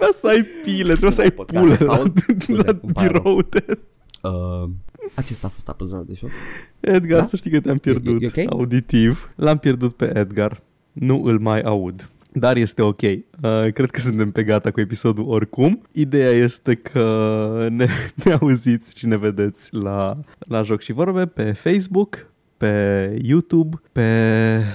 [0.00, 0.12] Pile.
[0.12, 1.64] Trebuia să ai pile, trebuia să ai Podcast.
[1.64, 3.22] pule la, Paul, scuze, la îmi pare rău.
[3.22, 3.78] birou de...
[4.22, 4.68] Uh,
[5.14, 6.30] acesta a fost apăzarea de joc.
[6.80, 7.24] Edgar, Da?
[7.24, 8.52] să știi că te-am pierdut E- e ok?
[8.52, 9.32] auditiv.
[9.36, 10.62] L-am pierdut pe Edgar.
[10.92, 12.08] Nu îl mai aud.
[12.32, 13.00] Dar este ok.
[13.02, 13.18] Uh,
[13.72, 15.82] cred că suntem pe gata cu episodul oricum.
[15.92, 17.86] Ideea este că ne,
[18.24, 24.08] ne auziți și ne vedeți la, la Joc și Vorbe pe Facebook, pe YouTube, pe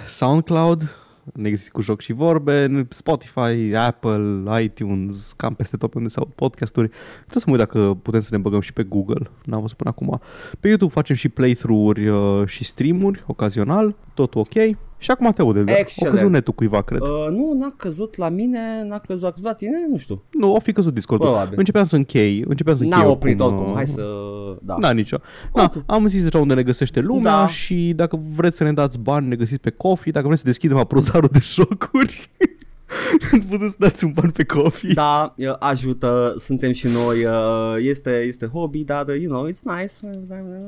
[0.08, 0.96] SoundCloud,
[1.34, 6.10] ne găsiți cu joc și vorbe, în Spotify, Apple, iTunes, cam peste tot pe unde
[6.10, 6.88] se aud podcasturi.
[6.88, 9.90] Trebuie să mă uit dacă putem să ne băgăm și pe Google, n-am văzut până
[9.90, 10.20] acum.
[10.60, 14.78] Pe YouTube facem și playthrough-uri uh, și stream-uri, ocazional, totul ok.
[15.06, 15.76] Și acum te aude, Edgar.
[15.76, 16.16] O Excelent.
[16.16, 17.02] căzut netul cuiva, cred.
[17.02, 20.24] Uh, nu, n-a căzut la mine, n-a căzut, a căzut la tine, nu știu.
[20.32, 21.28] Nu, o fi căzut Discord-ul.
[21.28, 21.58] Probabil.
[21.58, 24.02] Începeam să închei, începeam să închei N-a oricum, oprit oricum, uh, hai să...
[24.62, 24.76] Da.
[24.80, 25.18] Da, nicio.
[25.54, 25.84] Da, Ok.
[25.86, 27.48] am zis deja unde ne găsește lumea Da.
[27.48, 30.12] și dacă vreți să ne dați bani, ne găsiți pe Coffee.
[30.12, 32.30] Dacă vreți să deschidem aprozarul de jocuri,
[33.50, 34.94] puteți să dați un ban pe Coffee.
[34.94, 39.78] Da, uh, ajută, suntem și noi, uh, este, este hobby, dar, uh, you know, it's
[39.78, 39.94] nice.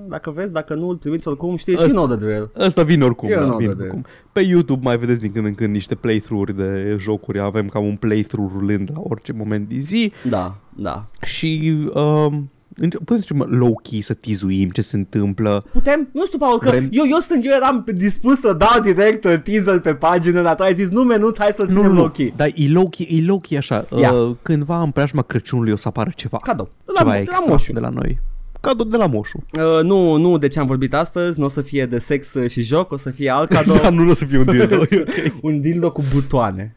[0.08, 2.52] Dacă vezi, dacă nu, îl trimiți oricum, știți, Asta- you know the drill.
[2.60, 4.06] Ăsta vine oricum, Eu da, nu vine de- oricum.
[4.32, 7.40] Pe YouTube mai vedeți din când în când niște playthrough-uri de jocuri.
[7.40, 10.12] Avem cam un playthrough rulând la orice moment din zi.
[10.30, 11.06] Da, da.
[11.22, 15.64] Și um, înce- putem să zicem low-key să tizuim ce se întâmplă.
[15.72, 16.08] Putem?
[16.14, 19.40] Nu știu, Paul, că Vrem- eu, eu, sunt, eu eram dispus să dau direct uh,
[19.44, 22.36] teaser pe pagină, dar tu ai zis, nu, menuț, hai să-l ținem nu, ok.
[22.36, 23.86] dar e low-key, e low-key așa.
[24.00, 24.12] Ia.
[24.12, 26.40] Uh, cândva în preajma Crăciunului o să apară ceva.
[26.44, 26.70] Cadou.
[26.86, 27.74] De la, ceva de extra la moșu.
[27.74, 28.20] de la noi.
[28.62, 29.44] Cadou de la moșu.
[29.54, 32.50] Uh, nu, nu de ce am vorbit astăzi, nu o să fie de sex uh,
[32.50, 33.76] și joc, o să fie alt cadou.
[33.82, 34.76] Da, nu o să fie un dildo.
[34.90, 35.44] e ok.
[35.44, 36.76] un dildo cu butoane.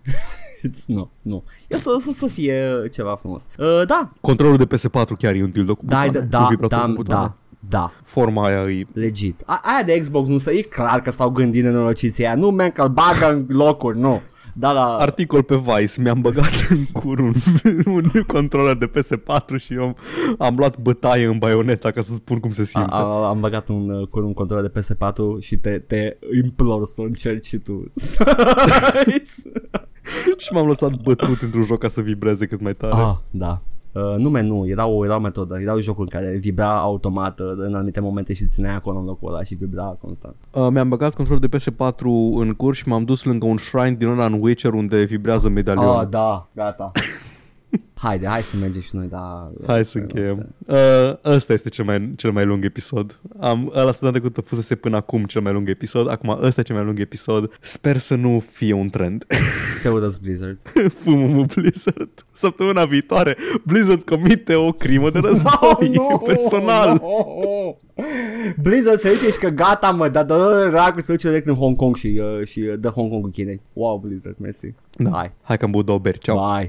[0.69, 1.45] It's, nu, nu.
[1.69, 3.47] Eu să, să, să fie ceva frumos.
[3.59, 6.27] Uh, da, Controlul de PS4 chiar e un dildo cu da, butoane.
[6.27, 7.23] da, un da, vibrator da, cu butoane.
[7.25, 7.93] da, da.
[8.03, 8.87] Forma aia e...
[8.93, 9.43] Legit.
[9.47, 12.35] A, aia de Xbox nu să e clar că s-au gândit nenorociții aia.
[12.35, 14.21] Nu, man, că bagă în locuri, nu.
[14.55, 14.97] Da, la...
[14.97, 17.35] Articol pe Vice, mi-am băgat în cur un,
[17.95, 19.97] un controller de PS4 și eu am,
[20.39, 22.89] am luat bătaie în baioneta ca să spun cum se a, simte.
[22.91, 27.01] a, am băgat un, uh, cu un control de PS4 și te, te implor să
[27.01, 27.89] încerci și tu.
[30.43, 32.95] și m-am lăsat bătut într-un joc ca să vibreze cât mai tare.
[32.95, 33.61] ah, da.
[33.93, 37.53] Uh, nume nu, era o, era o metodă, erau jocuri în care vibra automat uh,
[37.57, 40.35] în anumite momente și ținea acolo în locul ăla și vibra constant.
[40.51, 42.03] Uh, mi-am băgat controlul de PS4
[42.35, 45.99] în cur și m-am dus lângă un shrine din ăla în Witcher unde vibrează medalionul.
[45.99, 46.93] Ah, da, gata.
[47.95, 49.51] Haide, hai să mergem și noi, da.
[49.67, 50.55] Hai să încheiem.
[50.67, 50.77] Uh,
[51.25, 53.19] ăsta este cel mai, cel mai lung episod.
[53.41, 56.09] Am, ăla săptămâna trecută fusese până acum cel mai lung episod.
[56.11, 57.53] Acum ăsta e cel mai lung episod.
[57.61, 59.27] Sper să nu fie un trend.
[59.83, 60.61] Te urăsc Blizzard.
[61.03, 62.27] Fumul Blizzard.
[62.33, 67.01] Săptămâna viitoare Blizzard comite o crimă de război personal.
[67.03, 67.75] no.
[68.63, 71.77] Blizzard se duce și că gata mă, dar dă racu se duce direct în Hong
[71.77, 73.61] Kong și, uh, și uh, dă Hong Kong cu Chinei.
[73.73, 74.75] Wow, Blizzard, mersi.
[74.97, 75.11] Da.
[75.11, 75.33] Hai.
[75.43, 76.19] Hai că am băut două beri.
[76.19, 76.37] Ceau.
[76.37, 76.69] Bye.